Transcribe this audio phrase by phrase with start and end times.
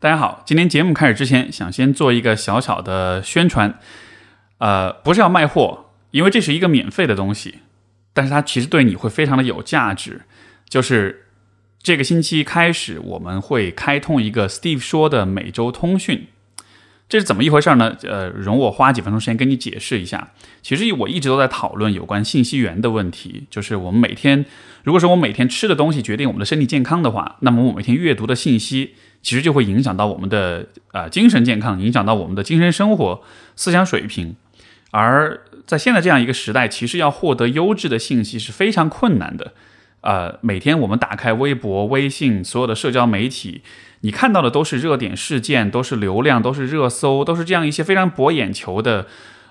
[0.00, 3.80] 大家好，今天节目开始之前，想先做一个小小的宣传，
[4.58, 7.58] 呃，不是要卖货，因为这是一个免费的东西，
[8.12, 10.20] 但是它其实对你会非常的有价值。
[10.68, 11.26] 就是
[11.82, 16.28] 这个星期开始，我们会开通一个 Steve 说的每周通讯。
[17.08, 17.96] 这是怎么一回事呢？
[18.02, 20.30] 呃，容我花几分钟时间跟你解释一下。
[20.62, 24.44] 其实我一直都在讨论有关信息源的问题，就是我们每天，
[24.88, 33.22] 如果说我每天吃的东西决定我们的身体健康的话，那么我每天阅读的信息其实就会影响到我们的呃精神健康，影响到我们的精神生活、
[33.54, 34.34] 思想水平。
[34.90, 39.52] 而在现在这样一个时代，其实要获得优质的信息是非常困难的。
[40.00, 43.60] 呃，每天我们打开微博、微信，所有的社交媒体。
[44.00, 49.06] 你看到的都是热点事件，都是流量，都是热搜，都是这样一些非常博眼球的，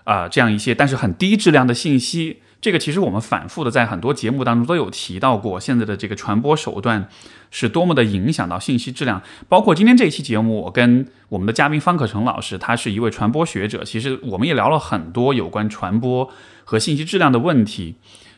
[0.05, 2.37] 啊，这样一些但是很低质量的信息。
[2.59, 7.07] 这个其实我们反复的在很多节目当中都有提到过，现在的这个传播手段
[7.51, 9.21] 是多么的影响到信息质量。
[9.47, 16.29] 包括今天这一期节目，我跟我们的嘉宾方可成老师，他是一位传播学者，其实我们也聊了很多有关传播
[16.63, 17.95] 和信息质量的问题，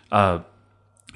[0.10, 0.44] 呃。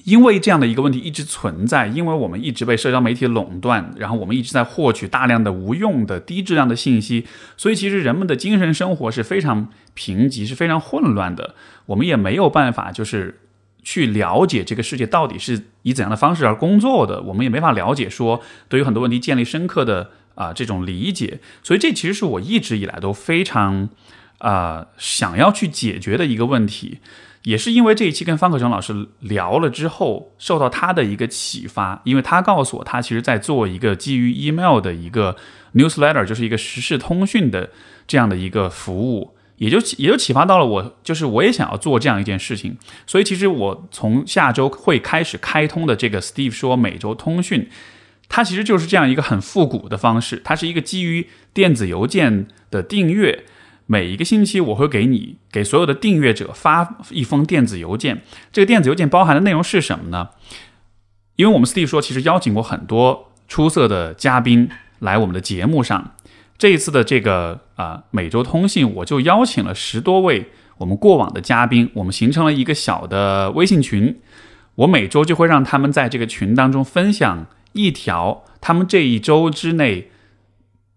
[0.03, 11.55] 因为这样的一个问题一直存在，因为我们一直被社交媒体垄断，然后我们一直在获取大量的无用的低质量的信息，所以其实人们的精神生活是非常贫瘠，是非常混乱的。
[11.85, 13.39] 我们也没有办法，就是
[13.81, 21.39] 去了解这个世界到底是以怎样的方式而工作的，我们也没法了解说对于很多问题建立深刻的啊这种理解。
[21.63, 23.87] 所以这其实是我一直以来都非常
[24.39, 26.99] 啊想要去解决的一个问题。
[27.43, 35.35] 也是因为这一期跟方可成老师聊了之后，受到他的一个启发，因为他告诉我，他其实在做一个基于 email 的一个
[35.73, 37.69] newsletter，就是一个时事通讯的
[38.07, 42.77] 这样的一个服务，也就也就启发到了我，就是我也想要做这样一件事情。
[43.05, 47.67] 所以其实我从下周会开始开通的这个 Steve 说每周通讯，
[48.29, 53.43] 它其实就是这样一个很复古的方式，它是一个基于电子邮件的订阅。
[53.85, 58.23] 每一个星期，我会给你给所有的订阅者发一封电子邮件。
[58.51, 60.29] 这个电子邮件包含的内容是什么呢？
[61.35, 66.15] 因为我们 Steve 说，其实邀请过很多出色的嘉宾来我们的节目上。
[66.57, 74.21] 这一次的这个啊每周通信，我就邀请了十多位我们过往的嘉宾，我们形成了一个小的微信群。
[74.75, 80.09] 我每周就会让他们在这个群当中分享一条他们这一周之内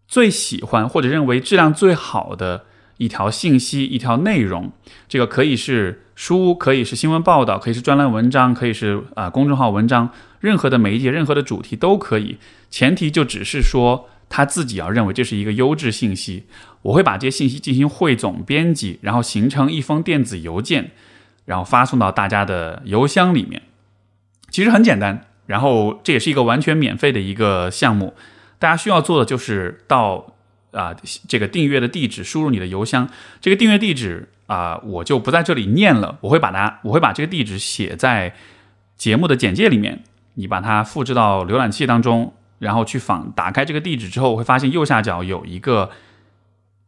[0.07, 2.67] 最喜欢或者认为质量最好的。
[2.99, 4.73] 一条信息，一条内容，
[5.09, 12.39] 这个可以是书，可以是新闻报道，可以是专栏文章，可以是啊公众号文章，任何的媒介，任何的主题都可以。
[12.71, 16.45] 前提就只是说他自己要认为这是一个优质信息。
[16.83, 20.93] 我会把这些信息进行汇总编辑，然后形成一封电子邮件，
[21.45, 23.63] 然后发送到大家的邮箱里面。
[24.51, 28.15] 其实很简单，然后这也是一个完全免费的一个项目。
[28.59, 30.33] 大家需要做的就是到。
[30.77, 30.95] 啊，
[31.27, 33.09] 这个订阅的地址，输入你的邮箱。
[33.41, 36.19] 这个订阅地址啊，我就不在这里念了。
[36.21, 38.35] 我会把它，我会把这个地址写在
[38.97, 40.05] 节目的简介里面。
[40.35, 45.91] 你把它复制到浏览器当中，然后去访，打开这个地址之后，会发现右下角有一个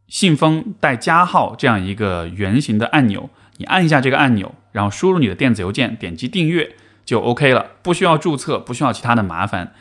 [0.07, 3.31] 信封带加号这样一个圆形的按钮。
[3.57, 9.73] 你按一下这个按钮，然后输入你的电子邮件，点击订阅就 OK 了，不需要注册，不需要其他的麻烦。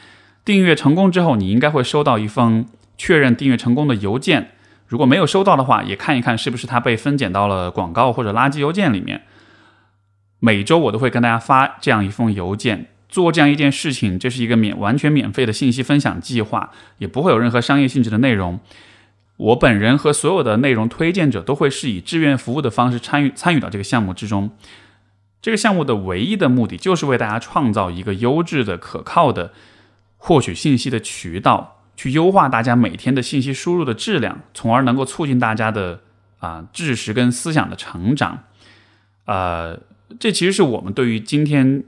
[0.46, 2.66] 订阅成功之后，你应该会收到一封。
[2.98, 4.52] 确认订阅成功的邮件，
[4.88, 9.24] 如果没有收到的话，也看一看是不是它被分拣到了广告或者垃圾邮件里面。
[10.40, 18.60] 每周我都会跟大家发这样一封邮件，做这样一件事情，这是一个免完全免费的信息分享计划，也不会有任何商业性质的内容。
[19.38, 24.50] 我本人和所有的内容推荐者都会是以志愿服务的方式参与参与到这个项目之中。
[25.42, 29.54] 这个项目的唯一的目的就是为大家创造一个优质的、可靠的
[30.18, 31.77] 获取信息的渠道。
[31.98, 36.00] 去优化大家每天的信息输入的质量，从而能够促进大家的
[36.40, 38.44] 啊知识跟思想的成长。
[39.26, 39.78] 呃，
[40.18, 41.84] 这其实是我们对于今天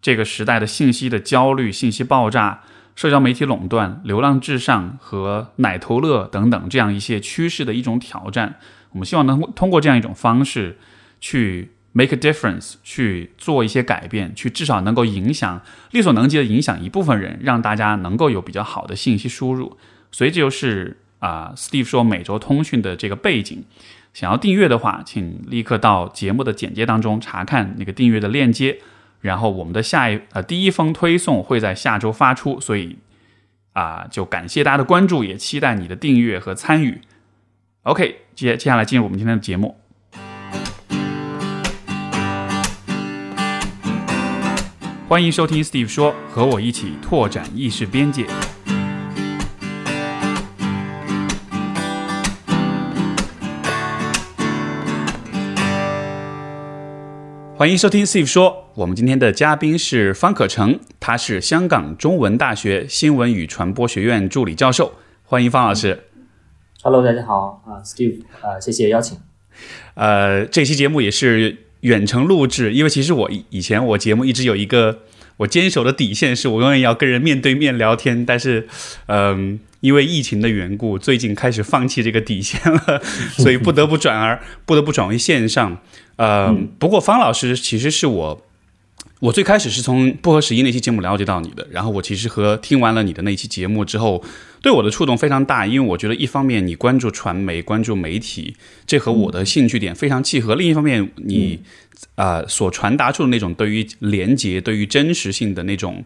[0.00, 2.60] 这个时代的信息的焦虑、信息爆炸、
[2.94, 8.56] 社交媒体垄断、流浪至上和奶头乐等等这样一些趋势的一种挑战。
[8.90, 10.78] 我们希望能通过这样一种方式
[11.18, 11.72] 去。
[11.92, 15.60] Make a difference 去做一些改变，去至少能够影响
[15.90, 19.76] 力所能及的影响一部分人，让大家能够有比较好的信息输入。
[20.12, 23.64] 所以这就是啊，Steve 说每周通讯的这个背景。
[24.12, 28.78] 想要订阅的话，请立刻到节目的简介当中查看那个订阅的链接。
[29.20, 32.98] 然后我们的下一呃第一封推送会在下周发出，所以
[33.72, 37.00] 啊就感谢大家的关注，也期待你的订阅和参与。
[37.82, 39.79] OK，接接下来进入我们今天的节目。
[45.10, 48.24] 欢迎收听 Steve 说，和我一起拓展意识边界。
[57.56, 64.92] 欢迎收听 Steve 说，我们今天的嘉宾是方可成，他是香港中文大学新闻与传播学院助理教授。
[65.24, 66.04] 欢迎方老师。
[66.84, 69.18] Hello，大家好啊，Steve 啊，谢谢邀请。
[69.94, 71.66] 呃，这期节目也是。
[71.80, 75.00] 远程录制，因为其实我以前我节目一直有一个
[75.38, 78.68] 我坚守的底线，是我永远要跟人面对面聊天，但是，
[79.06, 79.60] 嗯。
[79.80, 83.00] 因为疫情的缘故，最近开始放弃这个底线了，
[83.38, 85.78] 所以不得不转而不得不转为线上。
[86.16, 88.46] 呃，不过方老师其实是我，
[89.20, 94.24] 我最开始是从不合时宜那期节目了解到你的，然后我其实和听完了你的那期节目之后，
[94.62, 98.56] 对我的触动非常大，因为我觉得一方面你关注传媒、关注媒体，
[98.86, 101.60] 这和我的兴趣点非常契合；另一方面，你
[102.14, 106.04] 啊所传达出的那种对于廉洁、对于真实性的那种，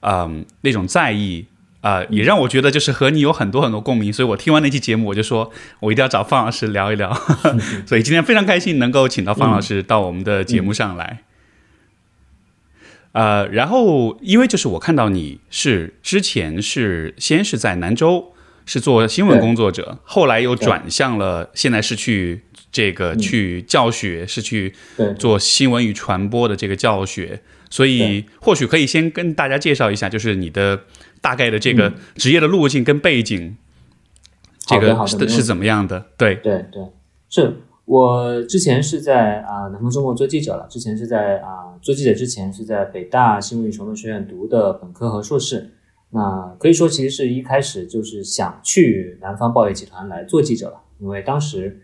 [0.00, 1.46] 嗯，那种在意。
[1.82, 7.16] 啊，也让我觉得就是和你有很多很多共鸣，所以我听完那期节目，我就说我一定要找方老师聊一聊。
[7.86, 11.20] 所以今天非常开心能够请到方老师到我们的节目上来。
[13.16, 18.32] 呃，然后因为就是我看到你是之前是先是在南州
[18.66, 24.74] 是做新闻工作者，后来又转向了，现在是去这个去教学，是去
[25.18, 27.40] 做新闻与传播的这个教学。
[27.70, 30.84] 所以或许可以先跟大家介绍一下，就是你的。
[31.22, 33.56] 大概的这个职业的路径跟背景，
[34.64, 36.06] 这个是是怎么样的？
[36.16, 36.84] 对对对，
[37.28, 40.66] 是我之前是在啊南方周末做记者了。
[40.68, 45.72] 之前是在啊做记者之前是在北大新闻与传播学院读的本科和硕士。
[46.10, 50.80] 那可以说，其实是一开始就是想去南方报业集团来做记者了。
[50.98, 51.80] 因为当时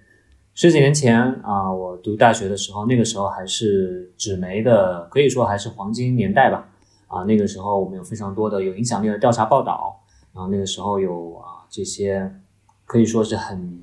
[0.54, 6.68] 十几年前啊，我读大学的时候，那个时候还是纸媒的，可以说还是黄金年代吧。
[7.06, 10.00] 啊，那个时候我们有非常多的有影响力的调查报道，
[10.34, 12.34] 然后那个时候有啊这些
[12.86, 13.78] 可以说是很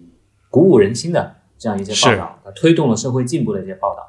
[0.50, 4.02] 鼓舞人心的这样一些报道，推动了社会进步的一些报道。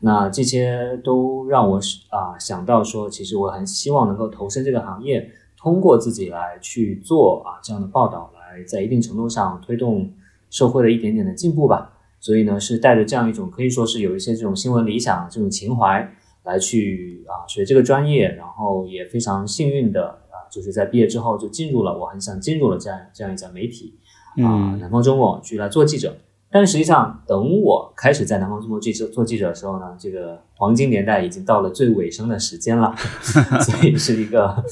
[0.00, 1.76] 那这些都让我
[2.08, 10.10] 啊想到说，其实我很希望能够投身这个行业，通过自己来去做啊这样的报道，来在一定程度上推动
[10.48, 11.92] 社会的一点点的进步吧。
[12.20, 16.10] 所以呢，是带着这样一种可以说是有一些这种新闻理想这种情怀。
[16.44, 23.96] 来去啊学这个专业，然后也非常幸运的啊，就是在毕业之后就进入了我很想进入了这样这样一家媒体
[24.38, 26.16] 啊，南方周末去来做记者。
[26.52, 32.94] 但实际上，等我开始在南方周末记者做记者的时候呢，这个黄金年代已经到了最尾声的时间了，
[33.64, 34.62] 所以是一个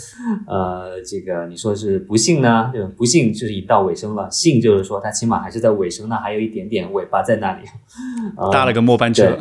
[0.46, 2.70] 呃，这个你说是不幸呢？
[2.74, 7.64] 就不幸就是已到尾声了，幸就是说它起码还是在尾声呢，还有一点点尾巴在那里，
[8.52, 9.38] 搭了个末班车。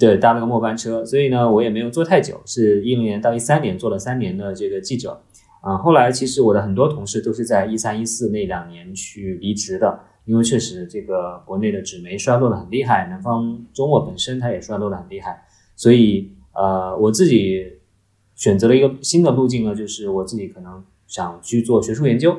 [0.00, 5.22] 对，搭了个末班车，所以呢，我也没有做太久，是一零年到一三年做了三年的这个记者，
[5.60, 17.78] 啊，后来其实我的很多同事都是在一三一四那两年去离职的，因为确实这个国内的纸媒衰落的很厉害，南方周末本身它也衰落的很厉害，所以呃，我自己
[18.34, 22.36] 选择了一个新的路径呢，就是我自己可能想去做学术研究，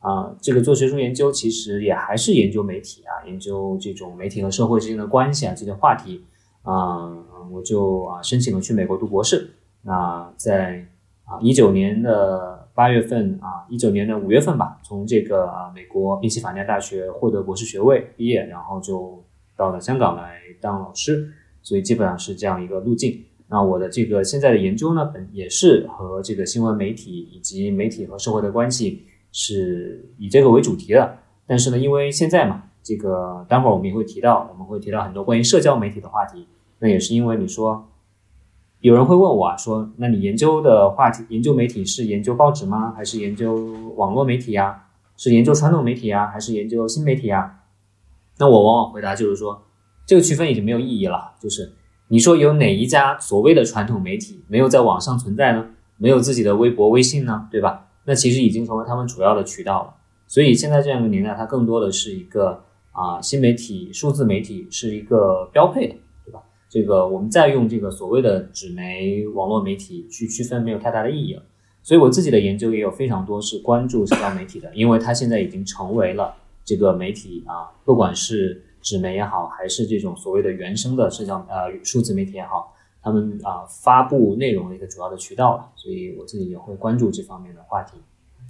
[0.00, 6.24] 啊，这个做学术研究其实也还是研究媒体啊，研究这种媒体和社会之间的关系啊这些话题。
[6.62, 7.14] 啊，
[7.52, 9.50] 我就啊申请了去美国读博士。
[9.82, 10.84] 那在
[11.24, 19.24] 啊一九年的八月份啊一九年的五月份吧，从这个啊美国宾夕法尼亚大学获得博士学位毕业，然后就
[19.56, 21.32] 到了香港来当老师。
[21.62, 23.24] 所以基本上是这样一个路径。
[23.48, 31.18] 那我的这个现在的研究呢，本也是和这个新闻媒体以及媒体和社会的关系是以这个为主题的。
[31.44, 36.46] 但是呢，因为现在嘛，这个待会儿我们也会提到，我们会提到很多关于社交媒体的话题。
[36.78, 37.88] 那也是因为你说，
[38.86, 42.92] 有人会问我啊，说那你研究的话题，研究媒体是研究报纸吗？
[42.96, 43.56] 还是研究
[43.96, 44.80] 网络媒体呀？
[45.16, 46.28] 是研究传统媒体呀？
[46.28, 47.62] 还是研究新媒体呀？
[48.38, 49.60] 那我往往回答就是说，
[50.06, 51.32] 这个区分已经没有意义了。
[51.40, 51.72] 就是
[52.06, 55.66] 你说有哪一家所谓的传统媒体没有在网上存在呢？
[55.96, 57.48] 没有自己的微博、微信呢？
[57.50, 57.88] 对吧？
[58.04, 59.94] 那其实已经成为他们主要的渠道了。
[60.28, 62.62] 所以现在这样一个年代，它更多的是一个
[62.92, 65.96] 啊，新媒体、数字媒体是一个标配的。
[66.68, 71.42] 这个我们再用这个所谓的纸媒网络媒体去区分，没有太大的意义了。
[71.82, 85.70] 所以我自己的研究也有非常多是关注社交媒体的，因为它现在已经成为了这个媒体啊，不管是纸媒也好，还是这种所谓的原生的社交呃数字媒体也好，他们啊发布内容的一个主要的渠道了。
[85.76, 87.98] 所以我自己也会关注这方面的话题。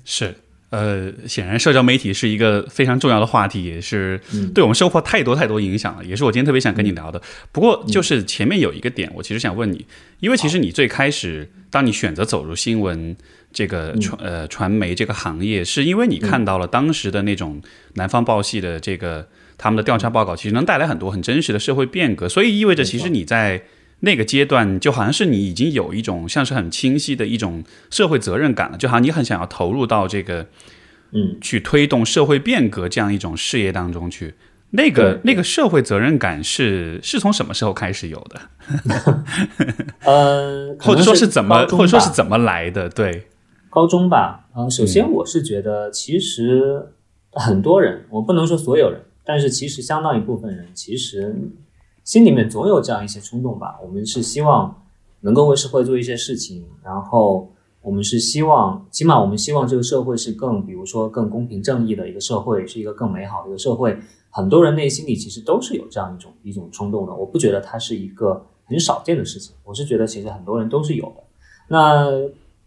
[0.02, 0.34] 是。
[0.70, 4.20] 呃，显然社交媒体是一个非常重要的话题，也是
[4.52, 7.22] 对我们生活太多太多影响了，也是我今天特别想跟你聊的。
[7.52, 9.86] 不过，就是前面有一个点，我其实想问你，
[10.18, 13.16] 因为其实你最开始，当你选择走入新闻
[13.52, 17.62] 这个传呃传媒这个行业，是因为你看到了当时的那种
[17.94, 23.62] 南方报系的这个他们的调查报告，其实能带来很多很真实的社会变革，所以意味着其实你在
[24.00, 30.46] 那个阶段就好像是你已经有一种像是很清晰的一种社会责任感了，就好像你很想要投入到这个，
[31.12, 34.34] 嗯，去推动社会变革这样一种事业当中去。
[34.70, 38.40] 那个那个社会责任感是是从什么时候开始有的？
[40.04, 42.88] 呃， 或者说是怎么，或者说是怎么来的？
[42.88, 43.28] 对，
[43.70, 44.48] 高中吧。
[44.54, 46.84] 呃，首先我是觉得，其实
[47.30, 51.34] 很多人，我不能说所有人，但是其实相当一部分人，其实
[52.06, 53.78] 心里面总有这样一些冲动吧。
[53.84, 54.74] 我们是希望
[55.20, 57.50] 能够为社会做一些事情，然后
[57.82, 63.98] 我们是希望，起码我们希望这个社会是更，比如说更公平正义的一个社会，是一个更美好的一个社会。
[64.30, 71.24] 很多人内心里其实都是有这样一种一种冲动的，我不觉得它是一个很少见的事情，我是觉得其实很多人都是有的。
[71.68, 72.06] 那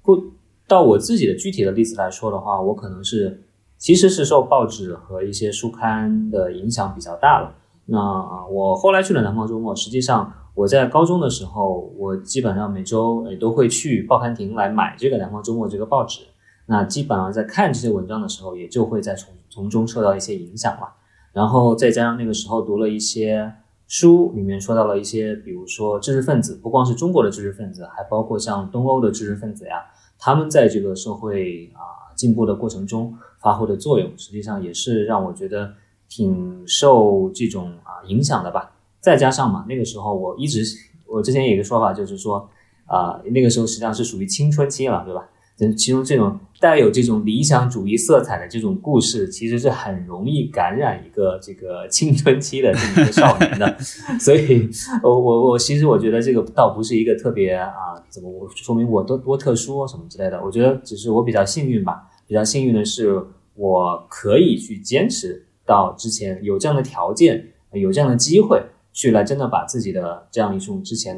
[0.03, 0.21] 不
[0.67, 3.41] 到我自己的具体的例子来说的话，我可能是
[3.77, 7.55] 其实是受报纸和一些书刊的影响比较大了。
[7.91, 16.21] 那啊，我后来去了南方周末，实际上我在高中的时候，我基本上每周也都会去报刊亭来买这个南方周末这个报纸。
[16.67, 20.93] 那基本上在看这些文章的时候，也就会在从从中受到一些影响了。
[21.33, 23.51] 然后再加上那个时候读了一些
[23.87, 29.83] 书，里面说到了一些，比如说知识分子，不光是中国的知识分子，还包括像东欧的知识分子呀，
[30.19, 35.73] 他们在这个社会啊进步的过程中发挥的作用，实际上也是让我觉得
[36.09, 38.71] 挺受这种啊影响的吧。
[38.99, 40.63] 再加上嘛，那个时候我一直，
[41.07, 42.49] 我之前有一个说法就是说，
[42.85, 45.29] 啊那个时候实际上是属于青春期了，对吧？
[45.77, 53.77] 其中这种带有这种理想主义色彩的这种故事，其实是很容易感染一个这个青春期的这么一个少年的。
[54.21, 54.69] 所以，
[55.03, 57.69] 我我我其实我觉得这个倒不是一个特别啊，
[58.07, 60.41] 怎么我说明我多多特殊什么之类的。
[60.41, 62.09] 我觉得只是我比较幸运吧。
[62.25, 63.21] 比较幸运的是，
[63.55, 68.59] 我可以去坚持到之前有这样的条件，有这样的机会。
[68.91, 71.15] 去来真的把自己的这样一种之前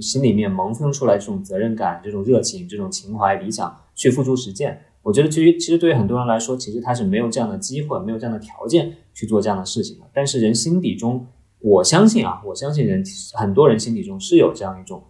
[0.00, 4.80] 心里面萌生出来这种责任感、这种热情、这种情怀、理想去付诸实践。
[5.02, 10.04] 我觉得，其实其实对于很多人来说，其实他是没有这样的机会、没有这样的条件去做这样的事情的。
[10.14, 11.26] 但是人心底中，
[11.58, 13.02] 我相信啊，我相信人
[13.34, 15.02] 很多人心底中是有这样一种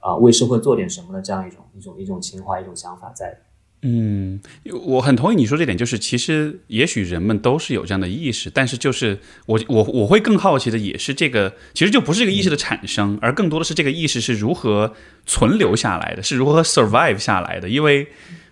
[0.00, 3.38] 啊为社会做点什么的这样一种一种一种情怀、一种想法在的。
[3.84, 4.40] 嗯，
[4.84, 14.94] 我很同意你说这点，就是其实也许人们都是有这样的意识，但是就是我我我会更好奇的也是这个，其实就不是这个意识的产生，而更多的是这个意识是如何
[15.26, 17.68] 存留下来的，是如何 survive 下来的。
[17.68, 18.06] 因为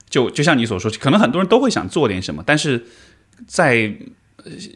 [0.09, 2.87] 就就像你所说，可能很多人都会想做点什么，但是
[3.47, 3.95] 在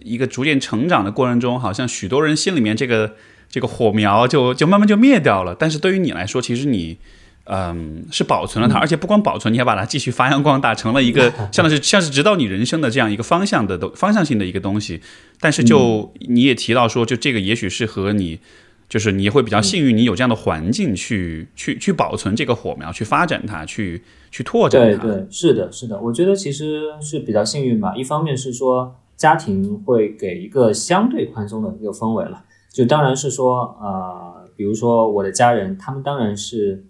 [0.04, 3.16] 一个逐渐成长的过程中，好像许多人心里面这个
[3.50, 5.56] 这个火苗就就慢慢就灭掉了。
[5.58, 6.98] 但是对于你来说，其实你。
[7.46, 15.02] 嗯，是保存了它，而且不光保存，你还把它继续发扬光大，成了一个 像是像是指导你人生的这样一个方向的方向性的一个东西。
[15.40, 18.40] 但是就你也提到说，就这个也许是和你，
[18.88, 25.02] 就是你会比较幸运，你有这样的环境去去去保存这个火苗，去发展它，去去拓展它。
[25.02, 27.94] 对对，是的，是的，我觉得其实是比较幸运吧。
[27.94, 36.86] 一方面是说家庭会给一个相对宽松的一个氛围了，就当然是说呃，比如说我的家人，他们当然是。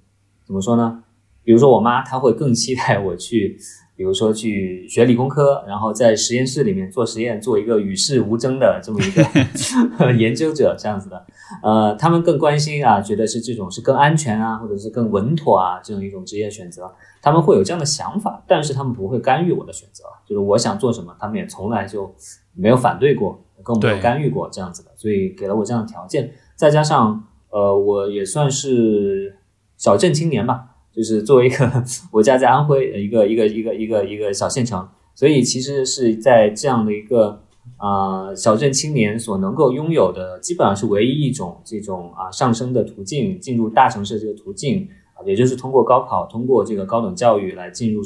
[0.47, 1.03] 怎么说呢？
[1.43, 3.57] 比如说我妈，她会更期待我去，
[3.97, 11.27] 比如说去学理工科，然后在实验室里面做实验，做一个与世无争的这么一个 研究者这样子的。
[11.63, 22.11] 呃，他们更关心啊，觉得是这种是更安全啊，或者是更稳妥啊这种一种职业选择，他们会有这样的想法，但是他们不会干预我的选择，就是我想做什么，他们也从来就
[22.55, 29.37] 没有反对过，更没有干预过这样子的，所以给了我这样的条件，再加上呃，我也算是。
[29.77, 37.43] 小镇青年吧，就是作为一个我家在安徽一个一个一个一个一个小县城，所以其实是在这样的一个
[37.77, 48.01] 啊小镇青年所能够拥有的，基本上是唯一一种这种啊上升的途径，进入大城市这个途径啊，也就是通过高考，通过这个高等教育来进入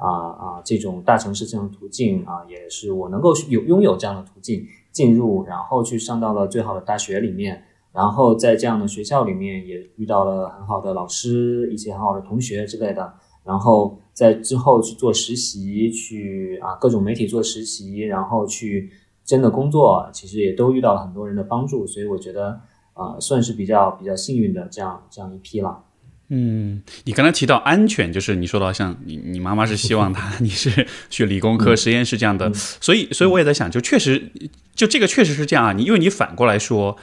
[0.00, 7.64] 啊啊这种大城市这种途径啊，也是我能够有拥有这样的途径进入，然后去上到了最好的大学里面。
[7.92, 13.14] 然后在这样的学校里面也遇到了很好的老师，一些很好的同学之类的。
[13.44, 18.90] 然后在之后去做实习，去啊各种媒体做实习，然后去
[19.24, 21.86] 真的工作，其实也都遇到了很多人的帮助。
[21.86, 22.60] 所以我觉得
[22.92, 25.82] 啊算是比较比较幸运的这样这样一批了。
[26.28, 34.30] 嗯，你刚才提到安全，就是你说到像你你妈妈是希望他你是去理工科实验室这样的，所以所以我也在想，就确实
[34.74, 35.72] 就这个确实是这样啊。
[35.72, 36.94] 你因为你反过来说。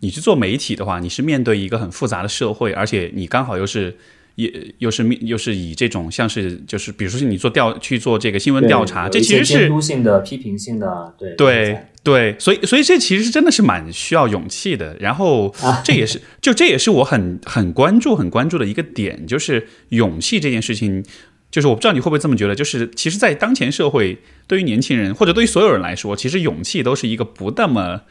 [0.00, 3.96] 你去做媒体的话，你是面对一个很复杂的社会，而且你刚好又是
[4.34, 14.96] 也又是又是以这种像是就是比如说你做调去做这个新闻调查，这其实是监督性的、批评性的，对对对，所以所以这其实真的是蛮需要勇气的。
[15.00, 21.04] 然后这也是 就这也是我很很关注很关注的一个点，就是勇气这件事情。
[21.48, 28.02] 就是我不知道你会不会这么觉得，就是其实，在当前社会，对于年轻人或者对于所有人来说，其实勇气都是一个不那么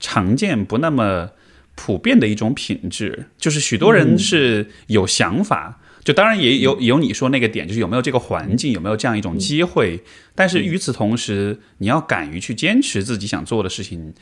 [0.00, 1.30] 常见、不那么
[1.74, 3.26] 普遍的一种品质。
[3.38, 10.02] 就是许多人是有想法，就当然也有有你说那个点，就是有没有这个环境，有没有这样一种机会。
[10.34, 14.12] 但是与此同时，你要敢于去坚持自己想做的事情，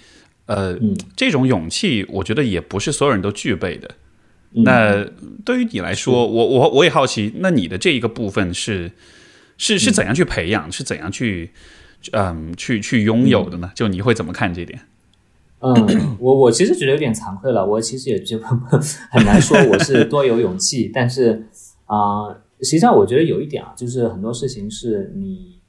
[0.47, 0.79] 呃，
[1.17, 3.91] 这种勇气，我觉得也不是所有人都具备的。
[4.55, 5.05] 那
[5.45, 8.93] 对于你来说，我我我也好奇，那你的这一个部分是
[9.57, 11.51] 是是怎样去培养，是怎样去
[12.13, 13.73] 嗯去去拥有的呢？
[13.75, 14.79] 就你会怎么看这点？
[15.63, 18.39] 嗯， 我我其实觉得有点惭愧了，我其实也就
[19.11, 21.47] 很难说我是多有勇气，但是
[21.87, 22.29] 啊，
[22.61, 25.61] 实际上我觉得有一点啊，就是很多事情是你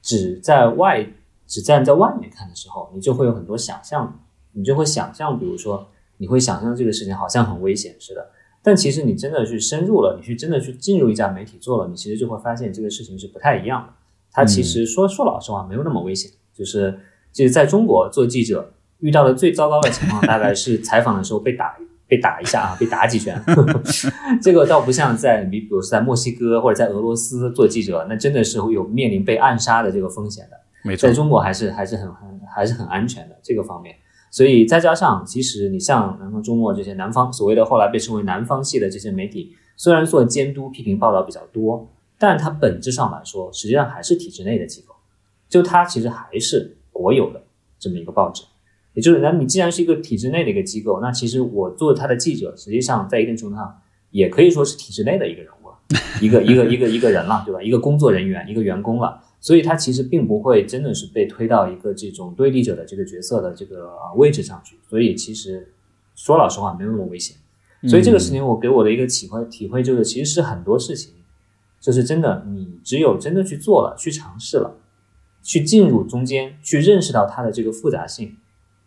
[0.00, 1.06] 只在外
[1.46, 4.20] 只站在外面看的时候，你就会有很多想象，
[4.52, 5.88] 你就会想象，比如说。
[6.18, 8.24] 你会想象这个事情好像很危险似的，
[8.62, 13.92] 但其实你真的去深入了，你去真的去进入一家媒体做了，你其实就会发现这个事情是不太一样的。
[14.30, 16.96] 它其实说说老实话没有那么危险，就是
[17.32, 21.76] 就是在中国做记者遇到的最糟糕的情况， 大概是采访的时候被打
[22.08, 23.40] 被打一下啊，被打几拳。
[24.40, 30.56] 这个倒不像在你比如在墨西哥或者在俄罗斯做记者，那真的是会有面临被暗杀的这个风险的。
[30.84, 33.94] 没错，在中国还是还是很很还是很安全的这个方面。
[34.30, 41.86] 所以再加上，其实你像南方周末这些南方所谓的后来被称为南方系的这些媒体，虽然做监督、批评报道比较多，
[42.18, 44.94] 但它本质上来说，实际上还是体制内的机构，
[45.48, 47.42] 就它其实还是国有的
[47.78, 48.42] 这么一个报纸。
[48.94, 53.80] 也就是，那你既然是一个体制内的一个机构，那其实我做他的记者，实际上在一定程度上
[54.10, 55.68] 也可以说是体制内的一个人物，
[56.20, 57.62] 一个一个一个一个人了，对吧？
[57.62, 59.22] 一个工作人员，一个员工了。
[59.40, 64.76] 所以，他其实并不会真的是被推到一个这种对立者的这个角色的这个位置上去。
[64.88, 65.72] 所以，其实
[66.14, 67.36] 说老实话，没有那么危险。
[67.88, 71.14] 所以，这个事情我给我的一个体会，体会就是，其实是很多事情，
[71.80, 74.76] 就是真的，你只有真的去做了，去尝试了，
[75.42, 78.36] 去进入中间，去认识到它的这个复杂性，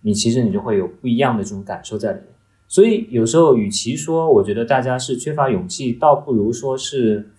[0.06, 2.28] 你其实你就会有不一样的这种感受在里面。
[2.68, 7.32] 所以，有时候与其说我觉得大家是缺乏勇气，倒不如说是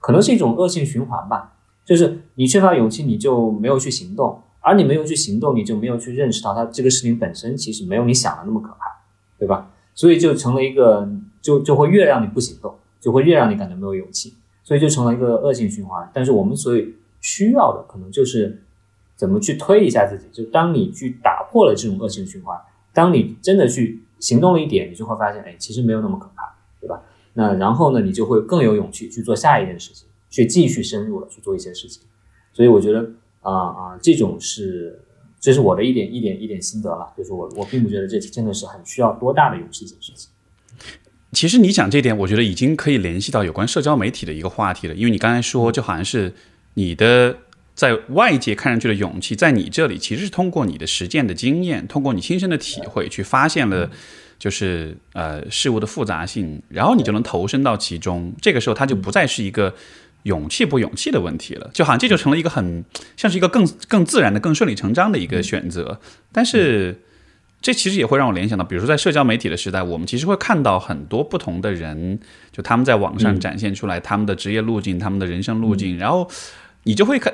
[0.00, 1.52] 可能是一种恶性循环吧。
[1.84, 8.86] 就是你缺乏勇气，你就没有去行动，而你没有去行动，你就没有去认识到它这个事情本身其实没有你想的那么可怕，
[9.38, 9.70] 对吧？
[9.94, 11.06] 所以就成了一个，
[11.42, 14.32] 就就会越让你不行动，就会越让你感觉没有勇气，
[14.62, 16.10] 所以就成了一个恶性循环。
[16.14, 18.63] 但是我们所以需要的可能就是
[19.24, 22.60] 怎么去推一下自己，就当你去打破了这种恶性循环，
[22.92, 27.00] 当你真的去行动了一点，你就会发现，哎，其实没有那么可怕，对吧？
[27.32, 30.06] 那然后呢，你就会更有勇气去做下一件事情。
[30.34, 32.02] 去继续深入了去做一些事情，
[32.52, 33.08] 所以我觉得
[33.40, 35.00] 啊啊，这种是
[35.38, 40.28] 这是我的一点一点一点心得了，就是我我并不觉得这真的是很需要多大的勇气一件事情。
[41.30, 46.32] 其实你讲这点，我觉得已经可以联系到有关社交媒体的一个话题了，因为你刚才说，就好像是
[46.74, 47.38] 你的
[47.74, 53.90] 在外界看上去的勇气，在你这里其实是通过你的实践的经验，通过你亲身的体会去发现了，
[54.38, 59.74] 就是呃事物的复杂性，然后你就能投身到其中，这个时候它就不再是一个。
[60.24, 62.82] 勇气不勇气的问题了，就好像这就成了一个很
[63.14, 66.00] 像是一个更更自然的、更顺理成章的一个选择。
[66.32, 66.98] 但是，
[67.60, 72.18] 这其实也会让我联想到，比如说在社交媒体的时代，我们其实会看到很多不同的人，
[72.50, 76.26] 就他们在网上展现出来他们的职业路径、他们的人生路径，然后
[76.84, 77.30] 你就会看，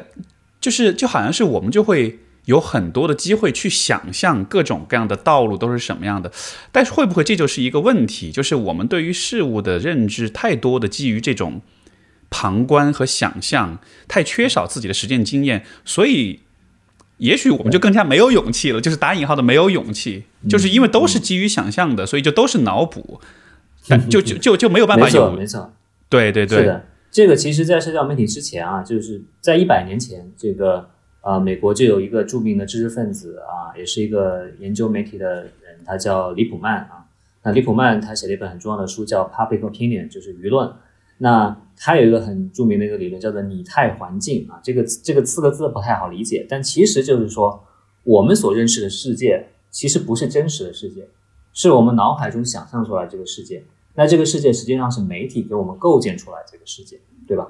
[0.60, 6.30] 就是就好像是我们就会有很多的机会去想象各种各样的道路都是什么样的。
[6.70, 8.30] 但是会不会这就是一个问题？
[8.30, 11.62] 就是我们对于事物的认知太多的基于这种。
[12.32, 16.38] 旁观和想象太缺少自己的实践经验，所以
[17.16, 18.80] 也许我们就更加没有勇气了。
[18.80, 23.20] 就是打引号的没有勇气，就是因为都是基于想象的，所以就都是脑补，
[24.08, 25.32] 就就就就没有办法有。
[25.32, 25.72] 没错，
[26.08, 26.80] 对对对。
[27.10, 30.88] 这个其实，在社交媒体之前啊，就是在一百年前，这个
[31.20, 37.06] 啊，美国就有一个著名的知识分子啊，也是一个研究媒体的人，他叫李普曼啊。
[37.42, 40.72] 那李普曼他写了一本很重要的书，叫《Public Opinion》，就是舆论。
[41.18, 44.60] 那他有一个很著名的一个理论，叫做拟态环境啊。
[44.62, 47.62] 这个这个四个字不太好理解，但其实就是说，
[48.04, 51.08] 我们所认识的世界其实不是真实的世界，
[51.52, 53.64] 是我们脑海中想象出来这个世界。
[54.00, 57.46] 那这个世界实际上是媒体给我们构建出来这个世界，对吧？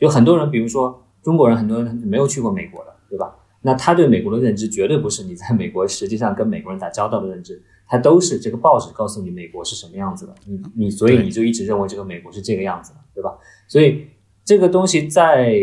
[0.00, 3.32] 有很多人，比如说中国人，很多人没有去过美国的，对吧？
[3.62, 13.32] 那他对美国的认知绝对不是你在美国实际上跟美国人打交道的认知，他都是这个报纸告诉你美国是什么样子的，你你所以你就一直认为这个美国是这个样子的，对吧？
[13.68, 14.04] 所以
[14.44, 15.54] 这个东西在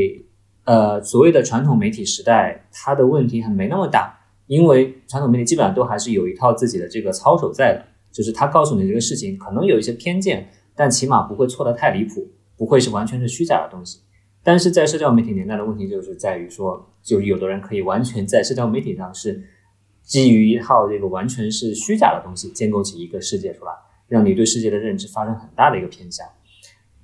[0.63, 4.17] 呃所谓的传统媒体时代，它的问题还没那么大，
[4.47, 13.99] 因为传统媒体基本上都还是有一套自己的这个操守在的，就是他告诉你这个事情可能有一些偏见，但起码不会错得太离谱，不会是完全是虚假的东西。
[14.43, 19.43] 但是在社交媒体年代的问题就是在于说，就有的人可以完全在社交媒体上是
[20.03, 23.71] 基于一套这个完全是虚假的东西建构起一个世界出来，
[24.07, 26.27] 让你对世界的认知发生很大的一个偏向。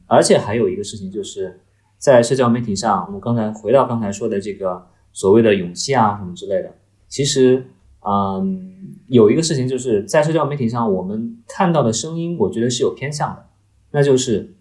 [0.07, 1.61] 而且还有一个事情就是
[1.97, 6.73] 在社交媒体上，我们刚才回到刚才说的这个所谓的勇气啊什么之类的，
[7.07, 7.63] 其实
[8.07, 13.45] 嗯有一个事情就是在社交媒体上我们看到的声音，我觉得是有偏向的，
[13.91, 14.53] 那就是。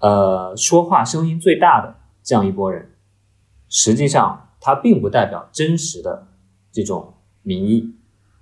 [0.00, 2.90] 呃，说话声音最大的这样一波人，
[3.70, 6.26] 实际上他并不代表真实的
[6.70, 7.94] 这种民意，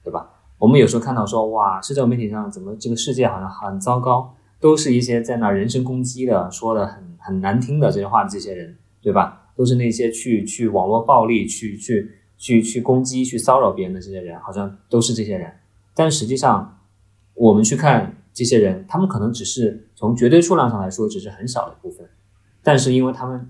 [0.03, 0.29] 对吧？
[0.59, 9.53] 我们有时候看到说，哇，社交媒体上怎么这个世界好像很糟糕，都是一些在那人身攻击的、说的很很难听的这些话的这些人，对吧？
[9.55, 12.11] 都是那些去去网络暴力、去去
[12.43, 15.51] 去去攻击、去骚扰别人的这些人，好像都是这些人。
[15.95, 16.81] 但实际上，
[17.35, 18.17] 我们去看。
[18.35, 22.09] 这些人，他们可能只是从绝对数量上来说，只是很少的部分，
[22.63, 23.47] 但是因为他们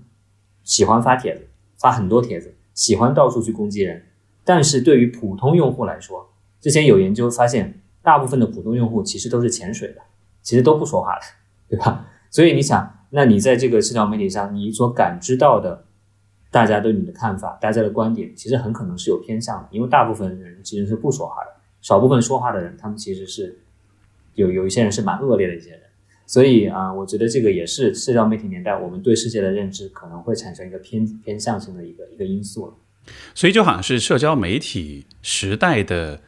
[0.63, 1.47] 喜欢发帖子，
[1.79, 4.03] 发很多帖子，喜欢到处去攻击人。
[4.43, 6.29] 但是对于普通用户来说，
[6.59, 10.01] 之前有研究发现，大部分的普通用户其实都是潜水的，
[10.41, 11.21] 其实都不说话的，
[11.69, 12.05] 对吧？
[12.29, 15.85] 所以你想，那你在这个社交媒体上，你所感知到的
[16.53, 21.49] 大家对你的看法，大家的观点，其实很可能是有偏向的，因为大部分人其实是不说话的，
[21.81, 23.59] 少部分说话的人，他们其实是。
[24.35, 25.81] 有有一些人是蛮恶劣的一些人，
[26.25, 32.73] 所以啊，我觉得这个也是社交媒体年代我们对世界的认知可能会产生一个偏偏向性的一个一个因素了。
[33.35, 36.19] 所以就好像是社交媒体时代的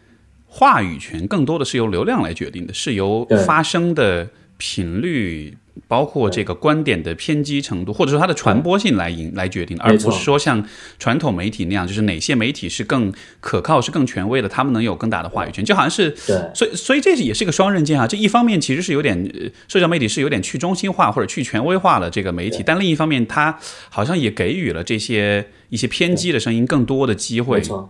[0.46, 5.58] 话语权更多的是由流量来决定的，是由发声的频率。
[5.88, 10.65] 包括这个观点的偏激程度，或者说它的传播性来引来决定，而不是说像
[10.98, 15.63] 传统媒体那样，就是哪些媒体是更可靠、是更权威的，他们能有更大的话语权。
[15.63, 16.15] 就好像是，
[16.54, 18.08] 所以所以这也是一个双刃剑啊。
[18.08, 23.58] 这一方面其实是有点社交媒体是有点去中心化或者去权威化的这个媒体，但另一方面，它
[23.89, 27.58] 好像也给予了这些一些偏激的声音更多的机会。
[27.58, 27.89] 没错，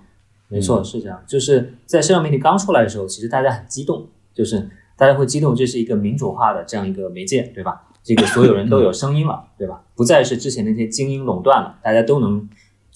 [0.50, 1.24] 没错，是这样。
[1.28, 4.70] 就是在社交媒体刚出来的时候，其实大家很激动，就是。
[4.98, 7.84] 大家会激动，这是一个民主化的这样一个媒介，对吧？
[8.04, 9.84] 这个所有人都有声音了，对吧？
[9.96, 12.48] 不再是之前那些精英垄断了，大家都能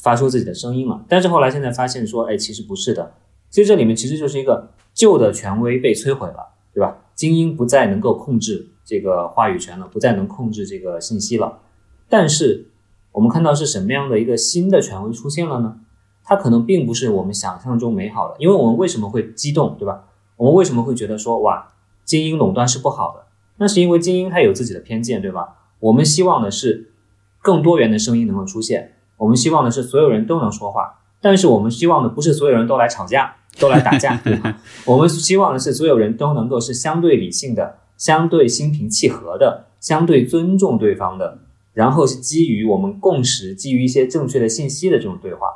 [0.01, 1.03] 发出自己的声音了。
[1.09, 3.11] 但是后来现在发现说，哎，其实不是的。
[3.49, 6.97] 其实这里面其实就是一个旧的权威被摧毁了，对吧？
[7.15, 11.59] 精英不再能够控制这个话语权了，不再能控制这个信息了。
[12.07, 12.67] 但是
[13.11, 15.79] 我们看到是什么样的一个新的权威出现了呢？
[16.23, 20.05] 它可能并不是我们想象中美好的，因为我们为什么会激动，对吧？
[20.37, 21.67] 我们为什么会觉得说，哇？
[22.09, 25.57] 精英垄断是不好的，那是因为精英他有自己的偏见，对吧？
[25.79, 26.91] 我们希望的是
[27.39, 34.57] 更多元的声音能够出现，我们希望的是所有人都能说话，但是我们希望的不是所有人都来吵架，都来打架， 对吧？
[34.85, 41.37] 我们希望的是所有人都能够是相对理性的、相对心平气和的、相对尊重对方的，
[41.73, 45.47] 然后是基于我们共识、基于一些正确的信息的这种对话。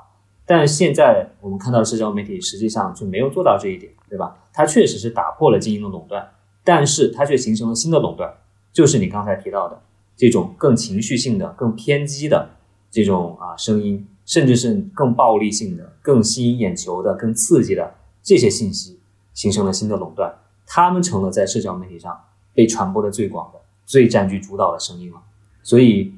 [0.46, 4.36] 但现在我们看到社交媒体实际上就没有做到这一点，对吧？
[4.54, 6.30] 它确实是打破了精英的垄断。
[6.64, 8.34] 但是它却形成了新的垄断，
[8.72, 9.82] 就是你刚才提到的
[10.16, 12.50] 这种更情绪性的、更偏激的
[12.90, 19.00] 这种啊声音，甚至是更暴力性的、更吸引眼球的、更刺激的这些信息，
[19.34, 20.34] 形成了新的垄断，
[20.66, 22.18] 他们成了在社交媒体上
[22.54, 25.22] 被传播的最广的、最占据主导的声音了。
[25.64, 26.14] 所以，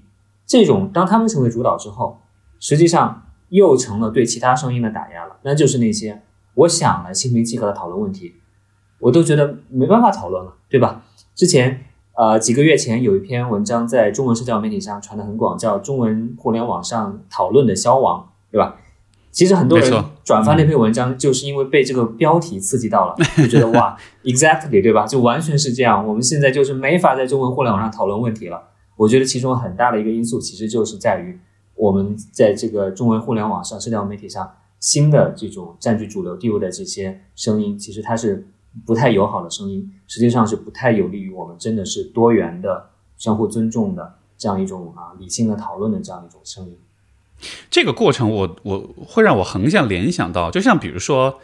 [0.45, 2.19] 这种当他们成为主导之后，
[2.59, 6.21] 实际上又成了对其他声音的打压了，那就是那些
[6.53, 8.35] 我想来心平气和的讨论问题。
[9.05, 11.03] 我都觉得没办法讨论了，对吧？
[11.35, 11.79] 之前
[12.17, 18.77] 呃几个月前有一篇文章在中文社交媒体上传的很广，叫《中文互联网上讨论的消亡》，对吧？
[19.31, 25.05] 其实很多人转发那篇文章，就是因为被这个标题刺激到了， 就觉得哇，exactly，对吧？
[25.05, 26.07] 就完全是这样。
[26.07, 28.59] 我们现在就是没法在中文互联网上讨论问题了。
[28.95, 31.37] 我觉得其中很大的一个因素，其实就是在于
[31.75, 38.47] 我们在这个中文互联网上社交媒体上新的这种占据主流地位的这些声音，其实它是。
[38.85, 46.77] 不太友好的声音，实际上是不太有利于我们真的是多元的、相互尊重的这样一种啊理性的讨论的这样一种声音。
[47.69, 51.39] 这个过程，我我会让我横向联想到，就像比如说，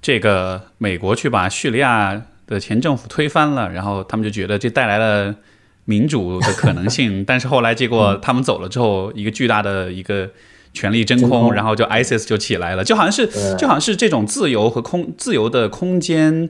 [0.00, 5.34] 这个美国去把叙利亚的前政府推翻了，然后他们就觉得这带来了
[5.84, 10.30] 民主的可能性， 但是后来结果他们走了之后，一个巨大的一个
[10.72, 13.26] 权力真空，然后就 ISIS 就起来了，就好像是
[13.56, 16.48] 就好像是这种自由和空自由的空间，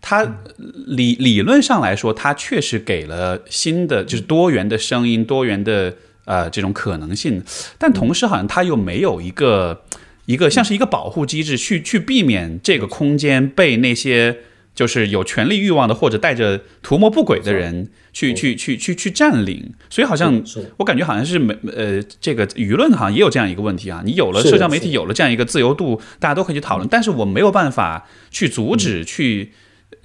[0.00, 0.40] 它
[0.86, 5.94] 理理论上来说，它确实给了新的就是多元的声音、多元的
[6.24, 7.42] 呃这种可能性，
[7.78, 9.82] 但同时好像它又没有一个
[10.26, 14.38] 一个像是一个保护机制去去避免这个空间被那些。
[14.74, 20.42] 就是有权力欲望的，或者带着图谋不轨的人去去去去去占领，所以好像
[20.78, 24.02] 我感觉好像是没呃，这个舆论好像也有这样一个问题啊。
[24.04, 29.52] 你有了社交媒体，有了这样一个自由度，大家都可以去讨论，但是我没有办法去阻止去。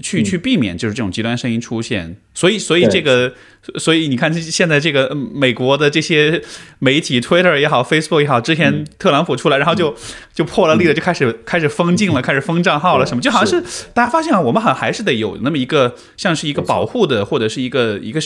[0.01, 3.33] 去去避免就是这种极端声音出现，所以所以这个，
[3.77, 6.41] 所以你看现在这个美国的这些
[6.79, 9.95] 媒体，Twitter 也好，Facebook 也好，之前特朗普出来，然后就
[10.33, 13.89] 就破了例了，就开始开始封禁了，开始封账号了，什么就好像是。
[13.93, 18.19] 大家发现啊，我们好像还是得有那么一个像是一个保护的，或者是一个一个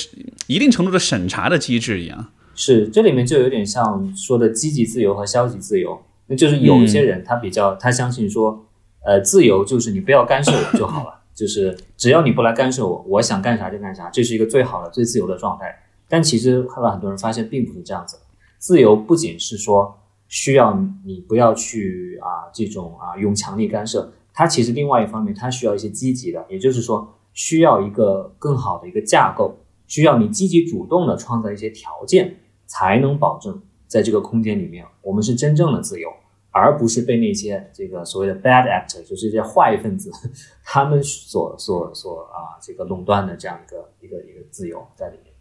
[0.48, 2.28] 一定程度的审查的机制一样。
[2.56, 8.66] 是，这里面就有点像说的积极自由和消极自由，那就是有一些人他比较他相信说，
[9.04, 11.23] 呃，自由就是你不要干涉我就好了。
[11.34, 15.76] 就是只要你不来干涉我，我想干啥就干啥，这是一个最好的、最自由的状态。
[16.08, 18.18] 但其实后来很多人发现并不是这样子。
[18.60, 36.10] 自由不仅是说需要你不要去啊这种啊用强力干涉，它其实另外一方面它需要一些积极的，也就是说需要一个更好的一个架构，需要你积极主动的创造一些条件，才能保证在这个空间里面我们是真正的自由。
[36.54, 40.10] 而不是被那些这个所谓的 bad actor，就是这些坏分子，
[40.64, 45.34] 他们所所所啊这个垄断的这样一个一个一个自由在里面。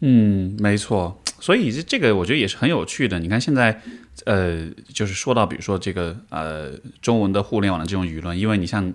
[0.00, 1.18] 嗯，没错。
[1.40, 3.18] 所以这这个我觉得也是很有趣的。
[3.18, 3.80] 你看现在，
[4.26, 8.94] 呃，就是说到比如说这个呃中文的互联网的这种舆论，因为你像。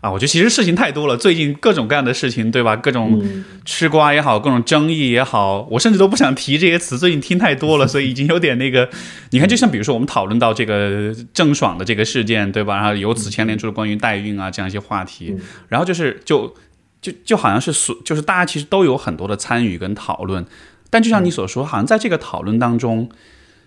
[0.00, 2.76] 啊，我觉得其实事情太多了，最近各种各样的事情，对吧？
[2.76, 3.20] 各种
[3.64, 8.88] 吃瓜也好，各种争议也好，我甚至都不想提这些词，最近听太多了，所以已经有点那个。
[9.30, 12.76] 你看，就像比如说我们讨论到这个郑爽的这个事件，对吧？
[12.76, 16.54] 然后由此牵连出了关于代孕啊这样一些话题，然后就是就
[17.02, 20.46] 就就好像是所，就是大家其实都有很多的参与跟讨论，
[20.90, 23.10] 但就像你所说，好像在这个讨论当中，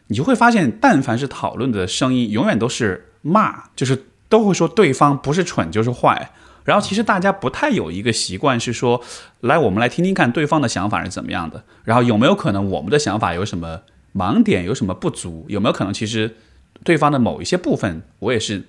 [0.07, 4.05] 你就会发现，但凡是讨论的声音，永远都是骂，就是。
[4.31, 6.31] 都会说对方不是蠢就是坏，
[6.63, 9.01] 然后其实大家不太有一个习惯是说，
[9.41, 13.81] 来我们来听听看对方的想法是怎么样的，然后有没有可能我们的想法有什么
[14.15, 16.37] 盲点，有什么不足，有没有可能其实
[16.85, 18.63] 对方的某一些部分我也是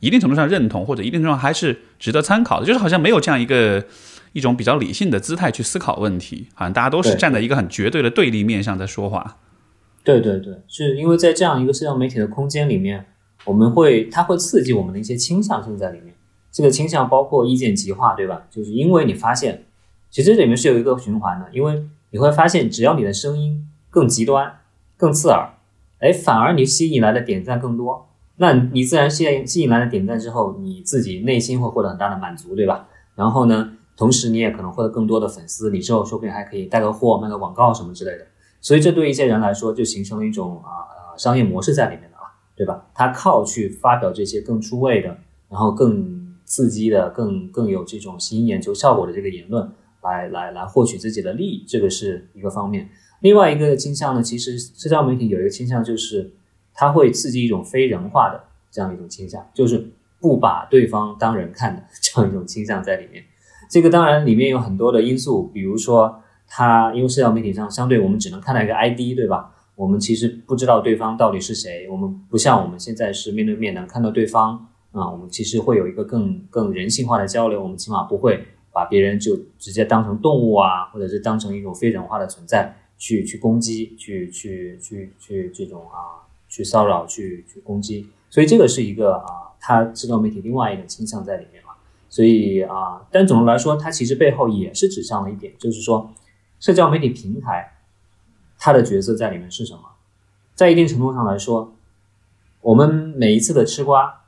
[0.00, 3.84] 一定程度上认同，或者一定程度上还是值得参考的，就是好像没有这样一个
[4.32, 9.36] 一种比较理性的姿态去思考问题，好像大家都是站在一个很绝对的对立面上在说话。
[10.02, 13.06] 对对对，是因为在这样一个社交媒体的空间里面。
[13.44, 16.14] 我们会，它会刺激我们的一些倾向性在里面。
[16.50, 18.46] 这个倾向包括意见极化，对吧？
[18.50, 19.64] 就是因为你发现，
[20.10, 21.46] 其实这里面是有一个循环的。
[21.52, 24.60] 因为你会发现，只要你的声音更极端、
[24.96, 25.50] 更刺耳，
[25.98, 28.06] 哎，反而你吸引来的点赞更多。
[28.36, 32.86] 那你自然吸引吸引来的点赞之后，你自己内心会获得很大的满足，对吧？
[33.14, 38.26] 然后呢，同时你也可能获得更多的粉丝，你之后说不定还可以带个货、卖个广告什么之类的。
[38.60, 42.10] 所以这对一些人来说，就形成了一种啊商业模式在里面。
[42.56, 42.86] 对吧？
[42.94, 49.68] 他靠去发表这些更出位的，然后更刺激的、更更有这种吸引眼球效果的这个言论，
[50.02, 52.88] 来来来获取自己的利益，这个是一个方面。
[53.20, 56.30] 另外一个倾向呢，其实社交媒体有一个倾向，就是
[56.74, 59.90] 它会刺激一种非人化的这样一种倾向，就是
[60.20, 63.24] 不把对方当人看的这样一种倾向在里面。
[63.70, 69.53] 这个当然里面有很多的因素，比如说它因为社交媒体上相对我们只能看到一个 ID，对吧？
[69.76, 91.72] 我们其实不知道对方到底是谁，我们不像我们现在是面对面能看到对方啊，我们其实会有一个更更人性化的交流，我们起码不会把别人就直接当成动物啊，或者是当成一种非人化的存在去去攻击，去去去去这种啊，去骚扰，去去攻击，所以这个是一个啊，它社交媒体另外一个倾向在里面嘛，
[92.08, 96.12] 所以啊，但总的来说，它其实背后也是指向了一点，就是说
[96.60, 97.72] 社交媒体平台。
[98.64, 99.80] 他的角色在里面是什么？
[100.54, 101.74] 在一定程度上来说，
[102.62, 104.22] 我们每一次的吃瓜，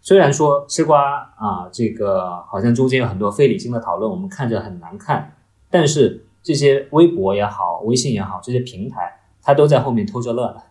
[0.00, 5.36] 虽然说吃瓜啊，这个好像中间有很多非理性的讨论，我们看着很难看，
[5.70, 10.62] 但是这些微博也好，微信也好，这些平台，他都在后面偷着乐呢。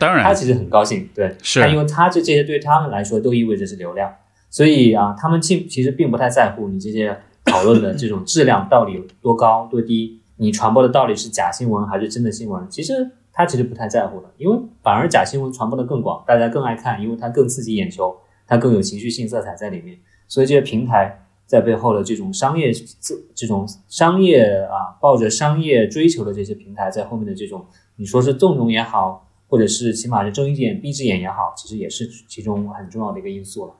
[0.00, 4.12] 当然，他其实很高兴，对，是，因为他这这些对他们来说都意味着是流量，
[4.50, 10.20] 所以啊，他们其其实并不太在乎你这些讨论的这种质量到底有多高多低。
[10.36, 12.68] 你传播的到底是假新闻还是真的新闻？
[12.68, 18.16] 其实他其实不太在乎的，因为反而假新闻传播的更广，大家更爱看，因为它更刺激眼球，
[18.46, 19.98] 它更有情绪性色彩在里面。
[20.26, 27.64] 所以这些平台在背后的这种商业、这这种商业啊，抱着商业追求的这些平台在后面的这种，
[27.96, 33.74] 你说是纵容也好，或者是起码是睁一只眼闭一只眼也好，其实也是其中很重要的一个因素了。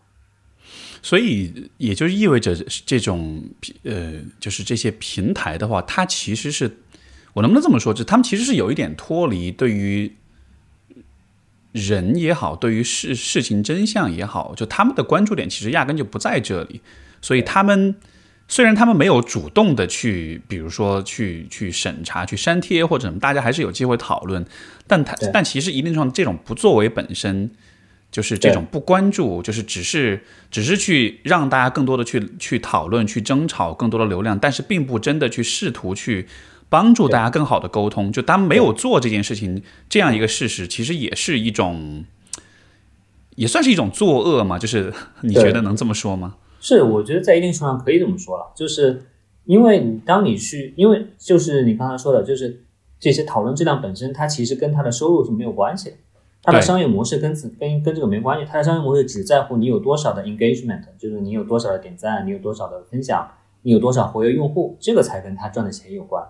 [1.03, 3.44] 所以也就意味着这种
[3.83, 6.79] 呃，就是这些平台的话，它其实是
[7.35, 7.92] 我能不能这么说？
[7.92, 10.11] 就他们其实是有一点脱离对于
[11.72, 16.81] 人也好，对于事事情真相也好，就他们的关注点其实压根就不在这里。
[17.20, 17.94] 所以他们
[18.48, 24.42] 虽然他们没有主动的去，比如说去去审查、去删帖或者什么，大家还是有机会讨论。
[24.87, 27.50] 但他但其实一定程度上，这种不作为本身。
[28.14, 36.29] 就是这种不关注，就是只是只是去让大家更多的去去讨论、去争吵更多的流量，但是并不真的去试图去
[36.68, 38.12] 帮助大家更好的沟通。
[38.12, 42.05] 就当没有做这件事情，这样一个事实，其实也是一种，
[43.35, 44.61] 也算是一种作恶嘛。
[44.61, 46.37] 就是你觉得能这么说吗？
[46.61, 48.53] 是，我觉得在一定程度上可以这么说了。
[48.55, 49.07] 就是
[49.44, 52.62] 因为你当你去，因为就是你刚才说的，就是
[53.00, 55.96] 这些讨论质量本身，它其实跟它的收入是没有关系的。
[56.44, 63.26] 它的商业模式跟跟跟这个没关系，它的商业模式只在乎你有多少的 engagement，就是你有多少的点赞，你有多少的分享，
[63.62, 66.22] 你有多少活跃用户，这个才跟他赚的钱有关。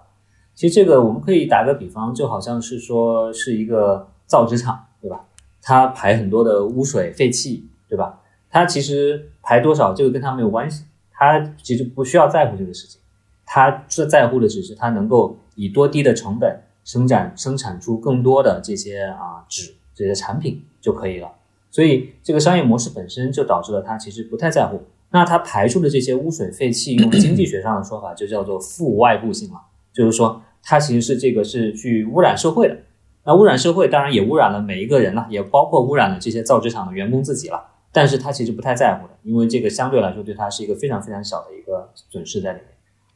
[0.54, 5.24] 其实这个我们可以打个比方，就好像是说是一个造纸厂，对吧？
[5.60, 8.20] 它排很多的污水废气，对吧？
[8.48, 13.00] 它其实排多少这个跟它没有关系，它其实不需要在乎这个事情，
[13.44, 19.74] 它是在乎的只是它能够以多低的成本生产生产出更多的这些啊纸。
[19.94, 21.30] 这些产品就可以了，
[21.70, 24.82] 所以这个商业模式本身就导致了他其实不太在乎。
[25.10, 29.60] 那他排出的这些污水废气，用经济学上的说法就叫做负外部性了，
[29.92, 32.76] 就是说它其实是这个是去污染社会的。
[33.24, 37.64] 那污染社会当然也污染了每一个人了，也包括污染了这些造纸厂的员工自己了。
[37.92, 42.68] 但是他其实不太在乎的，因为这个相对来说对他是一个非常非常小的一个损失在里面。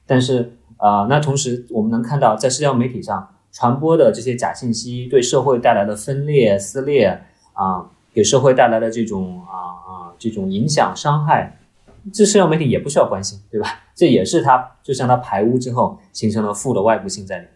[0.06, 3.34] 但是啊，那同时我们能看到在社交媒体上。
[3.52, 7.20] 传播的这些假信息对社会带来的分裂撕裂
[7.52, 9.54] 啊，给社会带来的这种啊
[9.86, 11.58] 啊这种影响伤害，
[12.12, 13.68] 这社交媒体也不需要关心，对吧？
[13.94, 17.52] 这也是它就像它排污之后形成了负的外部性在里面。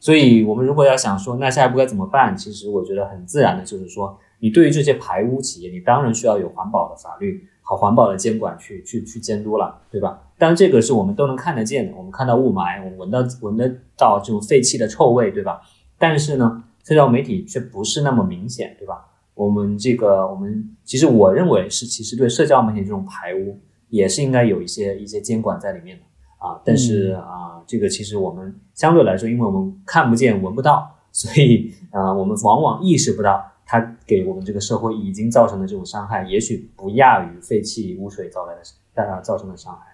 [0.00, 7.48] 所以，我们如果要想说那下一步该怎么办，其实我觉得很自然的就是说，你对于这些排污企业，你当然需要有环保的法律。
[7.66, 10.20] 好环保的监管去去去监督了，对吧？
[10.38, 15.60] 当然这个是我们都能看得见的，我们看到雾霾，我们闻到闻得到这种废气的臭味，对吧？
[15.98, 19.06] 但是呢，社交媒体却不是那么明显，对吧？
[19.34, 26.02] 我们这个我们其实我认为是，其实对社交媒体这种排污也是应该有一些一些监管在里面的
[26.38, 26.60] 啊。
[26.64, 33.50] 但是啊，这个其实我们相对来说，因为我们看不见闻不到， 所以啊，我们往往意识不到。
[33.66, 38.60] 它给我们这个社会已经造成的这种伤害，也许不亚于废气污水造来的
[38.92, 39.93] 带来造成的伤害。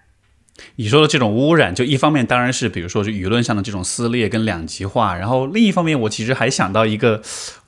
[0.75, 7.21] 你说的这种污染，就一方面当然是比如说是舆论上的这种撕裂跟两极化，然后另一方面，我其实还想到一个，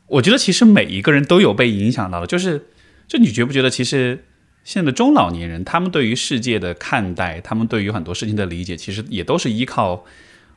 [0.08, 2.68] 我觉得其实每一个人都有被影响到的，就是
[3.08, 4.26] 就你觉不觉得，其实
[4.64, 10.06] 现在的中老年人，他们对于世界的看待，他们对于很多事情的理解，其实也都是依靠。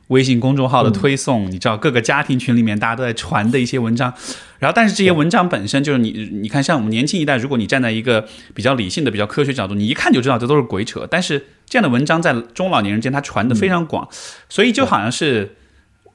[0.07, 4.13] 微信公众号的推送，你知道各个家庭群里面大家都在传的一些文章，
[4.59, 11.05] 然后但是这些文章本身就是你你看像我们年轻一代，如果你站在一个比较理性的、比较科学角度，你一看就知道这都是鬼扯。
[11.11, 14.07] 但是这样的文章在中老年人间它传的非常广，
[14.47, 15.55] 所以就好像是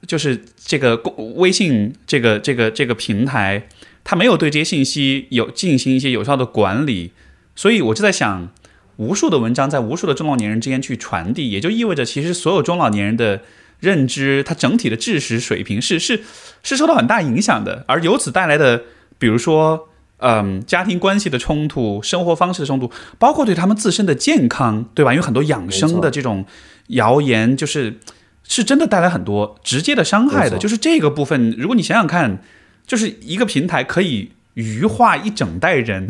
[0.07, 3.67] 就是这个公微信这个这个这个平台，
[4.03, 7.11] 它没有对这些信息有进行一些有效的管理，
[7.55, 8.49] 所以我就在想，
[8.97, 13.41] 无数的文章在无数的中老年人之间去传递，也就意味着其实所有中老年人的。
[13.83, 16.21] 认知，它整体的知识水平是是
[16.63, 18.81] 是受到很大影响的，而由此带来的，
[19.19, 25.11] 比如说，嗯，家庭关系的冲突、生活方式的冲突，包括对他们自身的健康，对吧？
[25.11, 26.45] 因为很多养生的这种
[26.87, 27.99] 谣言，就是
[28.47, 30.57] 是真的带来很多直接的伤害的。
[30.57, 32.41] 就是这个部分，如果你想想看，
[32.87, 34.31] 就是一个平台可以。
[34.55, 36.07] 愚化一整代人，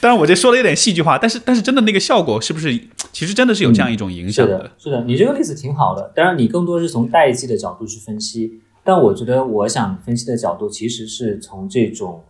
[0.00, 2.72] 当然我这说的有点戏剧化，但是但是真的那个效果是不是
[3.12, 4.70] 其实真的是有这样一种影响是的？
[4.78, 6.12] 是的，你这个例子挺好的。
[6.14, 12.22] 当然你更多是从代际的角度去分析，但我觉得我想分析的角度其实是从这种，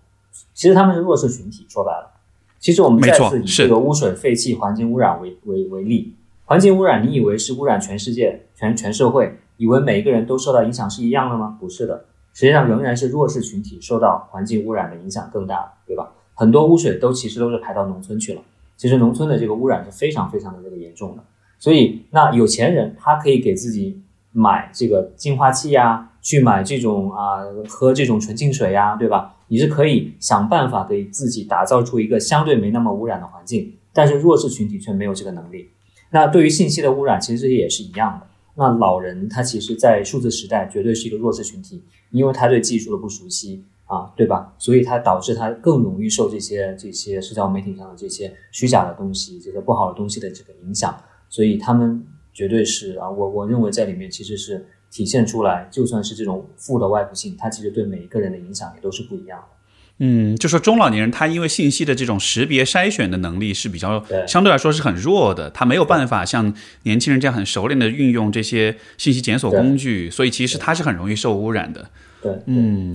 [0.55, 1.66] 其实他们是弱势群体。
[1.68, 2.14] 说白了，
[2.59, 6.14] 其实我们再次以这个污水、废气、环境污染为为为例，
[6.46, 11.59] 环境污染，你以为是污染全世界、全全社会，以为每一个人都受到影响是一样的吗？
[11.61, 12.07] 不是的。
[12.37, 16.12] 实际上仍然是弱势群体受到环境污染的影响更大，对吧？
[16.34, 18.43] 很多污水都其实都是排到农村去了。
[18.76, 21.24] 其实农村的这个污染是非常非常的这个严重的。
[21.59, 29.37] 所以那有钱人他可以给自己买这个净化器呀，去买这种啊喝这种纯净水呀，对吧？
[29.49, 33.72] 你是可以想办法给自己打造出一个相对没那么污染的环境。
[33.95, 35.70] 但是弱势群体却没有这个能力。
[36.11, 38.26] 那对于信息的污染，其实这些也是一样的。
[38.57, 41.84] 那老人他其实，在数字时代绝对是一个弱势群体。
[42.12, 44.54] 因为他对技术的不熟悉，啊，对吧？
[44.59, 50.96] 所以他导致他更容易受这些这些社交媒体上的这些虚假的东西、这些不好的东西的这个影响。
[51.28, 59.55] 所以他们绝对是啊，我我认为在里面其实是体现出来，就算是这种负的外部性，它其实对每一个人的影响也都是不一样的。
[59.99, 71.88] 嗯，就说中老年人他因为信息的这种识别筛选的能力是比较相对来说是很弱的，他没有办法像年轻人这样很熟练的运用这些信息检索工具，所以其实他是很容易受污染的。
[72.20, 72.94] 对，嗯，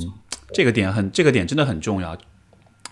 [0.54, 2.16] 这个点很，这个点真的很重要，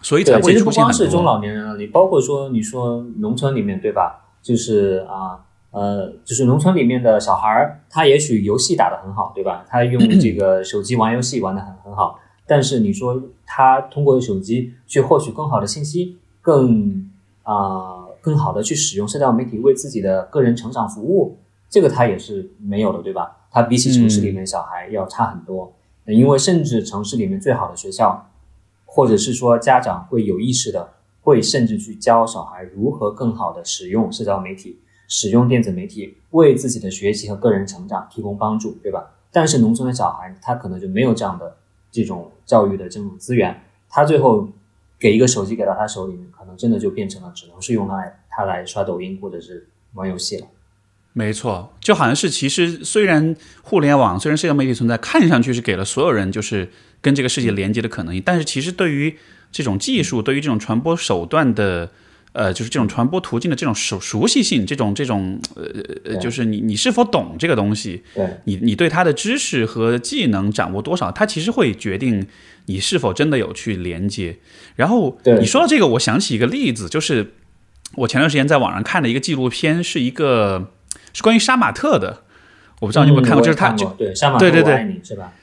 [0.01, 1.24] 所以才，会其实不出现很光是中。
[1.24, 4.26] 老年人啊，你包括说你说农村里面对吧？
[4.41, 5.38] 就是啊
[5.72, 9.64] 呃，就是农村里面的小孩儿，他也许游戏打得很好，对吧？
[9.70, 13.22] 他用这 个手机玩游戏玩得很很好，但是你说
[13.52, 17.10] 他通过手机去获取更好的信息，更
[17.41, 21.36] 啊、更好的去使用社交媒体为自己的个人成长服务，
[21.68, 23.38] 这个他也是没有的，对吧？
[23.50, 25.74] 他比起城市里面小孩要差很多，
[26.06, 28.30] 因为甚至城市里面最好的学校，
[28.86, 30.88] 或者是说家长会有意识的，
[31.22, 39.10] 会甚至去教小孩如何更好的使用社交媒体，使用电子媒体，为自己的学习和个人成长提供帮助，对吧？
[39.32, 41.58] 但是农村的小孩，他可能就没有这样的
[41.92, 44.50] 这种教育的这种资源，他最后
[45.00, 50.48] 给一个手机给到他手里面，可能真的就变成了只能是用来他来刷抖音或者是玩游戏了。
[51.14, 56.70] 没错，就好像是其实虽然互联网虽然社交媒体存在，看上去是给了所有人就是
[57.02, 59.18] 跟这个世界连接的可能性，但是其实对于
[59.52, 61.90] 这种技术，对于这种传播手段的。
[62.32, 65.63] 呃，就是这种传播途径的这种熟熟悉性，这种这种呃
[66.05, 72.27] 呃，对就是你你是否懂这个东西，对，你你对它的知识和技能掌握多少，它其实会决定
[72.65, 74.38] 你是否真的有去连接。
[74.75, 77.34] 然后你说到这个，我想起一个例子，就是
[77.95, 80.71] 我前段时间在网上看的一个纪录片，是一个
[81.13, 82.21] 是关于杀马特的，
[82.80, 84.80] 我不知道你有没有看过，嗯就是他就对杀马对对对特？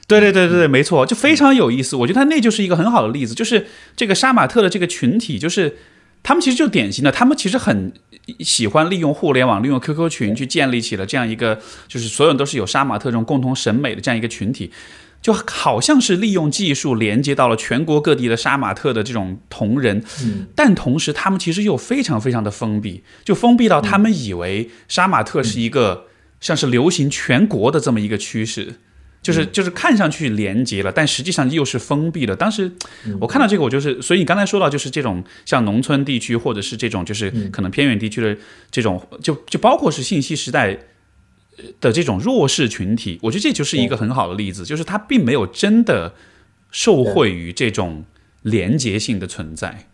[0.07, 1.97] 对对对对对，没错，就非常有意思。
[1.97, 3.67] 我觉得他那就是一个很好的例子，就是
[3.97, 5.75] 这个杀马特的这个群体，就是
[6.23, 7.93] 他们其实就典型的，他们其实很
[8.39, 14.71] 喜欢利用互联网、利用 QQ 群去建立起了这样一个，就是所有人都是有杀马特这种共同审美的这样一个群体。
[15.19, 26.05] 就好像是利用技术连接到了全国各地的杀马特的这种同人，嗯，但同时他们其实又非常非常的封闭，就封闭到他们以为杀马特是一个
[26.39, 28.75] 像是流行全国的这么一个趋势，
[29.27, 32.35] 就是就是看上去连接了，但实际上又是封闭的。
[32.35, 32.71] 当时
[33.19, 38.37] 我看到这个，我就是，所以你刚才说到就是这种像农村地区或者是这种就是可能偏远地区的
[38.71, 40.79] 这种，就就包括是信息时代。
[41.81, 46.13] 的这种弱势群体，我觉得这就是一个很好的例子，就是它并没有真的
[46.69, 48.05] 受惠于这种
[48.43, 49.87] 连结性的存在。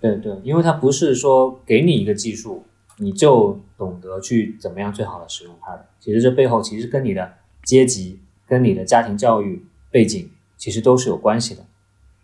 [0.00, 2.64] 对对，因为它不是说给你一个技术，
[2.98, 5.84] 你就懂得去怎么样最好的使用它的。
[5.98, 7.28] 其实这背后其实跟你的
[7.64, 11.62] 阶级、跟你的家庭教育背景其实都是有关系的。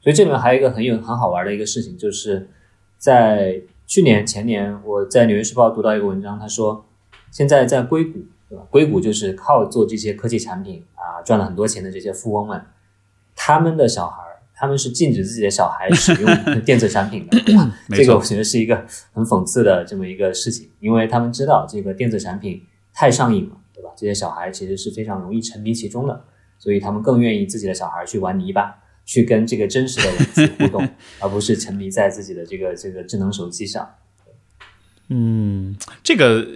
[0.01, 2.49] 所以这里面还有一个很有很好玩的一个事情，就是
[2.99, 6.85] 在去年前年我在《纽约时报》读到一个文章，他说
[7.31, 8.19] 现在在硅谷，
[8.49, 8.65] 对吧？
[8.71, 12.63] 硅谷就是靠做这些科技产品啊赚了很多钱的这些富翁们，
[13.35, 16.31] 他们的小孩儿，他们是禁止自己的小孩使用
[16.65, 17.39] 电子产品的，
[17.91, 22.63] 这个我觉得是一个很讽刺的这么一个事情，因为他们知道这个电子产品
[22.93, 23.57] 太上瘾了，
[23.97, 26.25] 这些小孩其实是非常容易沉迷其中的，
[26.59, 28.75] 所以他们更愿意自己的小孩去玩泥巴，
[29.05, 30.89] 去跟这个真实的人去互动，
[31.21, 33.95] 而不是沉迷在自己的这个这个智能手机上。
[35.09, 36.47] 嗯这个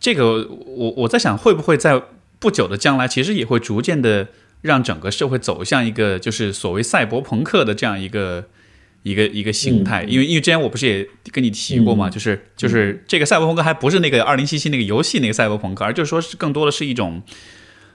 [0.00, 2.02] 这个，我我在想，会不会在
[2.38, 4.28] 不久的将来，其实也会逐渐的
[4.62, 8.46] 让整个社会走向一个就是所谓赛博朋克的这样一个
[9.02, 10.02] 一个一个形态。
[10.04, 17.22] 因为因为之前我不是也跟你提过嘛，嗯就是就是这个赛博朋克还不是那个二零七七那个游戏那个赛博朋克，而就是说是更多的是一种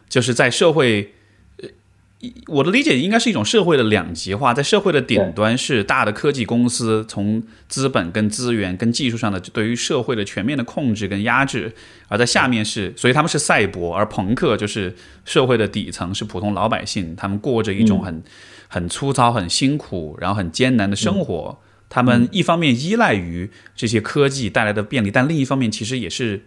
[0.09, 1.13] 就是在社会。
[1.61, 1.69] 呃
[2.47, 11.71] 我的理解应该是一种社会的两极化，在社会的顶端是大的科技公司从资本跟资源跟技术上的对于社会的全面的控制跟压制，
[12.07, 14.95] 而在下面是，所以他们是赛博，而朋克就是
[15.25, 18.23] 社会的底层是普通老百姓，他们过着一种很、
[18.67, 21.59] 很粗糙、很辛苦，然后很艰难的生活。
[21.89, 26.43] 他们一方面依赖于这些科技带来的便利，但另一方面其实也是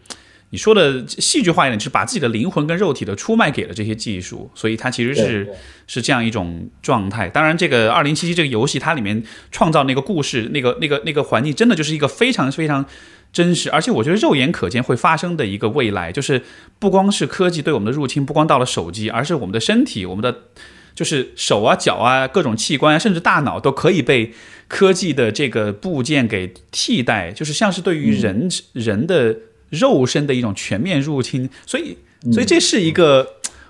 [0.50, 5.48] 你说的戏剧化一点，是把自己的灵魂跟肉体的出卖给了这些技术，所以它其实是
[5.86, 7.28] 是这样一种状态。
[7.28, 12.84] 当然，这个二零七七这个游戏，它里面创造那个故事、那个那个那个环境，真的就是一个非常非常
[13.32, 16.42] 真实，而且我觉得肉眼可见会发生的一个未来，就是
[16.78, 20.42] 不光是科技对我们的入侵，不光到了手机，而是我们的身体、我们的
[21.00, 24.30] 就是手啊、脚啊、各种器官啊，甚至大脑都可以被
[24.68, 29.34] 科技的这个部件给替代，就是像是对于人、人的
[29.70, 31.48] 肉身的一种全面入侵。
[31.64, 31.96] 所以，
[32.30, 33.26] 所以这是一个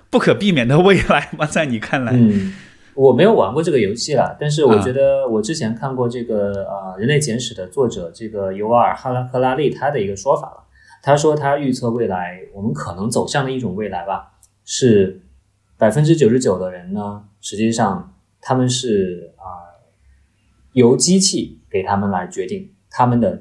[0.09, 1.45] 不可避免的未来吗？
[1.47, 2.11] 在你看来？
[2.11, 2.53] 嗯，
[2.95, 10.57] 我没有玩过这个游戏了，但是我觉得我之前看过这个呃《人类简史》的作者这个尤瓦尔哈拉赫拉利他的一个说法了。
[11.01, 14.33] 他说他预测未来我们可能走向的一种未来吧，
[14.65, 15.21] 是
[15.81, 19.81] 百分之九十九的人呢，实际上他们是啊
[20.73, 23.35] 由机器给他们来决定他们的，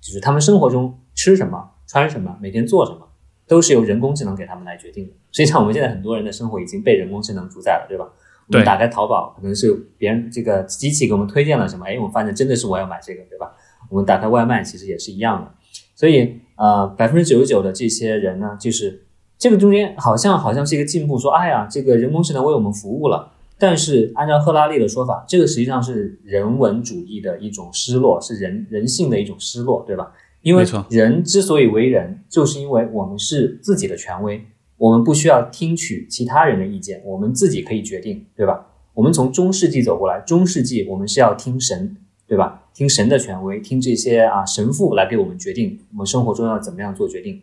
[0.00, 3.08] 就是他们生活中吃什么、穿什么、每天做什么，
[3.48, 5.12] 都是由人工智能给他们来决定的。
[5.32, 8.08] 实际上我们现在很多人的生活已经被人工智能主宰了，对吧？
[8.46, 13.52] 我们打开淘宝，可能是别人这个机器给我们推荐了什么，哎，我们发现真的是我要买这个，对吧？
[13.88, 15.52] 我们打开外卖，其实也是一样的。
[15.96, 19.08] 所以，呃，百分之九十九的这些人呢，就是
[19.40, 23.32] 这个中间好像好像是一个进步，说，哎呀，这个人工智能为我们服务了。
[23.58, 30.12] 但是按照赫拉利的说法，这个实际上是人文主义的一种失落，是人人性的一种失落，对吧？
[30.42, 34.44] 因为人之所以为人，就是因为我们是自己的权威。
[34.76, 38.66] 我们不需要听取其他人的意见，我们自己可以决定，对吧？
[38.92, 42.62] 我们从中世纪走过来，中世纪我们是要听神，对吧？
[42.74, 47.40] 听神的权威，听这些啊神父来给我们决定我们生活中要怎么样做决定。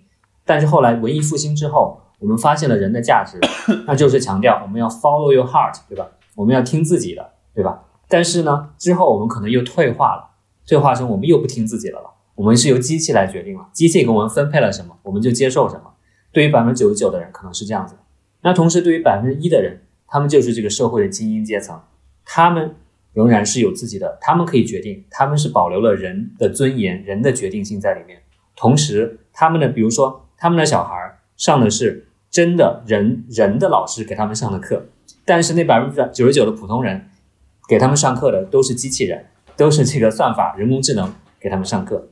[0.48, 3.38] 但是后来文艺复兴之后，我们发现了人的价值，
[3.86, 6.08] 那就是强调我们要 follow your heart，对吧？
[6.36, 7.84] 我们要听自己的，对吧？
[8.08, 10.30] 但是呢，之后我们可能又退化了，
[10.66, 15.82] 退化成我们又不听自己的了，我们是由机器来决定了，机器给我们分配了什么，我们就接受什么。
[16.32, 17.96] 对于百分之九十九的人可能是这样子，
[18.42, 21.78] 那同时对于百分之一的人，他们就是这个社会的精英阶层，
[22.24, 22.76] 他们
[23.12, 28.22] 仍然是有自己的，他们可以决定，他们是保留了人的尊严、人的决定性在里面。
[28.56, 34.86] 同时，他们的比如说他们的小孩上的是真的人人的老师给他们上的课，
[35.26, 37.10] 但是那百分之九十九的普通人
[37.68, 39.26] 给他们上课的都是机器人，
[39.56, 42.10] 都是这个算法、人工智能给他们上课。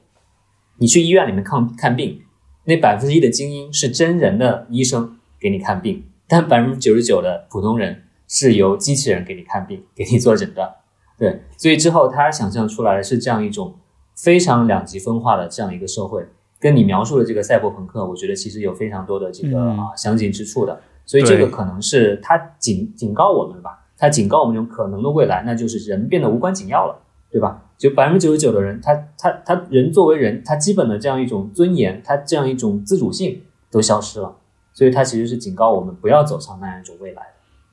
[0.77, 2.21] 你去医院里面看看病。
[2.67, 10.67] 那百分之一的精英是真人的医生给你看病，但百分之九十九的普通人是由机器人给你看病，给你做诊断。
[11.15, 13.75] 对，所以之后他想象出来的是这样一种
[14.15, 16.25] 非常两极分化的这样一个社会，
[16.59, 20.79] 跟你描述的这个赛博朋克，我觉得其实有非常多的这个啊相近之处的。
[21.07, 26.99] 所以这个可能是他警警告我们吧，他警告我们这种可能的未来，那就是人变得无关紧要了，
[27.29, 27.61] 对吧？
[27.77, 33.39] 就百分之九十九的人，他他他人作为人，他基本的这样一种尊严，他这样一种自主性
[33.69, 34.35] 都消失了，
[34.73, 37.21] 所以他其实是警告我们不要走上那样一种未来。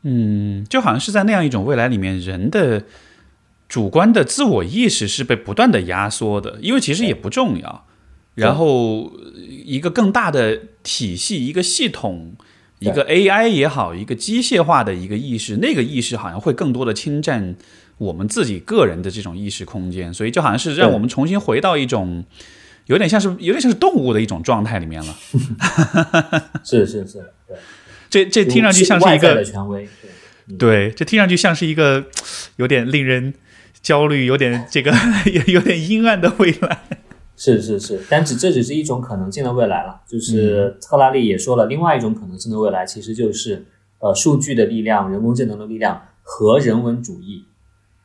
[0.03, 2.83] 嗯，就好像是在那样一种未来里面，人的
[3.67, 7.87] 主观的自我意识是被不断的压缩的，因为其实也不重要。
[8.35, 9.13] 然后
[9.65, 12.35] 一个更大的体系，一个系统，
[12.79, 17.57] 一个 AI 也好，一个机械化的一个意识，那个意识好像会更多的侵占。
[17.99, 22.25] 我们自己个人的这种意识空间，所以就好像是让我们重新回到一种
[22.87, 25.17] 有点像是有点像是动物的一种状态里面了。
[26.65, 27.57] 是是是，对，
[28.11, 29.89] 这这听上去像是一个权威，
[30.59, 32.05] 对，这听上去像是一个
[32.57, 33.33] 有点令人
[33.81, 34.93] 焦虑、有点这个
[35.47, 36.83] 有点阴暗的未来。
[37.37, 40.01] 是是是，但只这只是一种可能性的未来了。
[40.07, 43.65] 就是特拉利也说了，另外一种可能性的未来，其实就是
[43.99, 47.47] 呃，数据的力量、人工智能的力量和人文主义。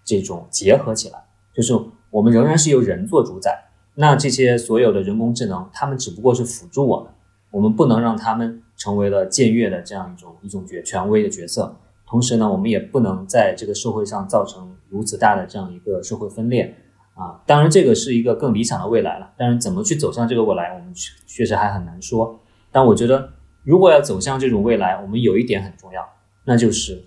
[0.06, 1.78] 这种结合起来，就是
[2.12, 3.66] 我们仍然是由人做主宰。
[3.96, 7.12] 那这些所有的人工智能，他们只不过是辅助我们，
[7.52, 11.76] 我们不能让他们成为了僭越的这样一种一种角权威的角色。
[12.08, 16.74] 同时呢，我们也不能在这个社会上造成如此大的这样一个社会分裂
[17.18, 17.42] 啊。
[17.46, 19.34] 当然，这个是一个更理想的未来了。
[19.36, 20.94] 但是，怎么去走向这个未来，我们
[21.26, 22.40] 确实还很难说。
[22.72, 26.08] 但我觉得，如果要走向这种未来，我们有一点很重要，
[26.46, 27.04] 那就是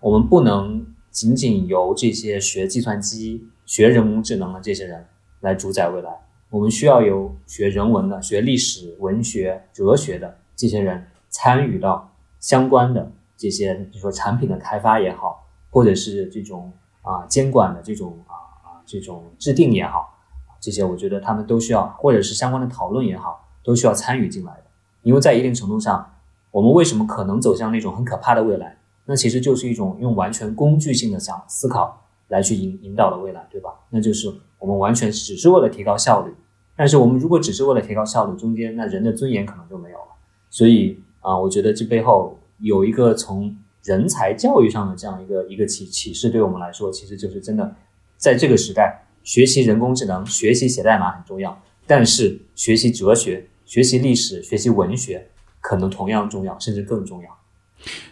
[0.00, 0.86] 我们不能。
[1.10, 5.04] 仅仅由这些学计算机、学人工智能的这些人
[5.40, 6.10] 来主宰未来，
[6.48, 16.70] 我们需要有学人文的、学历史、文学、哲学的这些人参与到相关的这些，比如说产品的开发也好，或者是这种
[17.02, 18.47] 啊监管的这种啊
[18.88, 20.16] 这种制定也好，
[20.58, 24.62] 这些我觉得他们都需要，或者是相关的讨论也好，都需要参与进来的。
[25.02, 26.14] 因为在一定程度上，
[26.50, 28.78] 我们为什么可能走向那种很可怕的未来？
[29.04, 33.74] 那其实就是一种用完全工具性的想思考来去引引导的未来，对吧？
[33.90, 36.34] 那就是我们完全只是为了提高效率，
[36.74, 40.08] 但是我们如果只是为了提高效率，中间那人的尊严可能就没有了。
[40.50, 47.74] 所以啊，我觉得这背后有一个从人才教育上的这样一个一个启启示，对我们来说，其实就是真的
[48.18, 55.28] 在这个时代，学习人工智能、学习写代码很重要，但是学习哲学、学习历史、学习文学
[55.60, 57.28] 可能同样重要，甚至更重要。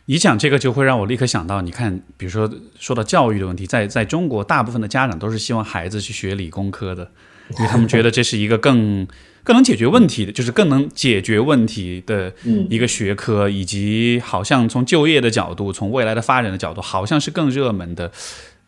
[0.05, 2.49] 你讲这个就会让我立刻想到，你看，比如说
[2.79, 7.11] 说到教育的问题，在在中国，大部分的家长都是希望孩子去学理工科的，
[7.59, 9.07] 因为他们觉得这是一个更
[9.43, 12.33] 更能解决问题的，就是更能解决问题的
[12.71, 18.13] 一个学科，以及好像从就业的角度，从未来的发展的角度，好像是更热门的，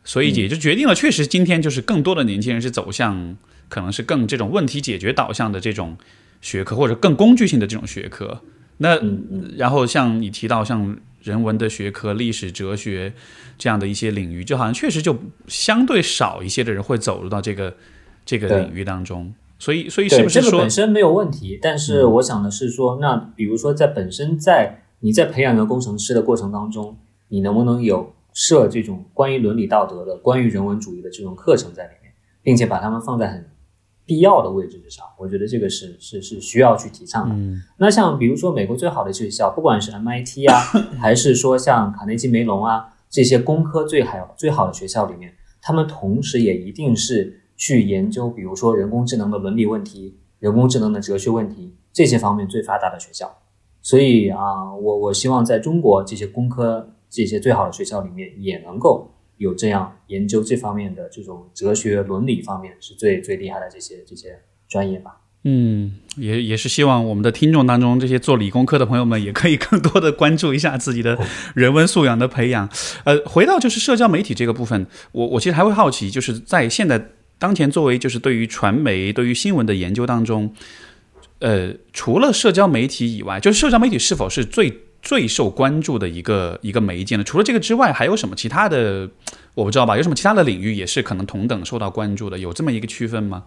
[0.08, 3.36] 所以也就决定了，确实今天就是更多的年轻人是走向
[3.68, 5.98] 可能是更这种问题解决导向的这种
[6.40, 8.40] 学科，或者更工具性的这种学科。
[8.78, 8.98] 那
[9.58, 13.12] 然后像你提到像人文的学科、历史、哲学
[13.58, 15.14] 这样的一些领域，就好像确实就
[15.46, 17.74] 相对少一些的人会走入到这个
[18.24, 19.30] 这个领域当中。
[19.58, 26.96] 所以，所以是不是说嗯本身没有问题，但是我想的是说，那比如说在本身在你在培养一个工程师的过程当中，
[27.28, 33.44] 你能不能有设这种关于伦理道德的、关于人文主义的这种课程在里面，并且把它们放在很
[34.06, 35.04] 必要的位置之上？
[35.18, 37.34] 我觉得这个是是是需要去提倡的。
[37.34, 40.54] 嗯那像比如说美国最好的学校，不管是 MIT 啊，
[41.00, 53.36] 还是说像卡内基梅隆啊这些工科最好最好的学校里面，他们同时也一定是去研究，比如说人工智能的伦理问题、人工智能的哲学问题这些方面最发达的学校。
[53.82, 65.20] 所以啊，我我希望在中国这些工科这些最好的学校里面，也能够有这样研究这方面的这种哲学伦理方面是最最厉害的这些这些专业吧。
[65.44, 71.16] 嗯，也也是希望我们的听众当中，这些做理工科的朋友们也可以更多的关注一下自己的
[71.54, 72.68] 人文素养的培养。
[73.04, 80.52] 呃，回到就是社交媒体这个部分，我我其实还会好奇，就是在现在当前作为就是对于传媒、对于新闻的研究当中，
[81.38, 84.68] 呃，除了社交媒体以外，就是社交媒体是否是最
[85.00, 87.24] 最受关注的一个一个媒介呢？
[87.24, 89.08] 除了这个之外，还有什么其他的？
[89.54, 89.96] 我不知道吧？
[89.96, 92.38] 有什么其他的领域也是可能同等受到关注的？
[92.38, 93.44] 有这么一个区分吗？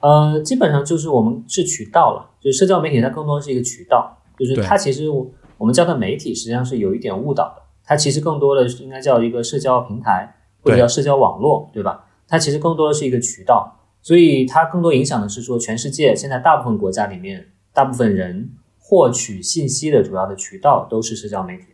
[0.00, 12.04] 呃，基本上就是我们是渠道了，就是社交媒体它更多是一个渠道，就是它其实我我们叫它媒体，实际上是有一点误导的，它其实更多的是应该叫一个社交平台或者叫社交网络，对吧？
[12.26, 18.50] 它其实更多的是一个渠道，所以它更多影响的是说，全世界现在大部分国家里面，大部分人
[18.92, 21.64] 获取信息的主要的渠道都是社交媒体，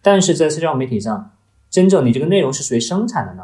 [0.00, 1.32] 但是在社交媒体上，
[1.68, 3.42] 真正你这个内容是谁生产的呢？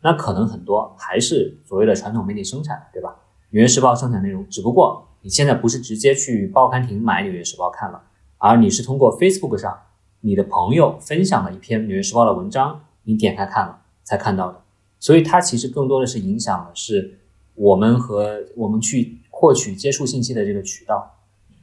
[0.00, 3.16] 那可能很多还是所谓的传统媒体生产，对吧？
[3.50, 8.02] 纽约时报生产内容，只不过你现在不是直接去报刊亭买纽约时报看了，
[8.38, 9.78] 而你是通过 Facebook 上
[10.22, 14.62] 你的朋友分享了一篇纽约时报的文章，你点开看了才看到的。
[14.98, 17.18] 所以它其实更多的是影响的是
[17.56, 21.10] 我们和我们去获取接触信息的这个渠道。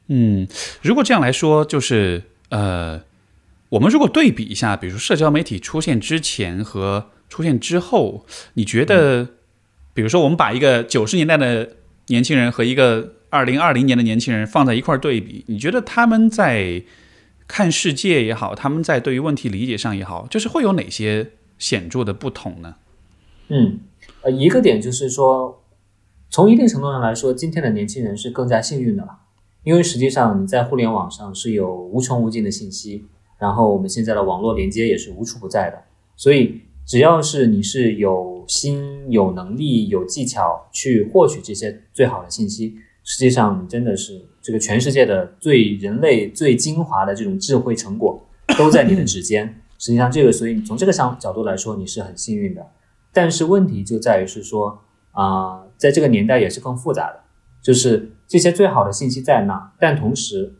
[0.08, 0.46] 嗯，
[0.82, 3.00] 如果这样来说，就是呃，
[3.70, 9.28] 我们如果对比一下，比如社交媒体出现之前和出现之后，你觉得，
[9.94, 11.76] 比如说我们把一个九十年代的
[12.08, 16.82] 年轻人和一个二零二零年的年轻人放在一块儿对比，你觉得他们在
[17.48, 22.76] 看世界也好，他们在对于问题理解上也好，就是会有哪些显著的不同呢？
[23.48, 23.80] 嗯，
[24.22, 25.62] 呃，一个点就是说，
[26.28, 29.18] 从一定程度上来说，今天的年轻人是更加幸运的了，
[29.64, 33.04] 因为实际上你在互联网上是有无穷无尽的信息，
[33.38, 35.82] 然后我们现在的网络连接也是无处不在的，
[36.16, 48.20] 所以只要是你是有心、有能力、有技巧去获取这些最好的信息，实际上你真的是这个全世界的最人类最精华的这种智慧成果
[48.58, 49.60] 都在你的指尖。
[49.78, 52.64] 实际上，这个所以你从这个上角度来说，你是很幸运的。
[53.12, 54.78] 但是问题就在于是说
[55.12, 57.21] 啊、在这个年代也是更复杂的，
[57.62, 60.52] 就是这些最好的信息在那，但同时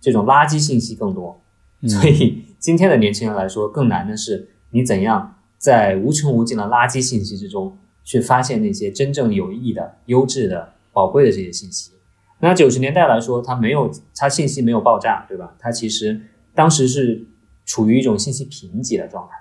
[0.00, 1.42] 这种垃圾信息更多，
[1.88, 11.90] 所以今天的年轻人来说，更难的是你怎样在无穷无尽的垃圾信息之中去发现那些真正有益的、优质的、宝贵的这些信息。
[12.38, 15.54] 那九十年代来说，它没有它信息没有爆炸，对吧？
[15.58, 16.20] 它其实
[16.54, 17.26] 当时是
[17.64, 19.36] 处于一种信息贫瘠的状态。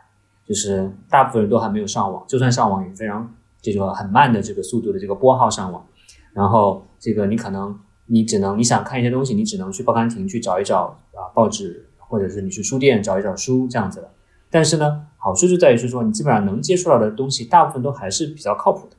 [0.48, 3.34] 就是大部分人都还没有上网，就算上网也非常
[3.64, 5.84] 这个很慢的这个速度的这个拨号上网，
[6.34, 7.78] 然后这个你可能
[8.08, 14.10] 你只能你想看一些东西，你只能去报刊亭去找一找啊报纸，或者是你去书店找一找书这样子的。
[14.50, 18.96] 但是呢，好处就在于是说你基本上能接触到的东西，大部分都还是比较靠谱的。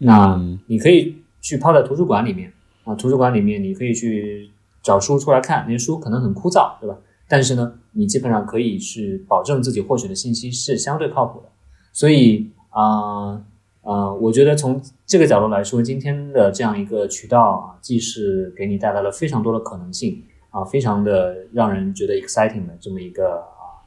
[0.00, 2.52] 那嗯你可以去泡在图书馆里面
[2.84, 4.50] 啊，图书馆里面你可以去
[4.82, 6.94] 找书出来看，那些书可能很枯燥，对吧？
[7.28, 11.46] 但是呢，你基本上可以是保证自己获取的信息是相对靠谱的。
[11.94, 13.44] 所以啊呃
[13.88, 23.80] 呃，我觉得从这个角度来说，今天的这样一个渠道啊，既是给你带来了非常多的可能性啊，非常的让人觉得 exciting 的这么一个啊，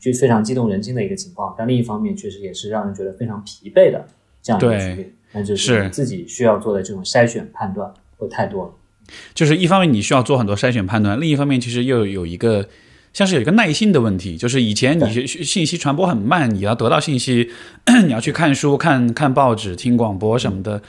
[0.00, 4.04] 就非常激动人心的一个情况，但另一方面确实也是让人觉得非常疲惫的
[4.42, 8.72] 这样一个对局面，那就是自己需要做的这种筛选判断会太多了。
[9.34, 12.66] 就是一方面你需要做很多筛选判断，另一方面其实又有一个
[13.14, 17.48] 像是有一个耐心的问题，就是以前你信息传播很慢，你要得到信息，
[18.04, 20.82] 你要去看书、看看报纸、听广播什么的，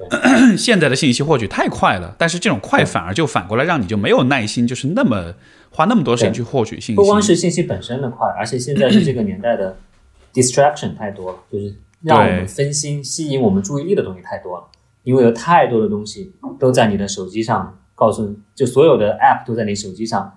[0.56, 5.34] 现在的信息获取太快了，但是这种快反而就反过来让你就没有耐心，就是那么
[5.70, 6.94] 花那么多时间去获取信息。
[6.94, 9.76] 不光是信息本身的快，而且现在是这个年代的
[10.32, 14.64] distraction 太多了，就是让我们分心、吸引我们注意力的东西太多了。
[15.04, 20.32] 因为有太多的东西都在你的手机上，告诉就所有的 app 都在你手机上。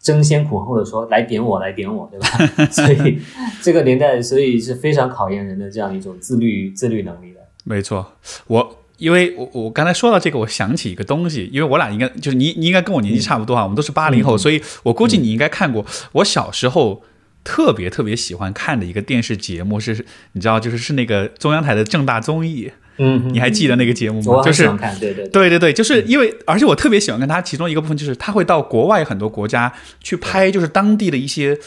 [0.00, 2.26] 争先恐后的说来点我来点我，对吧？
[2.72, 3.20] 所以
[3.60, 7.40] 这个年代，所以是非常考验人的这样一种自律自律能力的。
[7.64, 15.84] 没错，我因为我我刚才说到这个，我想起一个东西，因为我俩应该就是你你应该跟我年纪差不多啊，我们都是八零后，所以我估计你应该看过。
[16.12, 17.02] 我小时候
[17.44, 22.72] 特别特别喜欢看的一个电视节目是，你知道，就是是那个中央台的正大综艺。
[23.02, 24.42] 嗯，你还记得那个节目吗？
[24.44, 24.64] 就是
[25.00, 29.72] 对对对对对，就是因为，而且我特别喜欢看他其中一个部分，就是他会到国外很多国家
[30.02, 31.58] 去拍，就是当地的一些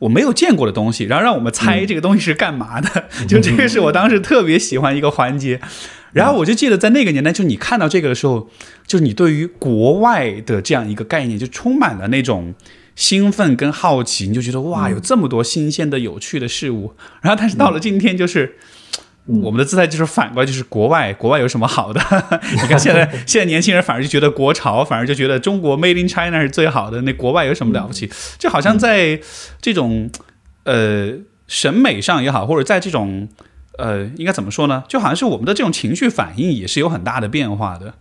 [0.00, 3.04] 我没有见过的东西，然后让我们猜这个东西是干嘛的。
[3.28, 5.60] 就这个是我当时特别喜欢一个环节。
[6.12, 8.50] 然后我就记得在那个年代，就你看到这个的时候，
[8.84, 12.52] 就是你对于国外的这样一个概念，就充满了那种
[12.96, 16.94] 兴奋跟好奇，你就觉得哇，有这么多新鲜的、有趣的事物。
[17.22, 18.56] 然后，但是到了今天，就是。
[19.42, 22.00] 我们的姿态就是反过来，就是国外，国外有什么好的？
[22.50, 27.00] 你看现在，现在年轻人反而就觉得国潮，反而就觉得中国 Made in China 是最好的。
[27.02, 28.10] 那国外有什么了不起？
[28.38, 29.20] 就好像在
[29.60, 30.10] 这种
[30.64, 31.12] 呃
[31.46, 33.28] 审美上也好，或者在这种
[33.78, 34.82] 呃应该怎么说呢？
[34.88, 37.94] 就好像是我们的这种情绪反应也是有很大的变化的。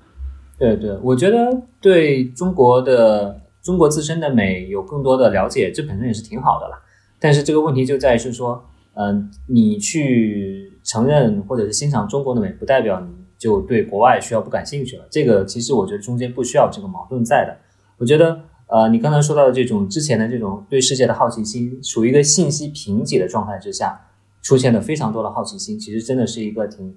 [0.57, 1.37] 对对，我觉得
[1.79, 6.81] 对中国的中国自身的美有更多的了解，这本身也是挺好的了。
[7.19, 8.65] 但是这个问题就在于是说，
[8.95, 10.73] 嗯，你去。
[10.89, 15.05] 承认或者是欣赏中国的美，不代表你就对国外需要不感兴趣了。
[15.11, 17.55] 这个其实我觉得中间不需要这个矛盾在的。
[17.99, 24.01] 我觉得，呃，你刚才说到的这种之前的这种对世界的好奇心，处于一个信息贫瘠的状态之下，
[24.41, 26.95] 出现了非常多的好奇心，其实真的是一个挺，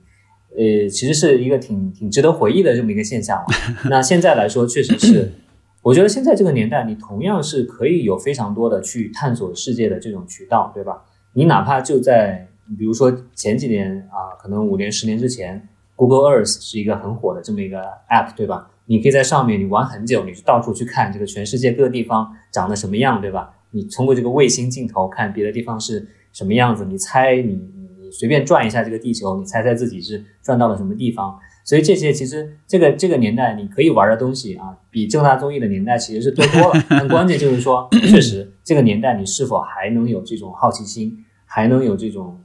[0.56, 3.44] 呃，其实是一个挺挺值得回忆的这么一个现象。
[3.90, 5.32] 那现在来说，确实是，
[5.82, 11.02] 我觉得现在这个年代，你同样是可以有非常多的去探索世界的这种渠道，对吧？
[11.34, 12.48] 你哪怕就在。
[12.76, 18.70] 比如说前几年啊，可能五年、十年之前，Google Earth 是一个很火的这么一个 App，对吧？
[18.86, 23.54] 你可以在上面你玩很久，你到处去看这个全世界各个地方长得什么样，对吧？
[23.70, 27.52] 你通过这个卫星镜头看别的地方是什么样子，你猜你
[28.00, 31.38] 你随便转一下这个地球，你猜猜自己是转到了什么地方。
[31.64, 36.84] 所以这些其实这个这个年代你可以玩的东西啊，比正大综艺的年代其实是多多了。
[36.90, 42.41] 但关键就是说，确实这个年代你是否还能有这种好奇心，还能有这种。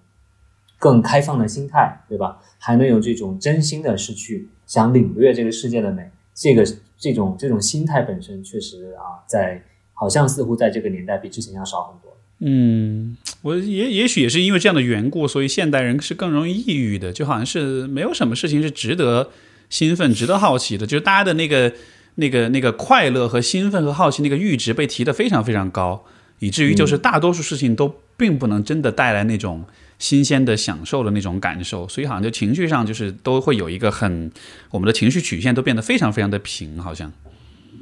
[0.79, 2.37] 更开放的心态，对吧？
[2.59, 6.65] 还能有这种真心的是去想领略这个世界的美，这个
[6.97, 9.61] 这种这种心态本身确实啊，在
[9.93, 12.17] 好像似乎在这个年代比之前要少很多。
[12.39, 19.29] 嗯，我也也许也是因为这样的缘故，所以现代人是更容易抑郁的，就好像是没有什么事情是值得
[19.69, 21.73] 兴奋、值得好奇的，就是大家的那个
[22.15, 26.03] 那个那个快乐和兴奋和好奇那个阈值被提得非常非常高，
[26.39, 29.63] 以至于就是大多数事情都并不能真的带来那种。
[29.99, 34.31] 新鲜的享受的那种感受，所以好像就情绪上就是都会有一个很，
[34.71, 37.11] 我们的情绪曲线都变得非常非常的平，好像。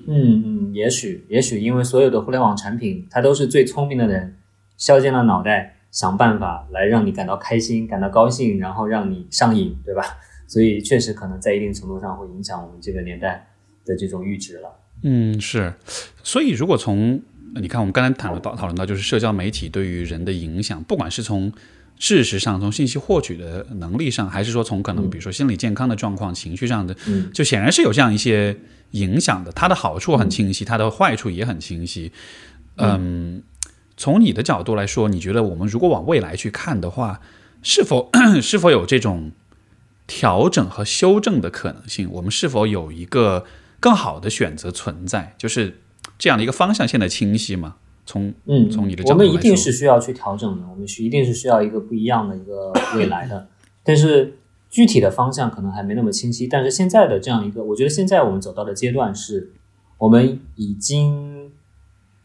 [0.07, 4.37] 嗯嗯，也许也许因为所有的互联网产品，它都是最聪明的人
[4.77, 10.03] 削尖了脑袋想办法来让你感到开心、感到高兴，然后让你上瘾，对吧？
[10.47, 13.47] 所以确实可能在一定程度上会影响我们这个年代
[13.83, 14.69] 的这种阈值了。
[15.01, 15.73] 嗯，是。
[16.23, 17.19] 所以如果从
[17.55, 21.51] 你看我们刚才谈论到讨论到就是社交媒体对于人的影响，不管是从
[21.97, 26.95] 事实上，从信息获取的能力上，还是说从可能比如说心理健康的状况、情绪上的，
[27.33, 28.57] 就显然是有这样一些
[28.91, 29.51] 影响的。
[29.51, 32.11] 它的好处很清晰，它的坏处也很清晰。
[32.77, 33.41] 嗯，
[33.95, 37.21] 从你的角度来说，你觉得我们如果往未来去看的话，
[37.63, 39.31] 是否是否有这种
[40.05, 42.09] 调整和修正的可能性？
[42.11, 43.45] 我们是否有一个
[43.79, 45.33] 更好的选择存在？
[45.37, 45.79] 就是
[46.19, 47.77] 这样的一个方向，现在清晰吗？
[48.05, 53.47] 从嗯，从你的角度我们一定是需要去调整的，我们是一定是需要一个不一样的一个未来的，
[53.83, 54.37] 但是
[54.69, 56.45] 具体的方向可能还没那么清晰。
[56.45, 59.51] 但是现在的这样一个，我觉得现在我们走到的阶段是，
[59.97, 61.51] 我们已经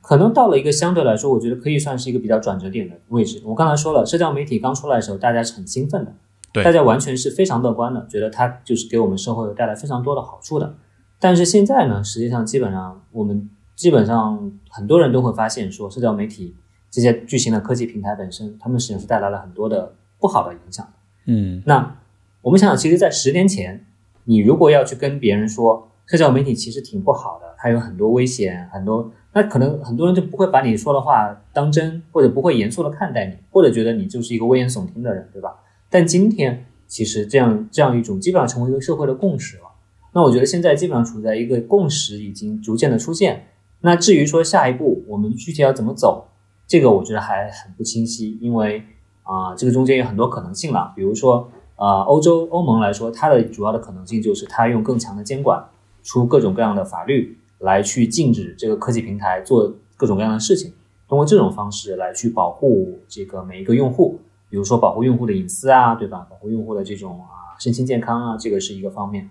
[0.02, 3.40] 可能到了一个相对来说，我觉得可以算是一个比较转折点的位置。
[3.44, 6.14] 我刚才说了，社交媒体刚出来的时候，大家是很兴奋的，
[6.52, 10.74] 对，大家完全是非常乐观的，觉得它就是给我们社会带来非常多的好处的。
[11.18, 13.48] 但是现在呢，实际上基本上我们。
[13.76, 16.54] 基本上很多人都会发现，说社交媒体
[16.90, 20.88] 这些巨型的科技平台本身，他们实际上是带来了很多的不好的影响。
[21.26, 21.96] 嗯，那
[22.40, 23.84] 我们想想，其实，在十年前，
[24.24, 35.56] 你如果要去跟别人说社交媒体其实挺不好的，它有很多危险，很多，那可能很多人就不会把你说的话当真，或者不会严肃的看待你，或者觉得你就是一个危言耸听的人，对吧？
[35.90, 39.64] 但今天，其实这样这样一种基本上成为一个社会的共识了。
[40.12, 43.46] 那我觉得现在基本上处在一个共识已经逐渐的出现。
[43.80, 46.28] 那至于说下一步我们具体要怎么走，
[46.66, 48.82] 这个我觉得还很不清晰，因为
[49.22, 50.92] 啊，这个中间有很多可能性了。
[50.94, 55.64] 比如说，呃，欧洲欧盟来说，它的主要的可能性就是它用更强的监管，
[56.02, 60.72] 出各种各样的法律来去禁止这个科技平台做各种各样的事情，
[61.08, 66.26] 通过这种方式来去保护这个每一个用户，比如说保护用户的隐私啊，对吧？
[66.30, 69.30] 保护用户的这种啊身心健康啊，这个是一个方面。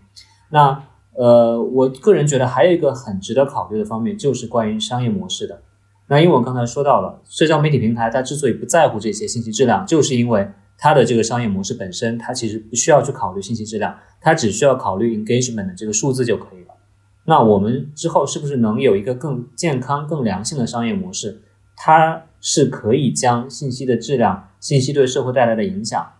[0.49, 0.83] 那
[1.15, 5.61] 呃，我个人觉得还有一个很值得考虑的方面，就是关于商业模式的。
[6.07, 10.47] 那因为我刚才说到了，社交媒体平台它之所以不在乎这些信息质量，就是因为
[10.77, 16.73] 它的这个商业模式本身，它其实不需要去考虑信息质量，它只需要考虑 engagement 的这个数字就可以了。
[17.25, 21.41] 那我们之后是不是能有一个更健康、更良性的商业模式？
[21.75, 26.11] 它是可以将信息的质量、信息对社会带来的影响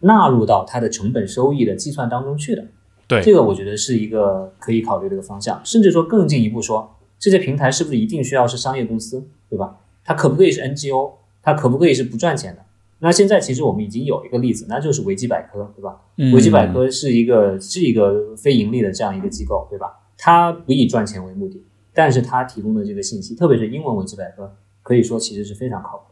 [0.00, 2.64] 纳入到它的成本收益的计算当中去的。
[3.10, 9.78] 对，这个我觉得是一个可以考虑的一个方向，甚至说更进一步说，这些平台是不是一定需要是商业公司，对吧？
[10.04, 11.14] 它可不可以是 NGO？
[11.42, 12.62] 它可不可以是不赚钱的？
[13.00, 16.00] 那现在其实我们已经有一个例子，那就是维基百科，对吧？
[16.32, 19.98] 维基百科是一个是一个非盈利的这样一个机构，对吧？
[20.16, 21.60] 它不以赚钱为目的，
[21.92, 26.09] 但是它提供的这个信息，特别是英文维基百科，可以说其实是非常靠谱。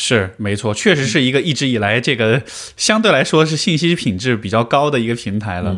[0.00, 2.40] 是没错，确实是一个一直以来这个
[2.76, 5.76] 相对来说是信息品质比较高的一个平台了。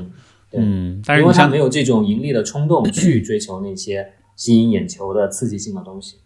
[0.52, 6.16] 嗯，但是因为它没有这种盈利的冲动去追求那些吸引眼球的刺激性的东西。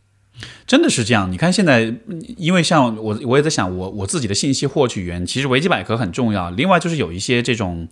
[0.67, 1.95] 真的是这样，你看现在，
[2.37, 6.51] 因为像我，我也在想，我我自己的信息获取源，其实维基百科很重要。
[6.51, 7.87] 另外就是有一些这种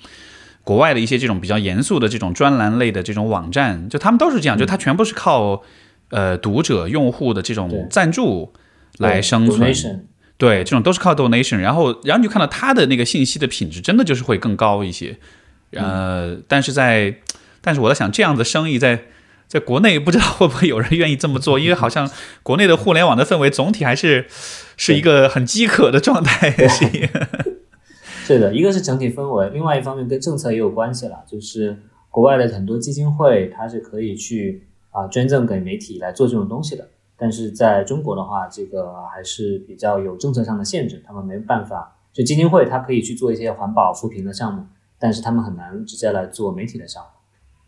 [0.64, 5.62] 国外的一些这种比较严肃的这种专栏类的这种网站，就他们都是这样，就它全部是靠
[6.08, 8.52] 呃读者用户的这种赞助。
[8.98, 15.16] 来生存，对，这种都是靠 donation，然后，然后你就看到它的那个信息的品质真的就是会更高一些，
[15.72, 17.14] 呃，但是在，
[17.60, 19.04] 但是我在想，这样的生意在
[19.46, 22.10] 在国内不知道会不会有人愿意这么做， 因为好像
[22.42, 24.26] 国内的互联网的氛围总体还是
[24.76, 26.86] 是一个很饥渴的状态，是，
[28.26, 31.76] 是的，一个是整体氛围，另外一方面跟政策也有关系了，就是
[32.10, 36.88] 国外的很多基金会它是可以去啊捐赠给媒体来做这种东西的。
[37.22, 41.96] 但是在中国的话，这个还是比较有政策上的限制，他们没办法。
[42.12, 44.66] 就基金会，它可以去做一些环保扶贫的项目，
[44.98, 47.08] 但是他们很难直接来做媒体的项目。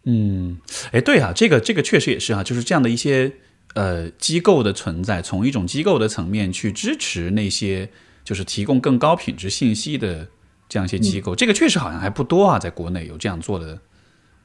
[0.06, 0.58] 嗯，
[0.90, 3.30] 哎，对啊，这个这个确实也是啊，就是这样的一些
[3.76, 7.88] 呃机构的存在，从一种机构的层面去支持那些
[8.24, 10.26] 就是提供更高品质信息的
[10.68, 13.78] 这样一些机构，这个确实好像还不多啊，在国内有这样做的。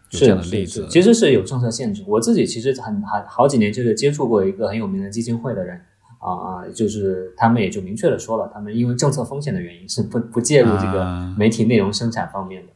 [0.09, 2.03] 这样的例子其实是有政策限制。
[2.07, 5.79] 我自己其实很很好几年就是接触过一个很有名的基金会的人
[6.17, 12.73] 啊啊，就是他们也就明确的说了，他们因为政策风险的原因是不不介入这个媒体内容生产方面的。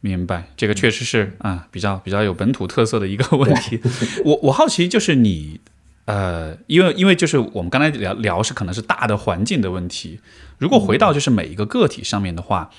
[0.00, 3.80] 明白，这个确实是啊，比较比较有本土特色的一个 问题。
[4.24, 5.60] 我我好奇就是你
[6.04, 10.20] 呃，因为因为就是我们刚才聊聊是可能是大的环境的问题，
[10.58, 12.70] 如果回到就是每一个个体上面的话，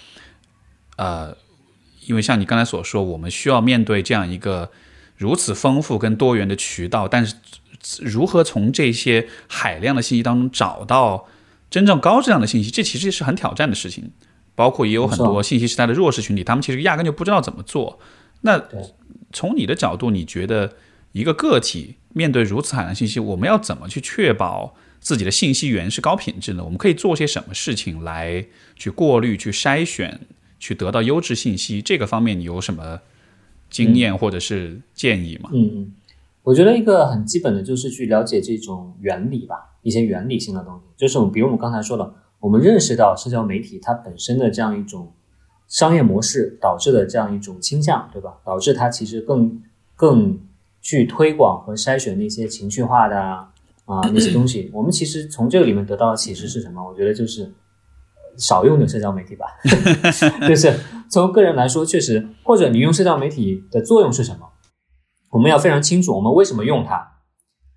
[0.98, 1.36] 呃。
[2.06, 4.72] 因为像你刚才所说，我们需要面对这样一个
[5.16, 7.36] 如此丰富跟多元的渠道，但是
[8.02, 11.28] 如何从这些海量的信息当中找到
[11.70, 14.12] 真正高质量的信息，这其实是很挑战的事情。
[14.58, 18.00] 包括也有很多信息时代的弱势群体，他们其实压根就不知道怎么做。
[18.40, 18.64] 那
[19.34, 20.78] 从你的角度，你觉得
[21.12, 26.64] 一个个体面对如此海量信息，我们要怎么去确保自己的信息源是高品质呢？
[26.64, 28.46] 我们可以做些什么事情来
[28.78, 30.22] 去过滤、去筛选？
[30.66, 33.00] 去得到优质信息，这个方面你有什么
[33.70, 35.52] 经验或者是建议吗？
[35.54, 35.92] 嗯嗯，
[36.42, 40.82] 我觉得一个很基本的就是去了解这种原理吧，一些原理性的东西。
[40.98, 45.14] 就是我们，比如我们刚才说了，我们认识到社交媒体它本身的这样一种
[45.68, 48.40] 商业模式导致的这样一种倾向，对吧？
[48.44, 49.62] 导致它其实更
[49.96, 50.40] 更
[50.82, 53.22] 去推广和筛选那些情绪化的
[53.86, 54.72] 啊那些东西。
[54.74, 56.84] 我们其实从这个里面得到的启示是什么？
[56.84, 57.54] 我觉得就是。
[58.38, 59.46] 少用的社交媒体吧，
[60.48, 60.74] 就是
[61.10, 64.50] 从个人来说，确实，或者你用社交媒体的作用是什么？
[65.32, 67.20] 我们要非常清楚，我们为什么用它，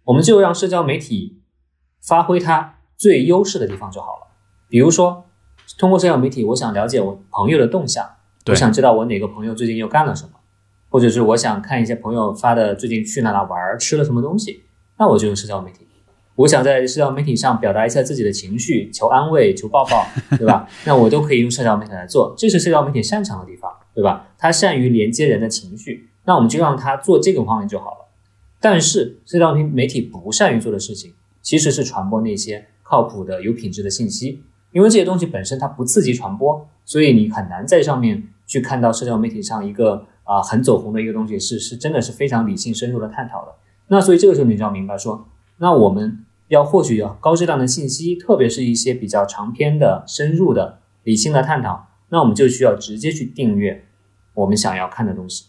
[0.05, 1.43] 我们就让社交媒体
[2.07, 4.37] 发挥它最优势的地方就好了。
[4.69, 5.25] 比如说，
[5.79, 8.09] 通过社交媒体，我想了解我朋友的动向，
[8.47, 10.31] 我想知道我哪个朋友最近又干了什么，
[10.89, 14.63] 或者是我想看一些朋友发的最近去哪哪玩，吃了什么东西，
[14.99, 15.88] 那我就用社交媒体。
[16.39, 20.07] 我想在社交媒体上表达一下自己的情绪，求安慰，求抱抱，
[20.39, 20.69] 对吧？
[20.87, 24.29] 那我都可以用社交媒体来做，这是社交媒体擅长的地方，对吧？
[24.39, 28.09] 它善于连接人的情绪，那我们就让它做这个方面就好了。
[28.61, 31.13] 但是社交媒媒体不善于做的事情，
[31.43, 34.45] 其实是传播那些靠谱的、有品质的信息。
[34.71, 43.53] 因为这些东西本身它不刺激传播，所以你很难在上面去看到社交媒体上一个啊很走红的一个东西是是真的是非常理性深入的探讨的。
[43.89, 45.27] 那所以这个时候你就要明白说，
[45.57, 53.85] 那我们要获取高质量的信息，特别是一些比较长篇的、深入的、理性的探讨，那我们就需要直接去订阅
[54.35, 55.47] 我们想要看的东西。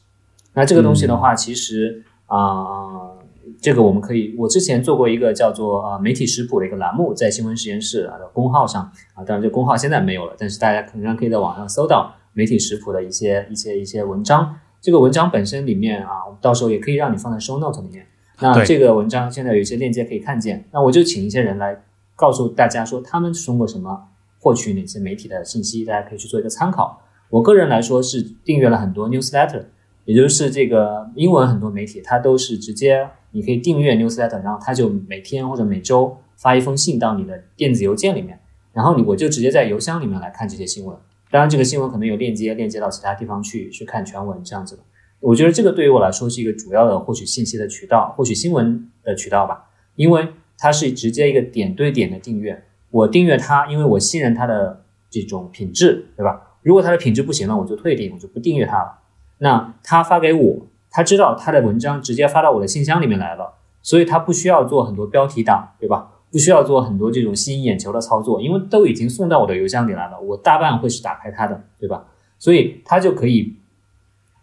[0.53, 3.17] 那这个东西的话，其实啊。
[3.61, 8.83] 这个我们可以，我之前做过一个叫做呃媒体食谱的一个栏目，在新闻实验室啊的公号上
[9.15, 14.55] 啊，当然这公号现在没有了，但是大家仍然可以在网上搜到媒体食谱的一些一些一些文章。
[14.79, 18.05] 这个文章本身里面啊，到时候也可以让你放在 show note 里面。
[18.41, 21.81] 那这个文章现在有一些链接可以看见，那我就请一些人来
[22.15, 24.07] 告诉大家说他们通过什么
[24.39, 27.01] 获取哪些媒体的信息，大家可以去做一个参考。
[27.29, 29.65] 我个人来说是订阅了很多 newsletter，
[30.05, 33.09] 也就是这个英文很多媒体它都是直接。
[33.31, 38.39] 你可以订阅 newsletter，然后它就每天或者每周发一封信到你的电子邮件里面，
[38.73, 40.97] 然后你我就直接在邮箱里面来看这些新闻。
[41.29, 44.81] 当然，这个新闻可能有链接，链接到其他地方去去看全文这样子的。
[45.19, 52.63] 我觉得这个对于我来说是一个主要的获取信息的渠道，获取新闻的渠道吧，因为它是直接一个点对点的订阅。
[52.91, 56.57] 我订阅它，因为我信任它的这种品质，对吧？
[56.61, 58.99] 如果它的品质不行了，我就退订，我就不订阅它了。
[59.39, 60.67] 那他发给我。
[60.91, 63.53] 他知道他的文章直接发到我的信箱里面来了，
[63.83, 66.11] 所以他不需要做很多标题党，对吧？
[66.31, 72.07] 不需要做很多这种吸引眼球的操作，因为都已经送到我的邮箱里来了，我大半会是打开它的，对吧？
[72.39, 73.55] 所以他就可以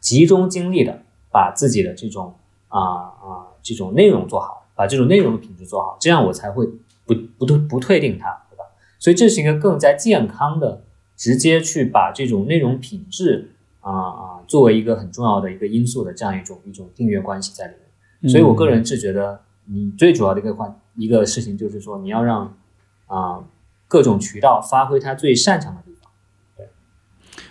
[0.07, 1.03] 集中精力的
[1.33, 2.33] 把自己的这种
[2.69, 3.27] 啊啊
[3.61, 6.65] 这种内容做好，把这种内容的品质做好，这样我才会
[7.05, 8.63] 不不退不退订它，对吧？
[9.01, 10.85] 所以这是一个更加健康的，
[11.17, 13.51] 直接去把这种内容品质。
[13.81, 17.75] 啊啊，作为一个很重要的一个因素的这样一种一种订阅关系在里
[18.21, 22.53] 面，所以我个人是觉得，你最主要的一个关一个事情就是说，你要让
[23.07, 23.45] 啊
[23.87, 25.83] 各种渠道发挥它最擅长的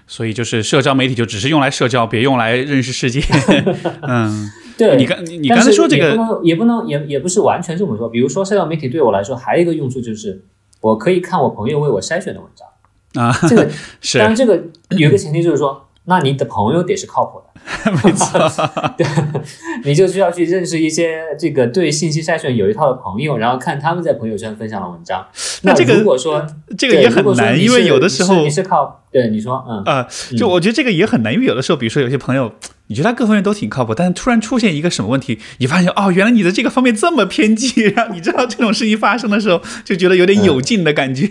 [0.08, 3.22] 所以就是社交媒体就只是用来社交，别用来认识世界。
[4.08, 8.10] 嗯，对你刚你刚才说这个，也不能也也不是完全这么说。
[8.10, 10.43] 比如说，社交媒体对我来说还有一个用处就是，
[10.82, 13.36] 我可以看我朋友为我筛选的文章啊。
[13.47, 13.70] 这个
[14.01, 15.85] 是，当然这个有一个前提就是说。
[16.06, 18.39] 那你的朋友得是靠谱的， 没错，
[18.97, 19.06] 对，
[19.84, 25.26] 你就需要去认识一些这个对信息筛选有一套的朋友，然后看他们在朋友圈分享的文章。
[25.64, 26.45] 那这个如果说
[26.78, 32.51] 这个也很难，因为有的时候你是靠对你说，嗯呃，就我觉得这个也很难，因为有的时候，比如说有些朋友，
[32.88, 41.28] 你觉得他各方面都挺靠谱，但是突然出现一个什么问题，你发现哦，原来你的这个方面这么偏激，然后你知道这种事情发生的时候，就觉得有点有劲的感觉。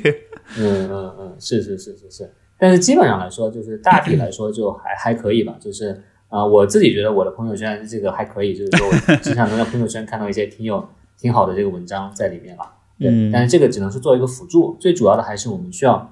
[0.59, 2.33] 嗯嗯嗯，是是是是是。
[2.65, 5.55] 但是基本上来说，就是大体来说就还还可以吧。
[5.61, 10.89] 就是啊，我自己觉得我的朋友圈这个还可以，就是说经常能在朋友圈看到一些挺有
[11.19, 12.63] 挺好的这个文章在里面了。
[12.99, 16.11] 对，但是这个只能是做一个辅助，最主要的还是我们需要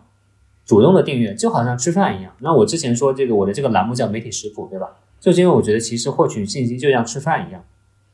[0.67, 2.31] 主动的订阅，就好像吃饭一样。
[2.41, 4.91] 那我之前说这个我的这个栏目叫媒体食谱，对吧？
[5.19, 7.65] 就是因为我觉得其实获取信息就像吃饭一样。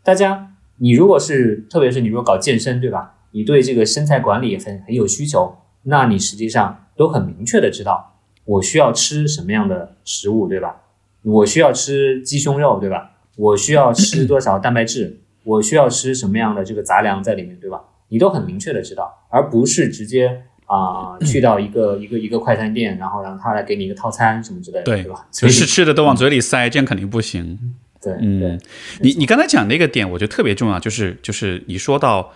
[0.05, 3.16] 大家，你如果是特别是你如果搞健身，对吧？
[3.32, 8.07] 你对这个身材管理很很有需求，那你实际上都很明确的知道。
[8.49, 10.80] 我需要吃什么样的食物，对吧？
[11.22, 13.11] 我需要吃鸡胸肉，对吧？
[13.36, 15.18] 我需要吃多少蛋白质？
[15.44, 17.82] 我需要吃什么样的这个杂粮在里面，对吧？
[18.09, 25.26] 你都很明确的知道，而不是直接啊去到一个一个一个快餐店，然后让他来给你一个套餐什么之类的，对吧？
[25.30, 27.59] 随时吃的都往嘴里塞，这样肯定不行。
[28.01, 28.59] 对，嗯，
[29.01, 32.32] 你你刚才讲那个点，我觉得特别重要，就是就是你说到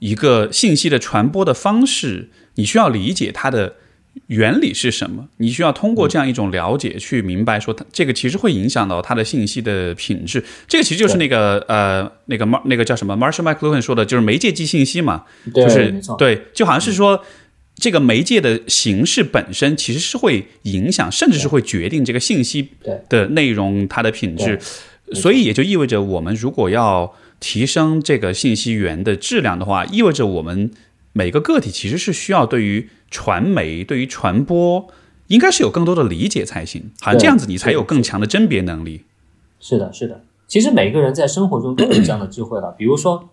[0.00, 3.76] 一个信息的传播的方式，你需要理解它的。
[4.28, 5.28] 原理是什么？
[5.36, 10.42] 你需要通过这样一种了解去明白，说它这个其实会影响到它的信息的品质。
[10.66, 15.24] 这个其实就是那个呃，那个那个叫什么 Marshall McLuhan 说的，就是媒介即信息嘛。
[15.54, 17.22] 就是对，就好像是说
[17.76, 22.70] 这个媒介的形式本身其实是会影响，甚至是会决定这个信息
[23.08, 24.58] 的内容它的品质。
[25.12, 30.72] 所以也就意味着，我们如果要提升这个信息源的质量的话，意味着我们
[31.12, 32.88] 每个个体其实是需要对于。
[33.10, 34.86] 传媒对于传播
[35.28, 39.04] 应该是有更多的理解才行，好像这样子你才有更强的甄别能力。
[39.58, 40.22] 是的，是的。
[40.46, 42.72] 其实每个人在生活中都有这样的智慧了。
[42.78, 43.28] 比如说，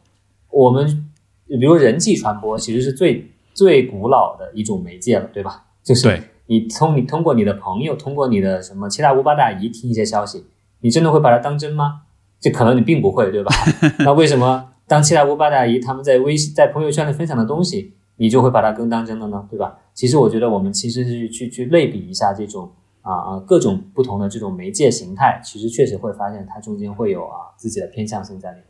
[0.49, 1.05] 我们
[1.47, 5.65] 比如人际传播，其实是最最古老的一种媒介了，对吧？
[5.84, 10.45] 就是你通你通过你的朋友，通过你的什么七大姑八大姨听一些消息，
[10.82, 12.01] 你真的会把它当真吗？
[12.39, 13.53] 这可能你并不会，对吧？
[13.99, 17.93] 那为什么当七大姑八大姨他们在微信在朋友圈里分享的东西？
[18.24, 19.78] 你就会把它更当真了呢，对吧？
[19.93, 22.71] 其实我觉得我们其实是去去类比一下这种
[23.01, 28.67] 啊啊各种不同的这种媒介形态，其实确实会发现它中间会有啊自己的偏向性在里面。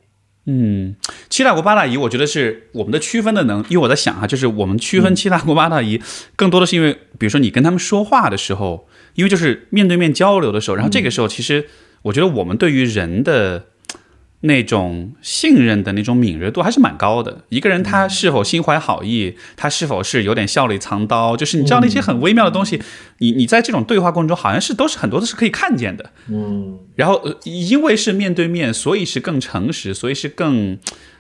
[0.47, 0.95] 嗯，
[1.30, 6.01] 七大姑八大姨，我觉得是我们的区分的能，因为我在想哈，就是我们区分七大姑八大姨，
[6.36, 11.68] 更多的是因为，比如说你跟他们说话的时候，因为就是面对面交流的时候，然后这个时候其实
[12.01, 13.66] 我觉得我们对于人的。
[14.46, 17.44] 那种信任的那种敏锐度还是蛮高的。
[17.50, 22.82] 一个人他是否心怀好意，他是否是有点笑里藏刀，就是你知道那些很微妙的东西，
[23.20, 26.12] 你你在这种对话过程中，好像是都是很多都是可以看见的。
[26.30, 30.78] 嗯，然后因为是面对面，所以是更诚实，所以是更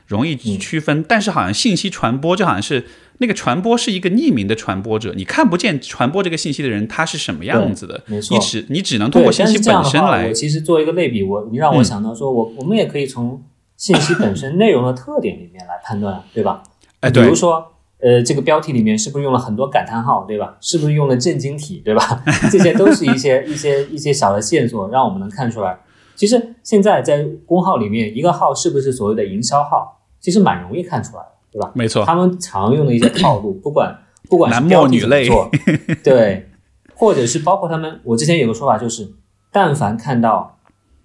[0.07, 1.03] 容易区分。
[1.07, 2.85] 但是好像信息传播就好像是。
[3.19, 10.27] 那个传播是一个匿名的传播者，你看不见传播这个信息的人他是什么样子的，没错，你只你只能通过信息本身来。
[10.27, 13.41] 我其实做一个类比，我你让我想到说，我我们也可以从
[13.77, 16.63] 信息本身内容的特点里面来判断，对吧？
[17.01, 17.65] 哎，比如说，
[17.99, 20.57] 呃，这个标题里面是不是用了很多感叹号，对吧？
[20.59, 22.23] 是不是用了震惊体，对吧？
[22.51, 25.77] 这些都是一些一些一些小的线索，让我们能看出来。
[26.15, 31.23] 其实现在在公号里面，一个号是不是所谓的营销号，其实蛮容易看出来。
[31.53, 31.71] 对吧？
[31.75, 33.95] 没错，他们常用的一些套路， 不管
[34.27, 35.51] 不管是标题怎么做，
[36.03, 36.49] 对，
[36.95, 39.07] 或者是包括他们，我之前有个说法就是，
[39.51, 40.57] 但凡看到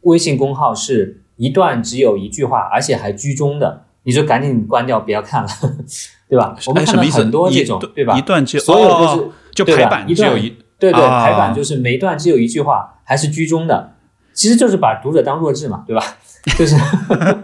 [0.02, 5.48] 微信公号是一段只有一句话，而且还居中的，你就赶紧关掉，不要看了，
[6.28, 6.56] 对吧？
[6.66, 8.16] 我们看到很多这种，对吧？
[8.16, 13.92] 一段只所有都是就排版只有一，对对，排版就是每一段只有一句话，还是居中的，
[14.32, 16.02] 其实就是把读者当弱智嘛，对吧？
[16.56, 16.76] 就是，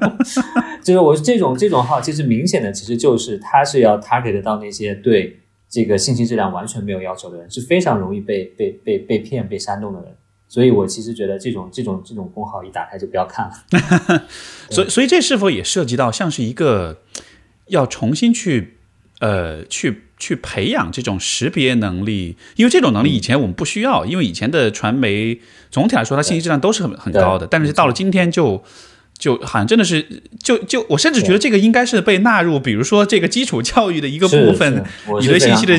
[0.82, 5.38] 就是我这种这种号，其实明显的，其实就是他是要 target 到那些对
[5.68, 10.08] 这个信息质量完全没有要求的人，是非常容易被被被被骗、被煽动的人。
[10.46, 14.22] 所以我其实觉得这种这种这种公号一打开就不要看了。
[14.70, 17.02] 所以，所以这是否也涉及到像是一个
[17.66, 18.78] 要重新去
[19.20, 22.36] 呃去去培养这种识别能力？
[22.56, 25.40] 因为这种能力以前我们不需要，因为以前的传媒
[25.70, 28.64] 总体来说它信息质量都是很很高的，但是到了今天就。
[29.16, 30.04] 就好像真的是，
[30.42, 34.84] 就就我甚至觉得这个应该是被纳入，比如说这个基础教育的一个部分。
[35.20, 35.78] 你对信息的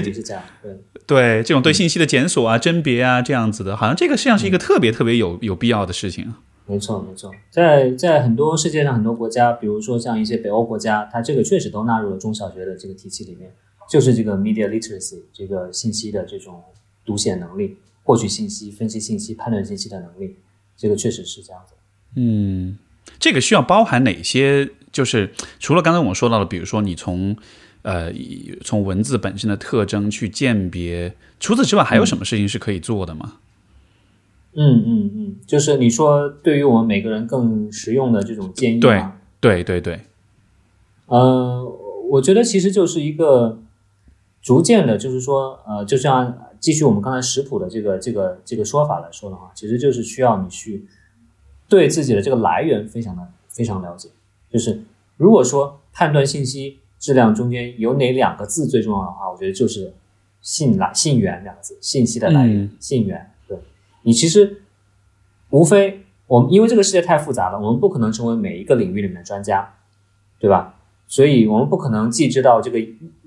[1.06, 6.34] 对，这种对信息的检索啊、甄别啊这样子的，好像这个实际上是一个特别特别有有必要的事情。
[6.68, 13.54] 没错没错，在在很多世界上很多国家，比如说像一些北欧国家，它这个确实都纳入了中小学的这个体系里面，
[13.90, 16.64] 就是这个 media literacy 这个信息的这种
[17.06, 20.38] 读写能力、获取信息、分析信息、判断信息的能力，
[20.76, 21.74] 这个确实是这样子。
[22.16, 22.78] 嗯。
[23.20, 24.68] 这个需要包含哪些？
[24.92, 27.38] 就是除了刚才我们说到的，比如说你从
[27.84, 28.12] 呃
[28.64, 33.34] 从文字本身的特征去鉴别，除此之外还有什么事情是可以做的吗？
[33.36, 33.45] 嗯
[34.56, 39.16] 嗯嗯嗯，就是你说对于我们每个人更实用的这种建议吗？
[39.42, 40.00] 对对对对。
[41.08, 41.64] 呃，
[42.10, 43.60] 我觉得其实就是一个
[44.42, 50.86] 逐渐的，就是说呃，就像继续我们刚才食谱的这个这个这个说法来说的话，其实就是需要你去。
[51.68, 54.08] 对自己的这个来源非常的非常了解，
[54.52, 54.80] 就是
[55.18, 59.92] 如果说判断信息质量中间有哪两个字最重要的话，我觉得就是
[60.42, 63.32] 信来信源两个字，信息的来源信源。
[64.06, 64.62] 你其实
[65.50, 69.74] 无非我们因为这个世界太复杂了，我们不可能成为每一个领域里面的专家，
[70.40, 70.76] 对吧？
[71.08, 72.80] 所以我们不可能既知道这个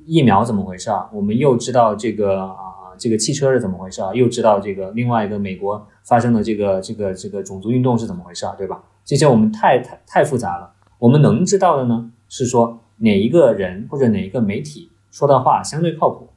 [0.06, 2.76] 疫苗怎么回事啊，我们又知道这个啊。
[3.00, 4.12] 这个汽车是怎么回事啊？
[4.12, 8.44] 又知道这个另外一个美国发生的这个这个这个种族运动是怎么回事？
[8.58, 8.82] 对吧？
[9.04, 10.72] 这些我们太太太复杂了。
[10.98, 16.28] 我们能知道的呢，是说哪一个人或者哪一个媒体说的话相对靠谱，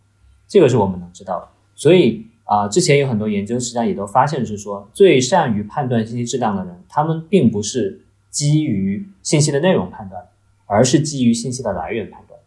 [0.47, 1.47] 这个是我们能知道的。
[1.73, 10.21] 所以啊，之前有很多研究实际上也都发现是说，最善于判断信息质量的人，他们并不是基于信息的内容判断，
[10.65, 12.39] 而是基于信息的来源判断。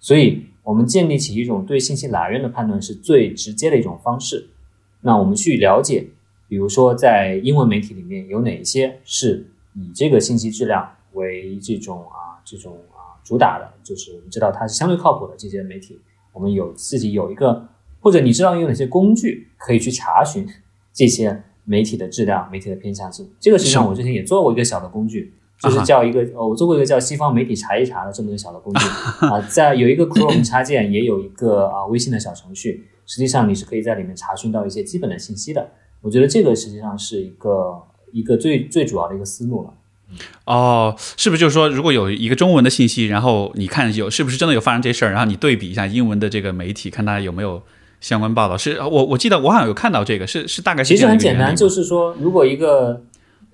[0.00, 0.46] 所以。
[0.68, 4.50] 我们建立起一种对信息来源的判断是最直接的一种方式。
[5.00, 6.06] 那我们去了解，
[6.46, 15.98] 比如说在英文媒体里面有哪些是以这个信息质量为这种啊这种啊主打的，就是我们知道它是相对靠谱的这些媒体。
[16.34, 17.66] 我们有自己有一个，
[18.08, 20.46] 或者你知道有哪些工具可以去查询
[20.94, 23.28] 这些媒体的质量、媒体的偏向性。
[23.38, 25.34] 这个实际上我之前也做过一个小的工具。
[25.60, 28.86] 就是叫一个，呃，我做过一个叫西方媒体查一查的这么一个小的工具
[29.26, 35.72] 啊，在有一个 Chrome 插件，也有一个啊微信的小程序，实际上你是可以在里面查询到一些基本的信息的。
[36.00, 37.76] 我觉得这个实际上是一个
[38.12, 39.74] 一个最最主要的一个思路了。
[40.44, 47.60] 哦，是不是就是说，如果有一个中文的信息，然后你看有是不是真的有发生这事儿，然后你对比一下英文的这个媒体，看它有没有
[48.00, 48.56] 相关报道？
[48.56, 53.02] 是我我记得我好像有看到这个，是是大概是其实很简单，就是说如果一个。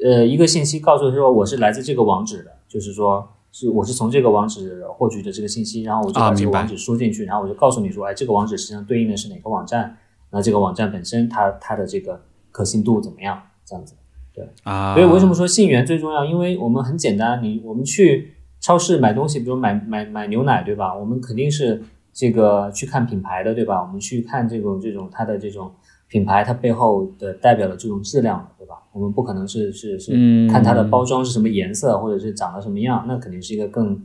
[0.04, 9.96] 呃，一个信息告诉说我是来自这个网址的，就是说是我是从这个网址获取的这个信息，然后我就把这个网址输进去，然后我就告诉你说，哎，这个网址实际上对应的是哪个网站？
[10.30, 13.40] 那这个网站本身它它的这个可信度怎么样？
[13.64, 13.94] 这样子，
[14.34, 14.94] 对啊。
[14.94, 16.24] 所以为什么说信源最重要？
[16.24, 20.92] 因为我们很简单，你我们去超市买东西，比如买买买牛奶，对吧？
[20.92, 21.80] 我们肯定是
[22.14, 23.82] 这个去看品牌的，对吧？
[23.82, 25.70] 我们去看这种这种它的这种
[26.06, 28.76] 品牌，它背后的代表的这种质量，对吧？
[28.92, 30.12] 我们不可能是是是
[30.48, 34.00] 看它的包装是什么颜色，或者是长得什么样，那肯定是一个更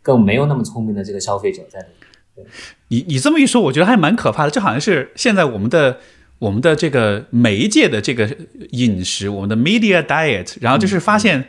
[0.00, 1.86] 更没有那么聪明的这个消费者在里
[2.34, 2.46] 面。
[2.88, 4.50] 你你这么一说，我觉得还蛮可怕的。
[4.50, 5.98] 这好像是现在我们的
[6.38, 8.34] 我们的这个媒介的这个
[8.70, 11.48] 饮食，我们的 media diet，然后就是发现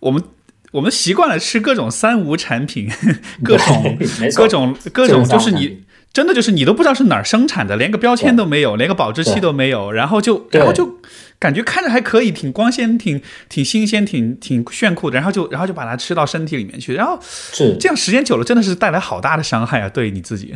[0.00, 0.22] 我们。
[0.76, 2.86] 我们习惯了吃各种三无产品，
[3.42, 3.98] 各种
[4.34, 10.98] 各种各种，就是你真的就是你都不知道是哪儿生产的，连个标签都没有，连个保质期都没有，然后就然后就
[11.38, 17.78] 感觉看着还可以，挺光鲜，挺挺新鲜，挺挺炫酷的，然后就然后就把它吃到身体里面去，然后是。
[17.80, 19.88] 这样时间久了，真的是带来好大的伤害啊！
[19.88, 20.54] 对你自己。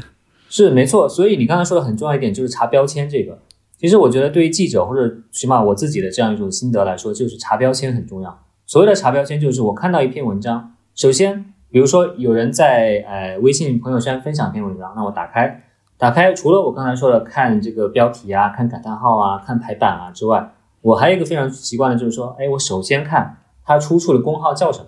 [0.51, 3.38] 是没错，所以你刚才说的很重要一点就是查标签这个，
[3.80, 8.47] 其实我觉得对于记者或者起码我自己的这样一种心得来说，就是查标签很重要。
[8.70, 15.64] 所谓的查标签，就是我看到一篇文章，首先，比如说有人在呃微信朋友圈分享一篇文章，那我打开，
[15.98, 20.52] 打开，除了我刚才说的看这个标题啊、看感叹号啊、看排版啊之外，
[20.82, 24.86] 我还有一个非常习惯的，就是说，哎，我首先看它出处的公号叫什么，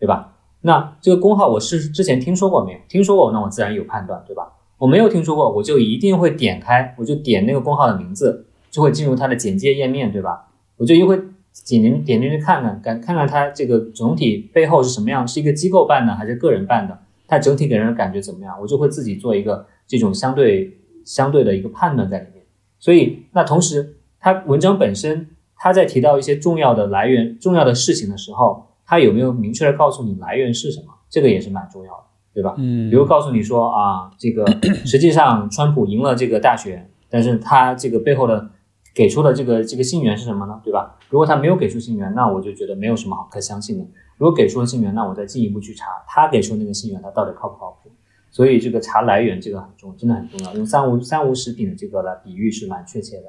[0.00, 0.32] 对吧？
[0.62, 2.78] 那这个公号我是之前听说过没有？
[2.88, 4.54] 听说过，那我自然有判断，对吧？
[4.76, 10.48] 我没有听说过，我就一定会点开，我就点那个公号的名字，就会进入它的简介页面，对吧？
[10.78, 11.20] 我就因为。
[11.66, 16.98] 点进点进去看看，看看看它这个总体背后是什么样，是一个机构办的还是个人办的？
[17.26, 18.56] 它整体给人的感觉怎么样？
[18.60, 22.44] 我就会自己做一个这种相对相对的一个判断在里面。
[22.78, 30.86] 所以，那同时，它文章本身，它在提到一些重要的来源、重要的事情的时候，它有没有明确的告诉你来源是什么？
[31.08, 32.54] 这个也是蛮重要的，对吧？
[32.58, 32.88] 嗯。
[32.90, 34.44] 比如告诉你说啊，这个
[34.86, 38.50] 实际上川普赢了这个大选，但是他这个背后的。
[38.92, 40.60] 给出的这个这个信源是什么呢？
[40.64, 40.96] 对吧？
[41.10, 43.84] 如果他没有给出信源，那我就觉得没有什么好可相信的。
[44.16, 47.90] 如果给出了信源，那我再进一步去查他给出那个信源，他到底靠不靠谱？
[48.30, 50.54] 所以这个查来源这个很重，真的很重要。
[50.54, 53.24] 用三无三无食品的这个来比喻是蛮确切的。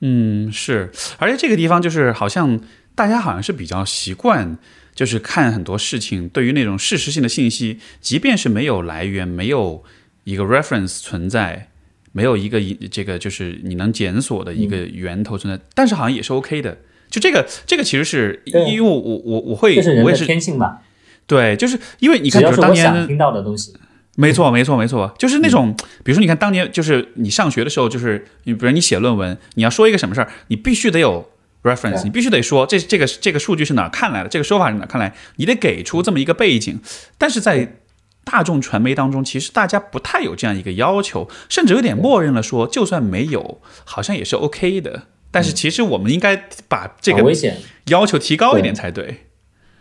[0.00, 0.90] 嗯，是。
[1.18, 2.60] 而且这个地方就是好像
[2.94, 4.58] 大家好像是比较习惯，
[4.94, 9.84] 就是看很多事情，对于那种事实性的信息，即便是没有来源，没有
[10.24, 11.68] 一个 reference 存在。
[12.12, 16.76] 没有一个一这个就是你能检索的一个源头存在，但是好像也是 OK 的。
[17.10, 20.78] 就这个这个其实是因为我我我我会我也是天性吧。
[21.26, 23.74] 对，就是因为你看，比如当年听到的东西，
[24.16, 25.74] 没错没错没错，就是那种
[26.04, 31.28] 比如说你看当年就是你上学的时候，就是你比如你写论文，你要说一个什么事儿，你必须得有
[31.62, 36.80] reference，你必须得说这这个这个数据是哪看来的，这个说法是哪看来，你得给出这么一个背景，
[37.18, 37.76] 但是在。
[38.22, 45.04] 大众传媒当中，其实大家不太有这样一个要求，甚至有点默认了说，就算没有，好像也是 OK 的。
[45.30, 46.36] 但是其实我们应该
[46.68, 49.26] 把这个危险要求提高一点才对。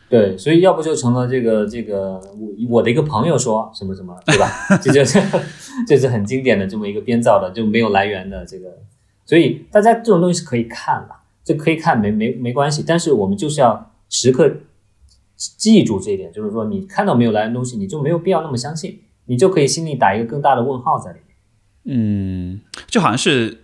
[0.09, 4.49] 对，所以要不就成了这个这个我我的一个朋友说什么什么，对吧？
[4.81, 5.21] 这就是
[5.88, 8.67] 这是很经典的这么一个编造的，就没有来源的这个。
[9.26, 11.09] 所以大家这种东西是可以看了，
[11.43, 14.51] 这可以看没没没关系，但是我们就是要时刻。
[15.57, 21.38] 记住这一点，就是说，你看到没有来源东西，你就没有必要那么相信，你就可以心里打一个更大的问号在里面。
[21.85, 23.57] 嗯，就好像是，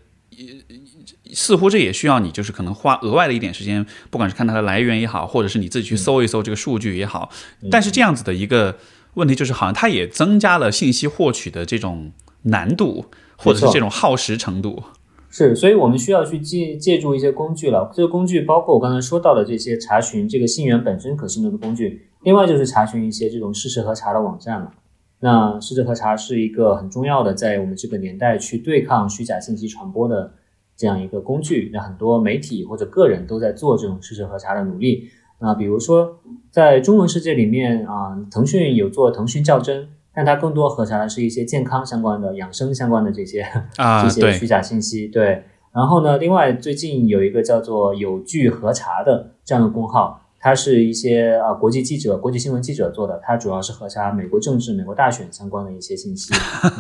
[1.36, 7.30] 似乎这也需要你，就是可能花额外的一点时间，不管是看它的来源也好，或者是你自己去搜一搜这个数据也好。
[7.70, 8.78] 但是这样子的一个
[9.14, 12.12] 问题，就是好像它也增加了信息获取的这种
[12.44, 13.06] 难度，
[13.38, 14.82] 或者是这种耗时程度。
[15.30, 17.92] 是，所以我们需要去借借助一些工具了。
[17.94, 24.72] 这个工具包括我刚才说到的这些查询这个信源本身可信度的工具，另外就是查询一些这种事实核查的网站了。
[25.20, 30.32] 那事实核查是一个很重要的，在我们这个年代去对抗虚假信息传播的
[30.76, 31.70] 这样一个工具。
[31.74, 35.10] 那很多媒体或者个人都在做这种事实核查的努力。
[35.40, 36.20] 那比如说
[36.50, 39.90] 在中文世界里面啊，腾讯有做腾讯较真。
[40.18, 43.42] 但它更多核查的是一些健康相关的、养生相关的这些
[43.76, 45.10] 啊， 这些虚假信息。
[45.10, 45.44] 对，
[45.74, 56.32] 然后呢，另外最近有一个叫做有据核查的这样的公号，它是一些啊国际记者、国际新闻记者做的，它主要是核查美国政治、美国大选相关的一些信息，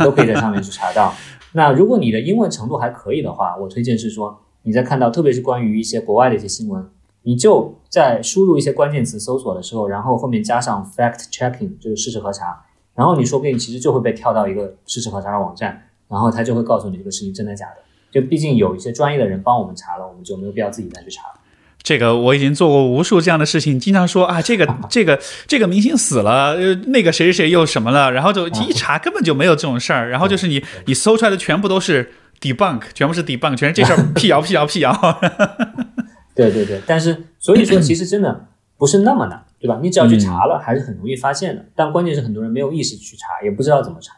[0.03, 1.11] 都可以在上面去查到。
[1.53, 6.87] 那如果你的英文程度还可以的话，我推荐是说你在看到特别是关于一些国外的一些新闻，
[7.23, 12.63] 你就在输入一些关键词搜索的时候，然后后面加上 fact checking，就是事实核查。
[12.93, 17.77] 然后你说不定其实就会被跳到一个事实核查的网站，然后他就会告诉你这个事情真的假的。
[18.11, 21.23] 就毕竟有一些专业的人帮我们查了，我们就没有必要自己再去查。
[21.85, 25.17] 这个我已经做过无数这样的事情，经常说啊，这个这个
[25.47, 35.19] 这个明星死了，呃，那个谁谁谁又什么了，然后就一查根本就没有这种事儿，然后就是你你搜出来的全部都是 debunk，全部是 debunk，全是这事儿 辟谣辟谣辟谣。
[36.35, 38.47] 对对对，但是所以说 其实真的
[38.77, 39.41] 不是那么难。
[39.57, 39.79] 对吧？
[39.81, 41.65] 你只要去查了，还是很容易发现的。
[41.75, 44.13] 但关键是很多人没有意识去查，也不知道怎么查。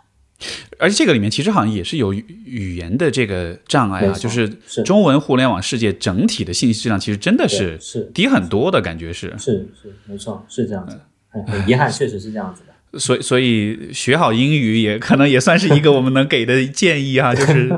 [0.77, 9.33] 而且这个里面其实好像也是有语言的这个障碍啊，就是是中文互联网世界整体的信息质量其实真的是是低很多的感觉是。
[9.37, 10.99] 是是，没错，是这样子。
[11.29, 12.99] 很很遗憾，确实是这样子的。
[12.99, 17.69] 所以，所以学好英语也可能也算是一个我们能给的建议啊，就是，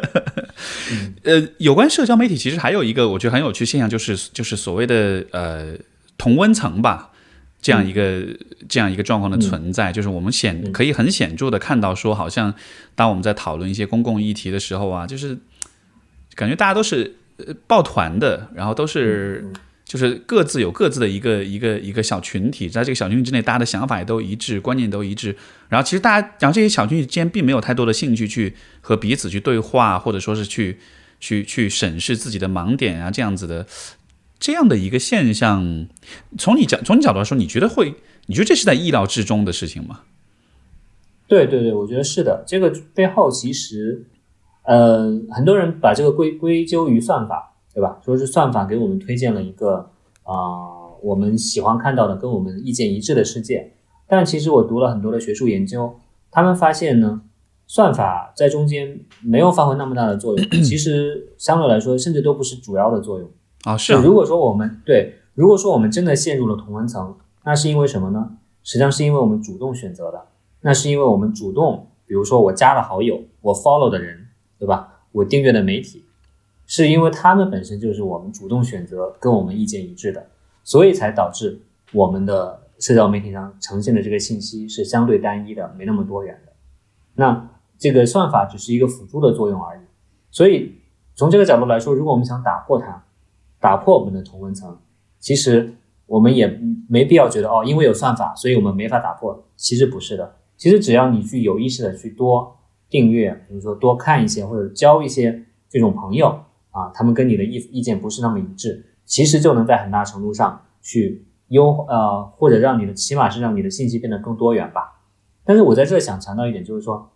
[1.24, 5.74] 呃，有关社交媒体，其实还有一个我觉得很有趣现象，就是就是所谓的呃
[6.16, 7.10] 同温层吧，
[7.64, 8.22] 这样一个、
[8.68, 12.52] 这样一个状况的存在，就是我们显可以很显著的看到说，好像
[12.94, 15.38] 当我们在讨论一些公共议题的时候啊，就是
[16.34, 19.50] 感觉大家都是呃抱团的，然后都是。
[19.86, 25.36] 就是各自有各自的一个一个一个小群体，在这个小群体之内，大家的想法也都一致，观念都一致。
[25.68, 30.78] 然后其实大家，然后这些小群体之间并没有太多的兴趣去和彼此去对话，或者说是去
[31.20, 33.64] 去去审视自己的盲点啊，这样子的
[34.44, 35.86] 这样的一个现象。
[36.36, 37.94] 从你角从你角度来说，你觉得会？
[38.26, 40.00] 你觉得这是在意料之中的事情吗？
[41.26, 42.44] 对对对，我觉得是的。
[42.46, 44.04] 这个背后其实，
[44.64, 47.52] 呃，很多人把这个归归咎于算法。
[47.74, 47.98] 对吧？
[48.04, 49.90] 说是算法给我们推荐了一个
[50.22, 53.72] 啊，我们喜欢看到的、跟我们意见一致的世界。
[54.06, 55.92] 但其实我读了很多的学术研究，
[56.30, 57.22] 他们发现呢，
[57.66, 60.62] 算法在中间没有发挥那么大的作用。
[60.62, 63.28] 其实相对来说，甚至都不是主要的作用
[63.64, 63.76] 啊。
[63.76, 63.92] 是。
[63.94, 68.36] 如果说我们对，如果说我们真的陷入了同温层，那是因为什么呢？
[68.62, 70.26] 实际上是因为我们主动选择的。
[70.60, 74.28] 那是因为我们主动，比如说我加了好友，我 follow 的人，
[74.58, 75.00] 对吧？
[75.12, 76.04] 我订阅的媒体。
[76.66, 80.26] 是因为他们本身就是我们主动选择跟我们意见一致的，
[80.62, 81.60] 所以才导致
[81.92, 86.52] 我们的社交媒体上呈现的这个信息是相对单一的，没那么多元的。
[87.16, 89.80] 那这个算法只是一个辅助的作用而已。
[90.30, 90.76] 所以
[91.14, 93.03] 从这个角度来说，如果我们想打破它，
[93.64, 94.78] 打破我们的同温层，
[95.18, 95.72] 其实
[96.04, 99.42] 我们也没必要觉得哦，因为有算法，所以我们没法打破。
[99.56, 102.58] 其实不是的，其实只要你去有意识的去多
[102.90, 106.40] 订阅，比如说多看一些或者交一些这种朋友。
[106.72, 115.00] 啊，他们跟你的意意见不是那么一致，其实就能在很大程度上去优呃，或者让你的起码是让你的信息变得更多元吧。
[115.44, 117.12] 但是我在这想强调一点，就是说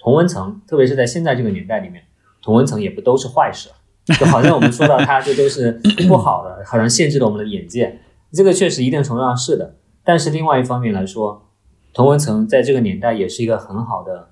[0.00, 2.02] 同温层，特别是在现在这个年代里面，
[2.42, 3.70] 同温层也不都是坏事，
[4.20, 5.72] 就好像我们说到它，这都是
[6.06, 8.00] 不好的，好像限制了我们的眼界。
[8.32, 11.50] 这个确实一定程度上是的，但是另外一方面来说，
[11.92, 14.30] 同温层在这个年代也是一个很好的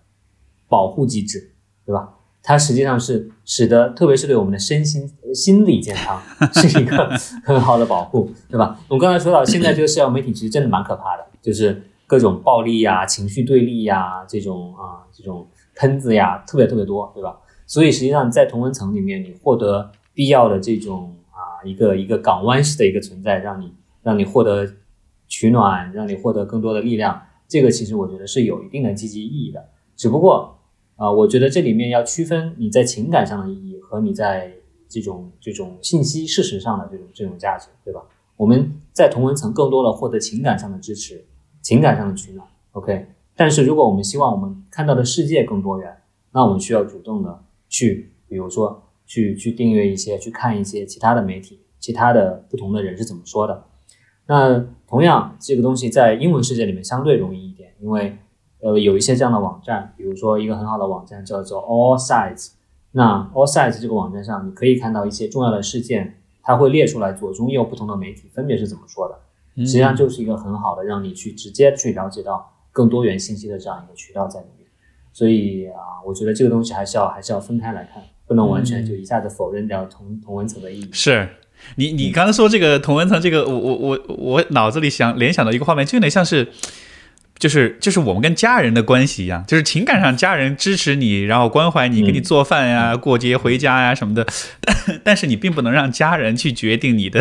[0.69, 1.53] 保护机制，
[1.87, 2.15] 对吧？
[2.43, 6.21] 它实际上是使得，特别是对我们的身心心理健康
[6.55, 7.09] 是一个
[7.45, 8.79] 很好的保护，对吧？
[8.89, 15.47] 我们刚才说到，现在这个社交媒体其实真的蛮可怕的，就是各种暴力呀、情绪对立呀、这种啊、这种
[15.77, 17.39] 喷子呀，特别特别多，对吧？
[17.67, 23.73] 所以实际上在同温层里面，你获得必要的这种啊一个一个港湾式的一个存在，让你
[24.03, 24.67] 让你获得
[25.29, 30.59] 取暖，让你获得更多的力量，这个其实我觉得是有一定的积极意义的，只不过。
[30.97, 34.53] 啊，我觉得这里面要区分你在情感上的意义和你在
[34.89, 38.01] 这种这种信息事实上的这种这种价值，对吧？
[38.37, 41.25] 我们在同文层更多的获得情感上的支持，
[41.61, 43.09] 情感上的取暖，OK。
[43.35, 45.97] 但是如果我们希望我们看到的世界更多元，
[46.31, 47.43] 那我们需要主动的
[47.73, 53.65] 去，比如说去去订阅一些，去看一些其他的媒体，其他的不同的人是怎么说的。
[54.27, 58.17] 那同样，这个东西在英文世界里面相对容易一点，因为。
[58.65, 62.53] 呃，有一些这样的网站，比如说一个很好的网站叫做 All Sides。
[62.93, 69.19] 那 All Sides 这个网站上，你可以看到一些重要的事件，它会列出来左中右不同的媒体分别是怎么说的。
[69.57, 74.62] 实际上就是一个很好的让你去直接去了解到更多元信息的这样一个渠道在里面。
[75.13, 80.89] 所以啊，我觉得这个东西还是要还是要分开来看，不能完全就一下子否认掉同同文层的意义。
[80.93, 81.29] 是
[81.77, 86.49] 你你刚才说这个同文层，这个我我我我脑子里想联想到一个画面，就有点像是。
[87.39, 94.25] 就是就是我们跟家人的关系一样，就是情感上家人支持你，然后关怀你，给你做饭呀，过节回家呀什么的。
[94.61, 97.21] 但 但是你并不能让家人去决定你的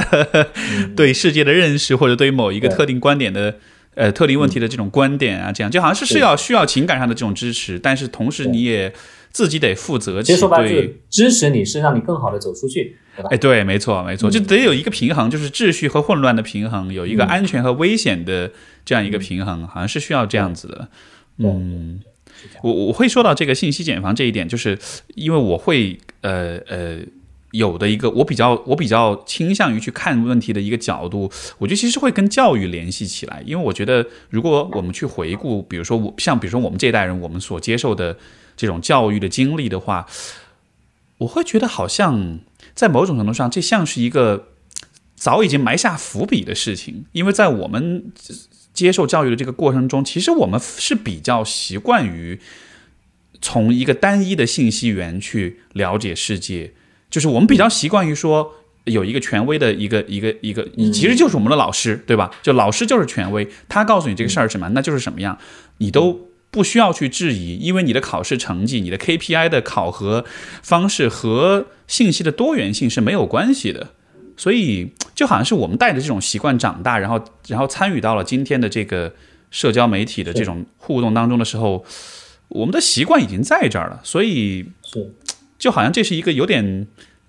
[0.95, 3.55] 对世界的认识，或者对于某一个特定观点的
[3.95, 8.93] 呃特定问题的这种观点啊，这样就好像是是要需要情感上的这种支持，但是同时你也。
[9.33, 13.29] 自己得负责起，对，支持你是让你更好的走出去，对吧？
[13.31, 18.51] 哎，对，没错，没错，就得有一个平衡，就是秩序和混乱的平衡，有一个安全和危险的
[18.83, 20.89] 这样一个平衡，好像是需要这样子的。
[21.37, 22.01] 嗯，
[22.61, 24.77] 我我会说到这个信息茧房这一点，就是
[25.15, 26.99] 因为我会呃呃
[27.51, 38.17] 有的一个我比较我比较倾向于去看问题的一个角度，我觉得其实会跟教育联系起来，因为我觉得如果我们去回顾，比如说我像比如说我们这一代人，我们所接受的。
[38.57, 40.05] 这种教育的经历的话，
[41.19, 42.41] 我会觉得好像
[42.75, 44.49] 在某种程度上，这像是一个
[45.15, 48.11] 早已经埋下伏笔的事情，因为在我们
[48.71, 52.39] 接受教育的这个过程中，其实我们是比较习惯于
[53.41, 56.73] 从一个单一的信息源去了解世界，
[57.11, 58.51] 就是我们比较习惯于说
[58.85, 62.31] 有一个权威的一个一个一个，其实就是我们的老师，对吧？
[62.41, 65.37] 就老师就是权威，他告诉你这个事儿什么，那就是什么样，
[65.77, 70.25] 你都不需要去质疑，因为你的考试成绩、你的 KPI 的考核
[70.63, 73.89] 方式和信息的多元性是没有关系的。
[74.37, 79.13] 所以就好像是我们带着这种习惯长大，然后然后参与到了今天的这个
[79.51, 81.85] 社交媒体的这种互动当中的时候，
[82.47, 83.99] 我们的习惯已经在这儿了。
[84.03, 85.11] 所以是
[85.61, 86.87] 就好像这是一个有点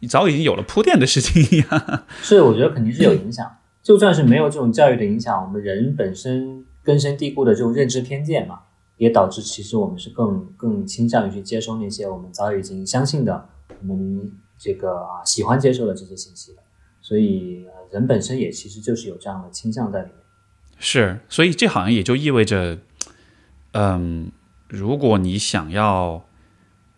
[0.09, 2.04] 早已经有了铺垫的事情一样。
[2.22, 3.46] 是，我觉得肯定是有影响。
[3.82, 8.60] 就算是没有这种教育的影响，我们人本身根深蒂固的这种认知偏见嘛，
[8.96, 13.50] 也导致其实我们是更更倾向于去接收那些我们早已经相信的，
[13.86, 16.62] 我们这个啊喜欢接受的这些信息的。
[17.02, 20.16] 所以人本身也其实就是有这样的倾向在里面。
[20.78, 22.78] 是，所以这好像也就意味着，
[23.72, 24.32] 嗯，
[24.68, 26.24] 如果你想要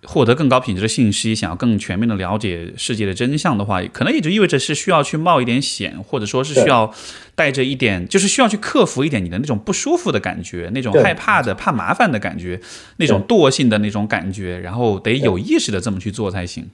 [0.07, 6.93] 获得更高品质的信息，想要更全面的了解世界的真相的话，可能也就意味着是需要去冒一点险，或者说是需要
[7.35, 12.61] 带着一点，就是需要去克服一点你的那种不舒服的感觉，那种害怕的、怕麻烦的感觉，
[12.99, 16.69] 那种惰性的那种感觉，然后得有意识的这么去做才行。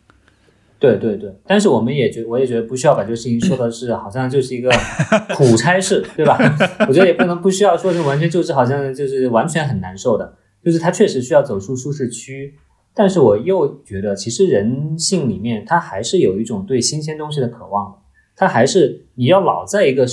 [0.78, 4.70] 对对对，但是我们也觉，我也觉得不需要把这个事情说的是好像就是一个
[5.36, 6.38] 苦差事，对吧？
[6.88, 12.54] 我觉得也不能不需要说是完全就是好像就是完全很难受的，就是他确实需要走出舒适区。
[12.94, 18.02] 但是我又觉得，其实人性里面他还是有一种对新鲜东西的渴望，
[18.36, 20.06] 他还是你要老在一个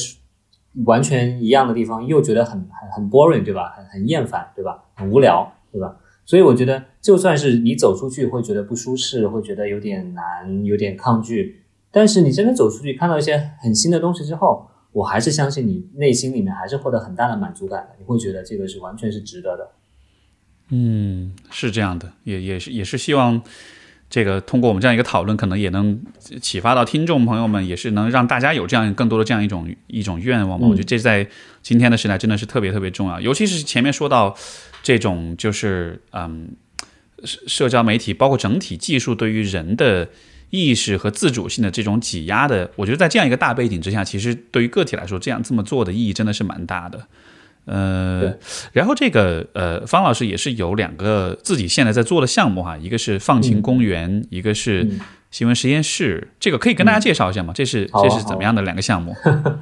[0.85, 3.73] 完全一样的地方，又觉得很很很 boring，对吧？
[3.75, 4.83] 很很厌烦，对吧？
[4.95, 5.97] 很无聊，对吧？
[6.23, 17.95] 所以我觉得，就算是你走出去会觉得不舒适，会觉得有点难，有点抗拒，但是你真的走出去，看到一些很新的东西之后，我还是相信你内心里面还是获得很大的满足感的。
[17.97, 19.71] 你会觉得这个是完全是值得的。
[20.69, 23.41] 嗯，是这样的，也也是也是希望
[24.10, 26.02] 这个通过我们这样一个讨论，可能也能
[26.41, 30.68] 启发到听众朋友们，也是能让大家有这样更多的这样一种一种愿望嘛。
[30.68, 31.27] 我觉得这在
[31.61, 34.35] 今天的时代真的是特别特别重要，尤其是前面说到。
[34.84, 36.56] 这种就是嗯，
[37.26, 40.07] 社社交媒体包括整体技术对于人的
[40.49, 47.06] 意识和自主性的这种挤压的，我觉得在这样一个大背景之下，其实对于个体来说，这样这么做的意义真的是蛮大的。
[47.68, 48.34] 呃，
[48.73, 54.89] 然后这个呃，方老师也是有两个自己现在在做的项目哈，一个是放晴公园，一个是
[55.30, 57.53] 新闻实验室，这个可以跟大家介绍一下吗？
[57.53, 59.14] 这是这是怎么样的两个项目？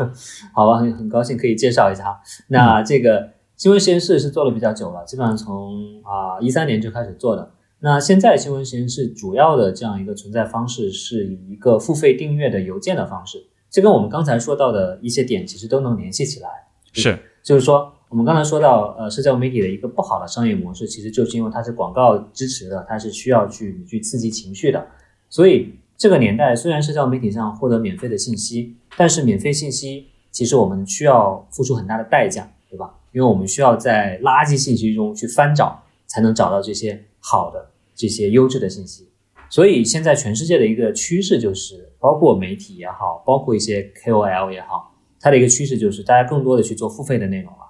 [0.56, 2.20] 好吧，很很高兴可以介绍一下。
[2.48, 3.36] 那这个。
[3.58, 7.54] 新闻实验室是做了比较久了，基本上从啊一三年就开始做的。
[7.80, 16.50] 那现在新闻实验室主要的这样一个存在方式是以一个付费订阅的邮件的方式，这跟我们刚才说到的一些点其实都能联系起来。
[16.92, 24.88] 是，就是说我们刚才说到呃社交媒体的一个不好的商业模式，其实就是因为它是广告支持的，它是需要去去刺激情绪的。
[25.30, 32.96] 所以这个年代虽然社交媒体上获得免费的信息，但是免费信息其实我们需要付出很大的代价，对吧？
[33.12, 39.10] 因为我们需要在垃圾信息中去翻找，才能找到这些好的、这些优质的信息。
[39.50, 47.65] 所以现在全世界的一个趋势就是，包括媒体也好，包括一些 KOL 也好，它的一个趋势就是大家更多的去做付费的内容了。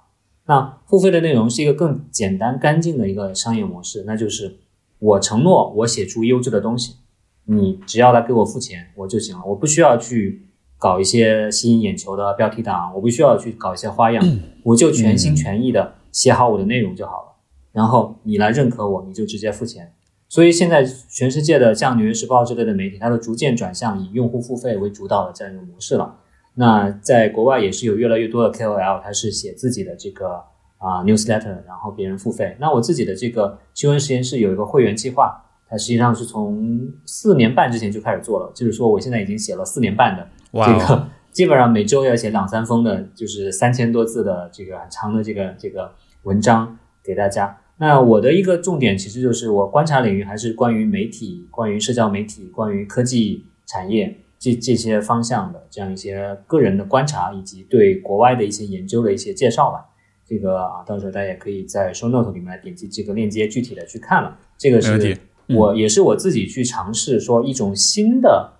[0.46, 4.56] 那付费的内容是一个更简单、干净的一个商业模式，那就是
[4.98, 6.96] 我承诺我写出优质的东西，
[7.44, 10.42] 你只要来给我付钱我就行了，我不需要去。
[10.78, 14.22] 搞一些吸引眼球的标题党，我不需要去搞一些花样，
[14.62, 17.32] 我就全心全意的写好我的内容就好了。
[17.72, 19.94] 然后你来认可我，你就直接付钱。
[20.28, 26.16] 所以现在全世界的像《纽约时报》之类的媒体，它都逐渐转向以用户付费为主导的这样一个模式了。
[26.58, 30.42] 那在国外也是有越来越多的 KOL，他是写自己的这个
[30.78, 32.56] 啊 newsletter，然后别人付费。
[32.58, 40.26] 那我自己的这个新闻实验室有一个会员计划，它实际上是从四年半之前就开始做了，就是说我现在已经写了四年半的。
[40.52, 45.92] 这个基本上每周要写两三封的，就是三千多字的这个很长的这个这个
[46.22, 47.58] 文章给大家。
[47.76, 59.86] 那我的一个重点其实就是我观察领域还是关于媒体、关于社交媒体、关于科技产业这这些方向的这样一些个人的观察，以及对国外的一些研究的一些介绍吧。
[60.26, 64.36] 这个啊，到时候大家也可以在 show note 里面点击这个链接，具体的去看了。
[64.56, 65.18] 这个是
[65.48, 68.52] 我也是我自己去尝试说一种新的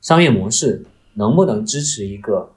[0.00, 0.84] 商业模式。
[1.14, 2.48] 能不能支持一个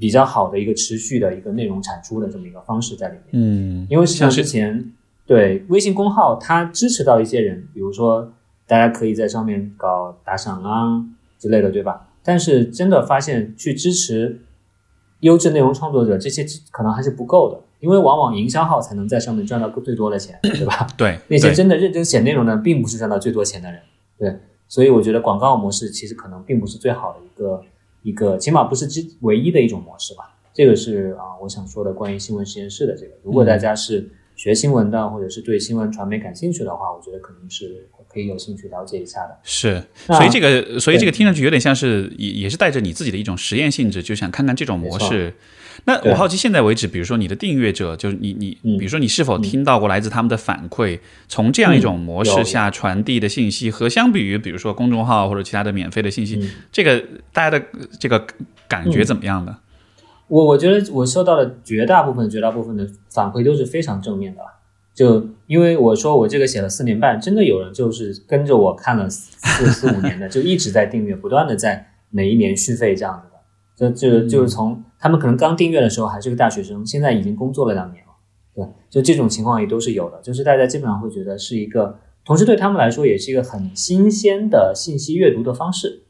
[0.00, 3.26] 比较好的一个持续的一个内容产出的这么一个方式在里面？
[3.30, 4.92] 嗯，因为像之前
[5.24, 8.32] 对微信公号，它支持到一些人，比如说
[8.66, 11.06] 大家可以在上面搞打赏啊
[11.38, 12.08] 之类的，对吧？
[12.22, 14.40] 但是真的发现去支持
[15.20, 20.86] 优质内容创作者，这些可能还是不够的，因为往往营销号才能在上面赚到最多的钱， 对吧？
[20.96, 23.80] 对，那些真的认真写内容的，并不是赚到最多钱的人，
[24.18, 24.38] 对，
[24.68, 27.62] 所以我觉得广告模式其实可能并不是最好的一个
[28.02, 30.36] 一个，起码不是之唯一的一种模式吧。
[30.52, 33.12] 这个是啊，我想说的关于新闻实验室的这个。
[33.22, 39.38] 如果大家是学新闻的，或者是对新闻传媒感兴趣的话，我觉得可能是可以有兴趣了解一下的。
[39.42, 45.34] 是，所以这个，所以这个听上去有点像是也也是带着你自己的一种实验性质，就想看看这种模式。
[45.84, 48.76] 那我好奇，现在为止，比如说你的订阅者，就是你你，嗯。
[48.76, 56.50] 比如说你是否听到过来自他们的反馈，从这样一种模式下传递的信息，和相比于比如说公众号或者其他的免费的信息，嗯。
[56.70, 57.64] 这个大家的
[57.98, 58.26] 这个
[58.68, 59.56] 感觉怎么样呢？
[60.28, 64.59] 我我觉得我收到的绝大部分绝大部分的反馈都是非常正面的了。
[65.00, 73.90] 就因为我说我这个写了四年半，真的有人就是跟着我看了四四五年的，就一直在订阅，不断的在每一年续费这样子的。
[73.94, 78.10] 就就就是从他们可能刚订阅的时候还是个大学生，现在已经工作了两年了，
[78.54, 80.20] 对，就这种情况也都是有的。
[80.20, 86.02] 就是大家基本上会觉得是一个，同时对他们来说也是一个很新鲜的信息阅读的方式，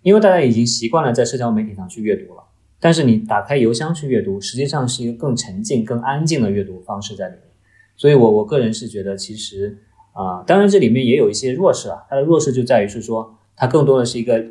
[0.00, 2.44] 因为大家已经习惯了在社交媒体上去阅读了。
[2.80, 7.49] 但是你打开邮箱去阅读，实际上是一个更沉静、更安静的阅读方式在里面。
[8.00, 9.76] 所以我我个人是觉得，其实
[10.14, 14.42] 啊、当然这里面也有一些弱势啊，它的弱势就在于是说，它更多的是一个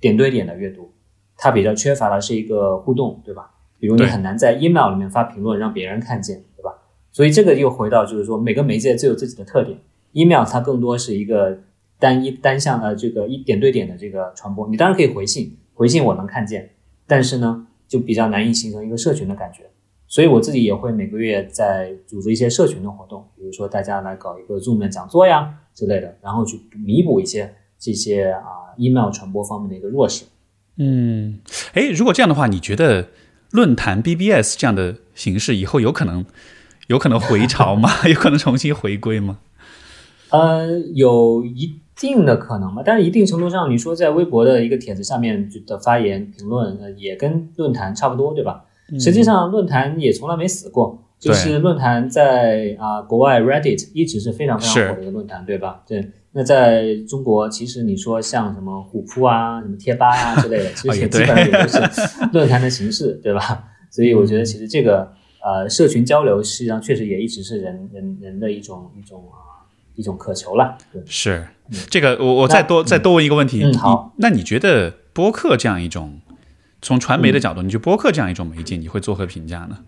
[0.00, 0.90] 点对点的阅读，
[1.36, 3.50] 它比较缺乏的是一个互动，对吧？
[3.78, 6.72] 比如你很难在 email 里面发评论让别人看见，对吧？
[7.12, 9.78] 所以这个又回到就是说，每个媒介都有自己的特点
[10.12, 11.58] ，email 它更多是一个
[11.98, 16.70] 单一单向的这个一点对点的这个传播，你当然可以回信，回信我能看见，
[17.06, 19.64] 但是呢，就比较难以形成一个社群的感觉。
[20.14, 30.24] 所以我自己也会每个月在组织一些社群的活动，比如说大家来搞一个 Zoom 的讲座呀之类的，然后去弥补一些这些啊 email 传播方面的一个弱势。
[30.76, 31.40] 嗯，
[31.72, 33.08] 哎，如果这样的话，你觉得
[33.50, 36.24] 论坛 BBS 这样的形式以后有可能
[36.86, 37.90] 有可能回潮吗？
[38.06, 39.40] 有可能重新回归吗？
[40.30, 48.64] 呃，有一定的可能吧，但是一定程度上，你说在微博的一个帖子下面的发言评论，呃，也跟论坛差不多，对吧？
[48.98, 55.82] 实际上，论坛也从来没死过，就是论坛在啊、国外 Reddit 一直是非常非常火的一个论坛，对吧？
[55.86, 56.10] 对。
[56.36, 61.80] 那在中国，其实你说像什么虎扑啊、什么贴吧啊之类的，其实也基本上也都是
[62.32, 63.64] 论坛的形式，对吧？
[63.88, 65.12] 所以我觉得其实这个
[65.44, 69.62] 呃社群交流，实际上确实也一直是人人人的一种一种啊、
[69.94, 70.76] 一种渴求了。
[70.92, 71.46] 对，是
[71.88, 73.62] 这个，我我再多再多问一个问题。
[73.62, 76.18] 嗯好，那你觉得播客这样一种
[76.84, 79.78] 从传媒的角度，嗯你去播客这样一种媒介，你会作何评价呢？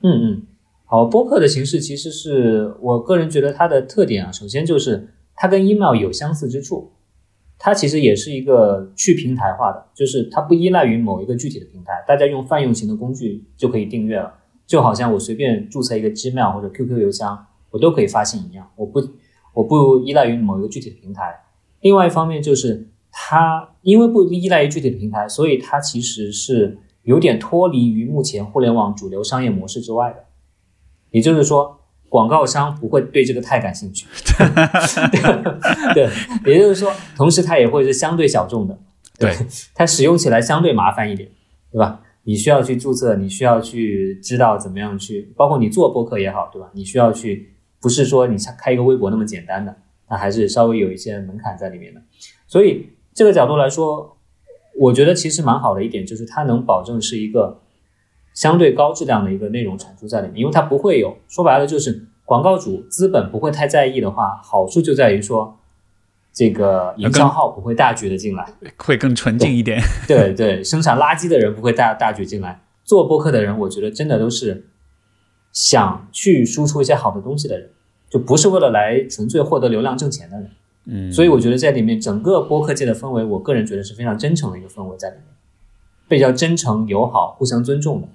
[0.00, 0.42] 嗯嗯，
[0.86, 6.92] 好，播客的形式其实是我个人觉得它的特点啊，首先就是它跟 email 有相似之处，
[7.58, 14.32] 它其实也是一个去平台化的，就是它不依赖于某一个具体的平台，大家用泛用型的工具就可以订阅了，
[14.66, 19.00] 就好像我随便注册一个 Gmail 或者 QQ 邮箱，我都可以发信一样，我不
[19.52, 21.42] 我不依赖于某一个具体的平台。
[21.80, 30.22] 另外一方面就是它因为不依赖于具体的平台，所以它其实是有点脱离于目前互联网主流商业模式之外的。
[31.10, 31.80] 也就是说，
[32.10, 34.06] 广告商不会对这个太感兴趣。
[35.94, 36.10] 对，
[36.52, 38.78] 也就是说，同时它也会是相对小众的。
[39.18, 39.34] 对，
[39.74, 41.26] 它使用起来相对麻烦一点，
[41.72, 42.02] 对吧？
[42.24, 46.68] 你需要去注册，你需要去知道怎么样去，包括你做播客也好，对吧？
[46.74, 49.74] 你需要去，不是说你开一个微博那么简单的，
[50.06, 52.02] 它还是稍微有一些门槛在里面的。
[52.46, 52.86] 所以
[53.16, 54.18] 这个角度来说，
[54.78, 57.62] 我觉得其实蛮好的一点就是它能保证是一个
[58.34, 65.58] 相对高质量的一个内容产出在里面，因为它不会有说白了就是广告主资本不会太在意的话，好处就在于说
[66.34, 68.46] 这个营销号不会大举的进来。
[68.76, 69.80] 会更纯净一点。
[70.06, 74.68] 对对，生产垃圾的人不会大大举进来，做播客的人，我觉得真的都是
[75.54, 77.70] 想去输出一些好的东西的人，
[78.10, 80.50] 就不是为了来纯粹获得流量挣钱的人。
[80.86, 85.24] 嗯，所以我觉得在里面整个播客界的氛围，我个人觉得是非常真诚的一个氛围在里面，
[86.08, 88.08] 比较真诚、友好、互相尊重的。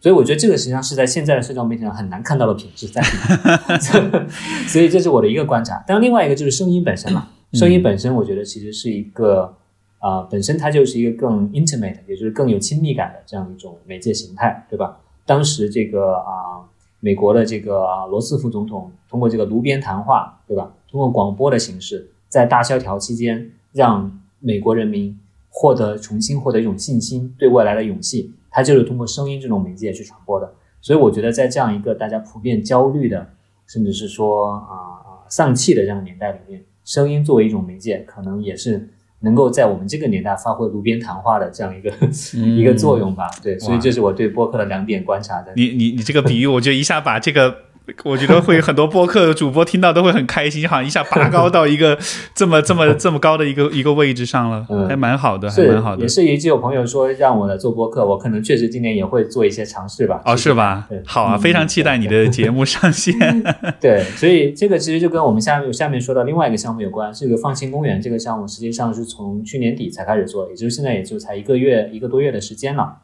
[0.00, 4.28] 所以我觉得这个实际上是在现在的社交媒体上很难看到的品质在里面。
[4.68, 5.82] 所以这是我的一个观察。
[5.86, 7.28] 当然，另外一个就是声音本身嘛。
[7.52, 9.54] 声音本身，我觉得其实是一个
[9.98, 14.98] 啊、本身它就是一个更 intimate，也就是更有亲密感的这样一种媒介形态，对吧？
[15.24, 16.62] 当时这个啊、
[17.00, 20.72] 美国的这个啊罗斯福总统通过这个炉边谈话，对吧？
[20.90, 25.18] 通过广播的形式，在大萧条期间，让美国人民
[25.48, 30.52] 获得重新获得一种信心，对未来的勇气，它就是通过声音这种媒介去传播的。
[30.82, 33.26] 所以我觉得，在这样一个大家普遍焦虑的，
[33.66, 38.86] 甚至是说啊啊、丧气的这样的年代里面，声音作为一种媒介，可能也是
[39.20, 41.90] 能够在我们这个年代发挥炉边谈话的这样一个、
[42.36, 43.30] 一个作用吧。
[43.42, 45.54] 对，所以这是我对播客的两点观察的。
[45.56, 47.64] 你你你这个比喻，我就一下把这个。
[48.02, 51.96] 我觉得会很多播客主播听到都会很开心，好像一下拔高到一个
[52.34, 56.02] 这么这么这么高的一个一个位置上了，还蛮好的，还蛮好的。
[56.02, 60.20] 也是一直有朋友说让我来做播客，我可能确实今年也会做一些尝试吧。
[60.24, 60.88] 哦，是吧？
[61.04, 63.14] 好啊，非常期待你的节目上线。
[63.80, 72.98] 对，所以这个其实就跟我们下面下面说到另外一个项目有关，这个放心公园这个项目实际上是从去年底才开始做，也就是现在也就才一个月一个多月的时间了。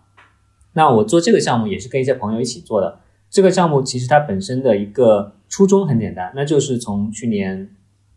[0.74, 2.98] 那我做这个项目也是跟一些朋友一起做的。
[3.32, 5.32] 这个项目其实它本身的一个。
[5.54, 7.68] 初衷很简单，那就是从去年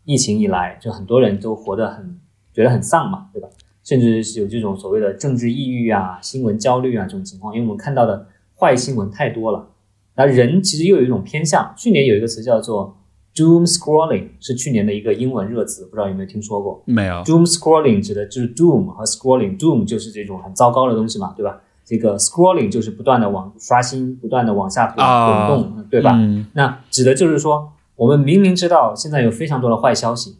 [0.06, 2.18] 疫情以来，就很多人都活得很
[2.50, 3.48] 觉得很丧嘛，对吧？
[3.84, 8.26] 甚至是有这种所谓的政治抑郁啊、新闻焦虑啊这种情况，因为我们看到的
[8.58, 9.68] 坏新闻太多了。
[10.14, 12.96] 那人其实又有一种偏向，去年有一个词叫做
[13.34, 16.82] doom scrolling，是去年的一个英文热词，不知道有没有听说过？
[16.86, 17.16] 没有。
[17.16, 21.60] doom scrolling 指的就是 doom 和 scrolling，doom 就是这种很糟糕的东西嘛，对吧？
[21.88, 26.18] 这个 scrolling 就是不断的往刷新，不断的往下滚滚动，对吧？
[26.54, 30.36] 那指的就是说，我们明明知道现在有非常多的坏消息，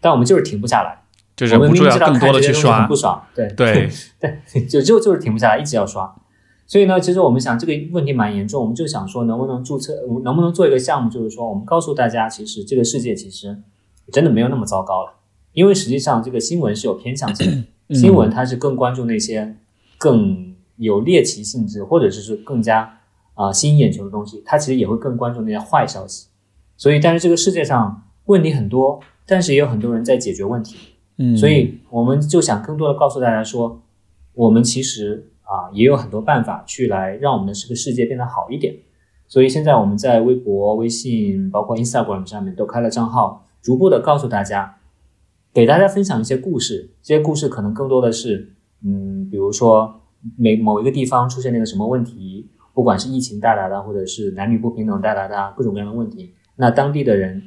[0.00, 1.02] 但我们就是停不下来，
[1.34, 3.90] 就是我们明明知道更多的去刷，不爽，对对
[4.22, 6.14] 对，就就就是停不下来，一直要刷。
[6.64, 9.92] 所以呢，其实我们想这个问题蛮严重，我们就想说，能不能注册，
[10.22, 13.58] 能不能做一个项目，就是说，我们告诉大家，其实这个世界其实
[14.12, 15.14] 真的没有那么糟糕了，
[15.54, 19.56] 因为实际上这个新闻是有偏向性的， 新闻它是更关注那些
[19.98, 20.53] 更。
[20.76, 22.98] 有猎奇性质，或者是是更加
[23.34, 26.28] 啊吸引眼球的东西，他其实也会更关注那些坏消息。
[26.76, 30.76] 所以，但是这个世界上问题很多，但是也有很多人在解决问题。
[31.18, 33.80] 嗯，所以我们就想更多的告诉大家说，
[34.32, 38.74] 我们其实啊也有很多办法去来让我们的这个世界变得好一点。
[39.28, 44.76] 所以现在我们在微博、微信，包括 Instagram 上面都开了账号，逐步的告诉大家，
[45.52, 46.90] 给大家分享一些故事。
[47.00, 50.00] 这些故事可能更多的是，嗯，比如说。
[50.36, 57.42] 每某一个地方出现了一个什么问题，不管是疫情带来的，或者是男女不平等带来的各种各样的问题，那当地的人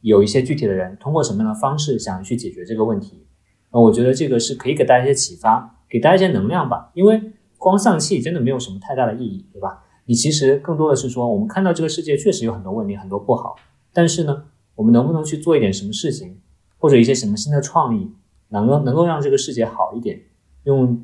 [0.00, 3.26] 有一些具体的人通过什么样的方式想去解决这个问题？
[3.70, 6.90] 呃我觉得这个是可以给大家一些启发，给大家一些能量吧。
[6.94, 7.20] 因为
[7.56, 9.84] 光丧气真的没有什么太大的意义，对吧？
[10.06, 13.54] 你其实更多的是说，我们看到这个世界确实有很多问题，很多不好，
[13.92, 14.44] 但是呢，
[14.74, 16.40] 我们能不能去做一点什么事情，
[16.78, 18.10] 或者一些什么新的创意，
[18.48, 20.20] 能够能够让这个世界好一点，
[20.64, 21.02] 用。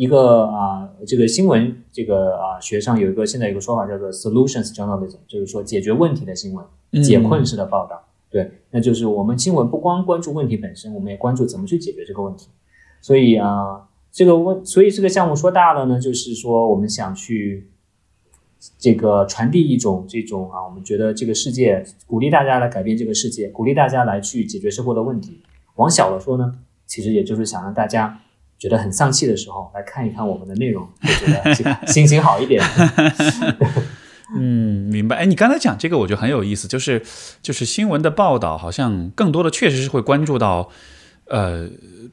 [0.00, 8.02] 一个啊，这个新闻这个啊学上有一个现在有个说法叫做 solutions journalism，就是说解决问题的新闻，解困式的报道。
[8.30, 12.48] 对，那就是我们新闻不光关注问题本身，我们也关注怎么去解决这个问题。
[13.02, 17.68] 所以啊，这个问，所以这个项目说大了呢，就是说我们想去
[18.78, 25.42] 这个传递一种这种啊，我们觉得这个世界鼓励大家来改变这个世界，鼓励大家来去解决生活的问题。
[25.74, 26.54] 往小了说呢，
[26.86, 28.22] 其实也就是想让大家。
[28.60, 32.62] 觉得很丧气的时候，来看一看我们的内容， 就觉得心情好一点。
[34.36, 35.16] 嗯，明白。
[35.16, 37.02] 哎，你刚才讲这个，我觉得很有意思，就是
[37.42, 40.70] 就是新闻的报道，好像更多的确实是会关注到，
[41.30, 41.66] 呃。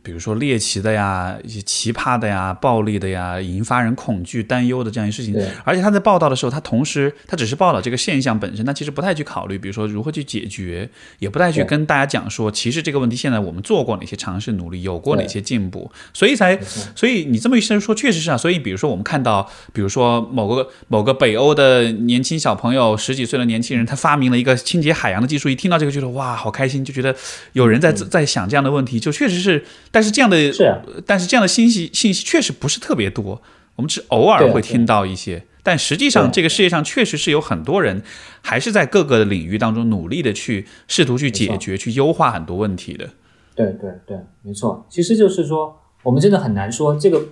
[0.03, 5.35] 比如说猎奇的呀，一些奇葩的呀，暴力的呀，引发人恐惧、担忧的这样一些事情。
[5.65, 10.89] 而且他在报道的时候，他同时他只是报道这个现象本身，他其实不太去考虑，比如说如何去解决，
[11.19, 15.91] 也不太去跟大家讲说，其实这个问题现在我们做过哪些尝试、努力，有过哪些进步。
[16.14, 16.57] 所以才，
[16.95, 18.38] 所以你这么一说，确实是啊。
[18.38, 27.14] 所以比如说我们看到，比如说某个某个北欧的年轻小朋友，十几岁的年轻人，他发明了一个清洁海洋的技术，一听到这个，觉得哇，好开心，就觉得
[27.52, 29.64] 有人在在想这样的问题，就确实是。
[29.90, 30.76] 但是这样的是，
[31.06, 33.42] 但是这样的信息信息确实不是特别多，
[33.78, 35.44] 我们只偶尔会听到一些。
[35.64, 38.02] 但实际上，这个世界上确实是有很多人
[38.42, 43.10] 还是在各个领域当中努力的去试图去解决、去优化很多问题的。
[43.56, 44.86] 对对对，没错。
[44.90, 47.26] 其实就是说，我们真的很难说这个。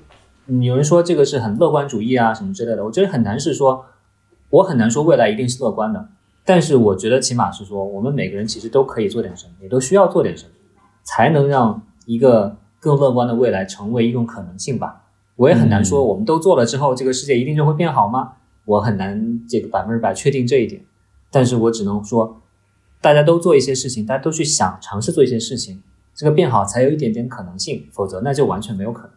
[0.62, 3.84] 有人说这个是很乐观主义啊什么之类的，我觉得很难是说，
[4.52, 6.08] 我很难说未来一定是乐观的。
[6.46, 10.52] 但是我觉得起码是说，我们每个人其实都可以做点什么，也都需要做点什么，
[11.06, 11.82] 才能让。
[12.08, 15.06] 一个更乐观的未来成为一种可能性吧，
[15.38, 18.34] 我也很难说，我们都做了之后，这个世界一定就会变好吗？
[18.66, 20.86] 我很难这个百分之百确定这一点，
[21.32, 22.40] 但是我只能说，
[23.02, 25.82] 大家都做一些事情，大家都去想尝试做一些事情，
[26.14, 29.12] 这个变好才有一点点可能性，否则那就完全没有可能。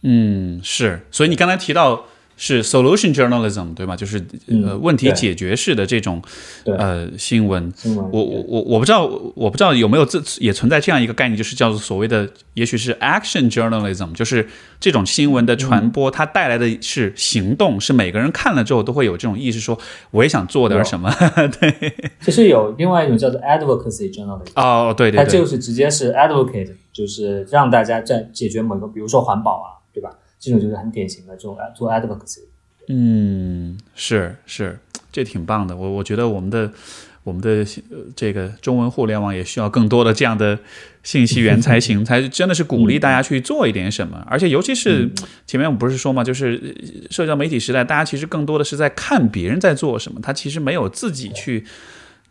[0.00, 2.04] 嗯，是，所以你刚才提到
[2.36, 3.94] 是 solution journalism 对吗？
[3.96, 6.20] 就是呃嗯问题解决式的这种
[6.64, 7.72] 对呃新闻。
[7.76, 14.46] 新闻我我我我不知道，我不知道有没有这也存在这样一个概念，就是叫做所谓的，也许是 action journalism，就是
[14.80, 19.78] 这种新闻的传播，它带来的是行动，是每个人看了之后都会有这种意识，说
[20.10, 21.10] 我也想做点什么。
[21.60, 24.50] 对其实有另外一种叫做 advocacy journalism。
[24.56, 30.10] 哦，对对对，它就是直接是 advocate，就是让大家在解决某个，比如说环保啊，对吧？
[30.44, 32.40] 这种就是很典型的这种做 advocacy。
[32.88, 34.78] 嗯，是是，
[35.10, 35.76] 这挺棒的。
[35.76, 36.70] 我我觉得我们的
[37.22, 40.58] 我们的呃这个中文互联网也需要更多的这样的
[41.02, 44.22] 信息源才行， 才真的是鼓励大家去做一点什么。
[44.28, 45.10] 而且尤其是
[45.46, 51.64] 前面我们不是说嘛，就是呃社交媒体时代，大家其实更多的是在看别人在做什么，他其实没有自己去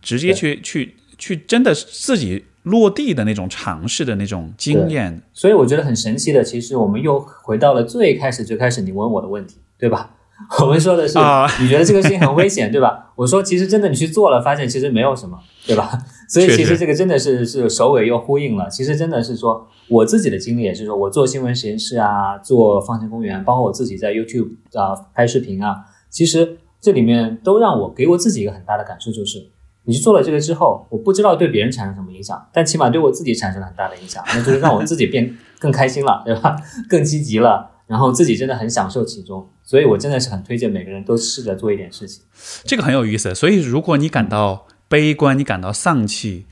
[0.04, 5.22] 直接去去去真的自己落地的那种尝试的那种经验。
[5.34, 10.12] 所以我觉得很神奇的，其实我们又回到了最开始最开始你问我的问题，对吧？
[10.60, 13.14] 我们说的是，啊你觉得这个事情很危险，对吧？
[13.16, 15.92] 我说其实真的你去做了，发现其实没有什么，对吧？
[16.28, 18.68] 所以其实这个真的是是首尾又呼应了。
[18.68, 29.38] 其实真的是说我自己的经历也是说，我做新闻实验室啊，做放晴公园，包括我自己在 YouTube 啊拍视频啊，其实这里面都让我给我自己一个很大的感受，就是
[29.86, 36.56] 你去做了这个之后，我不知道对别人产生什么影响，但起码对我自己产生了很大的影响，那就是让我自己变更开心了，对吧？
[36.90, 37.72] 更积极了。
[37.86, 42.24] 然后自己真的很享受其中，所以我真的是很推荐每个人都试着做一点事情。
[42.64, 43.36] 这个很有意思。
[43.36, 46.46] 所以，如果你感到悲观，你感到丧气，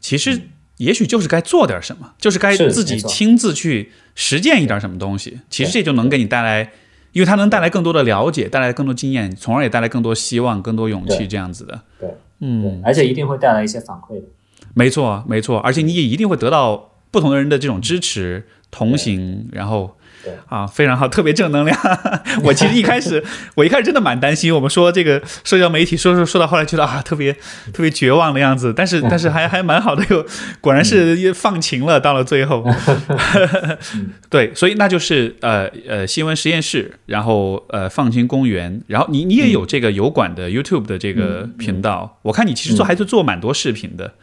[0.00, 0.40] 其实
[0.78, 5.38] 也许就是该做点什么，就是该自己亲自去实践一点什么东西。
[5.48, 6.72] 其实这就能给你带来，
[7.12, 11.80] 因为它能带来更多的了解，带来更多经验，从而也带来更多希望、更多勇气，这样子的。
[12.00, 12.08] 对，
[12.40, 14.22] 嗯，而且一定会带来一些反馈的。
[14.74, 21.76] 没错，没错，而且你也一定会得到不同的人的这种支持、同行，然后对啊，非常好，特别正能量。
[22.44, 23.22] 我其实一开始，
[23.54, 27.32] 我一开始真的蛮担心，我们说这个社交媒体说说说到后来，觉得啊，特别
[27.72, 30.24] 特别绝望的样子，但是但是还还蛮好的，又
[30.60, 32.64] 果然是放晴了，到了最后。
[34.30, 44.14] 对，所以那就是呃呃新闻实验室，然后呃放晴公园，然后你你也有这个油管的 YouTube 的这个频道，我看你其实做还是做蛮多视频的。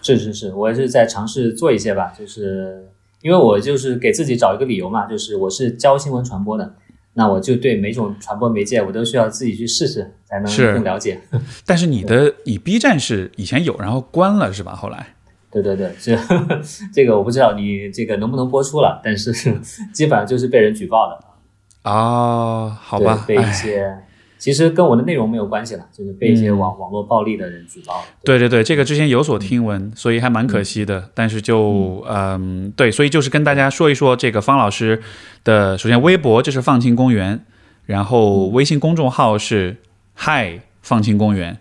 [0.00, 2.88] 是是是，我也是在尝试做一些吧，就是
[3.22, 6.74] 因为我就是给自己找一个理由嘛，就是我是教新闻传播的，
[7.14, 11.20] 那我就对每种传播媒介我都需要自己去试试，才能更了解。
[11.64, 14.74] 但是你的你 B 站是以前有，然后关了是吧？
[14.74, 15.14] 后来
[15.50, 16.18] 对对对，这
[16.92, 19.32] 这个我不知道你这个能不能播出了，但是
[19.92, 23.98] 基本上就是被人举报的，哦，好吧，对被一哎些
[24.42, 28.04] 其实跟我的内容没有关系了，就是被一些网、网络暴力的人举报。
[28.24, 31.08] 对对对，这个之前有所听闻，所以还蛮可惜的。
[31.14, 35.00] 但是就嗯，对，所以就是跟大家说一说这个方老师
[35.44, 37.44] 的，首先微博就是放晴公园，
[37.86, 39.76] 然后微信公众号是
[40.14, 41.56] 嗨放晴公园，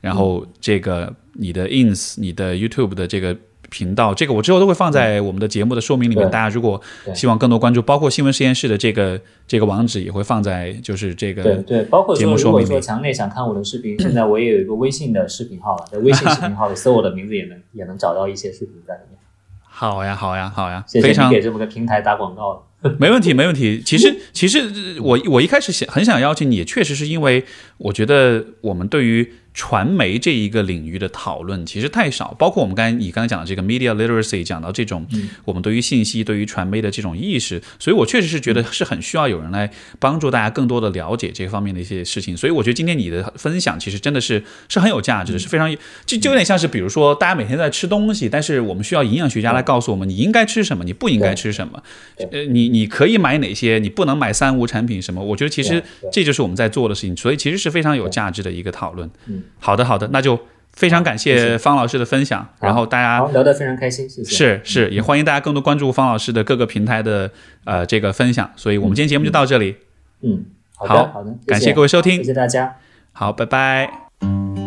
[0.00, 3.36] 然后这个你的 ins、你的 YouTube 的这个。
[3.70, 6.78] 频道这个我之后都会放在我们的节目的说明里面，大家如果
[7.14, 19.18] 希望更多关注，包括新闻实验室的这个这个网址也会放在就是这个对对，包括节说，如果目说明里说强烈想看我的视频，现在我也有一个微信的视频号了， 在微信视频号里搜我的名字也能也能找到一些视频在里面。
[19.62, 22.62] 好呀好呀好呀，谢谢非常你给这么个平台打广告了。
[22.98, 23.82] 没问题，没问题。
[23.84, 27.44] 其实，其实呃我我一开始想很想邀请你，也确实是因为
[27.76, 35.06] 我觉得我们对于传媒这一个领域的讨论其实太少，包括我们刚才你刚才讲的这个 media literacy，讲到这种
[35.44, 42.36] 我们对于信息、对于传媒的这种意识，所以我确实是觉得是很需要有人来帮助大家更多的了解这方面的一些事情。
[42.36, 45.70] 所以我觉得今天你的分享其实真的是是很有价值的，是非常
[46.06, 51.82] 就就有点像是比如说大家每天在吃东西，但是我们需要营养学家来告诉我们你应该吃什么，你不应该吃什么。
[52.30, 55.20] 呃，你你可以买哪些，你不能买三无产品什么？
[55.22, 55.82] 我觉得其实
[56.12, 59.10] 这就是我们在做的事情，所以其实是非常有价值的一个讨论。
[59.40, 60.38] 嗯，好的好的，那就
[60.72, 64.30] 非常感谢方老师的分享，然后大家好，聊得非常开心，谢谢。
[64.30, 67.30] 是是也欢迎大家更多关注方老师的各个平台的
[67.64, 69.76] 呃这个分享，所以我们今天节目就到这里，
[70.22, 70.44] 嗯，
[70.76, 72.76] 好好的好的，感谢各位收听谢谢大家。
[73.12, 74.59] 好，拜拜。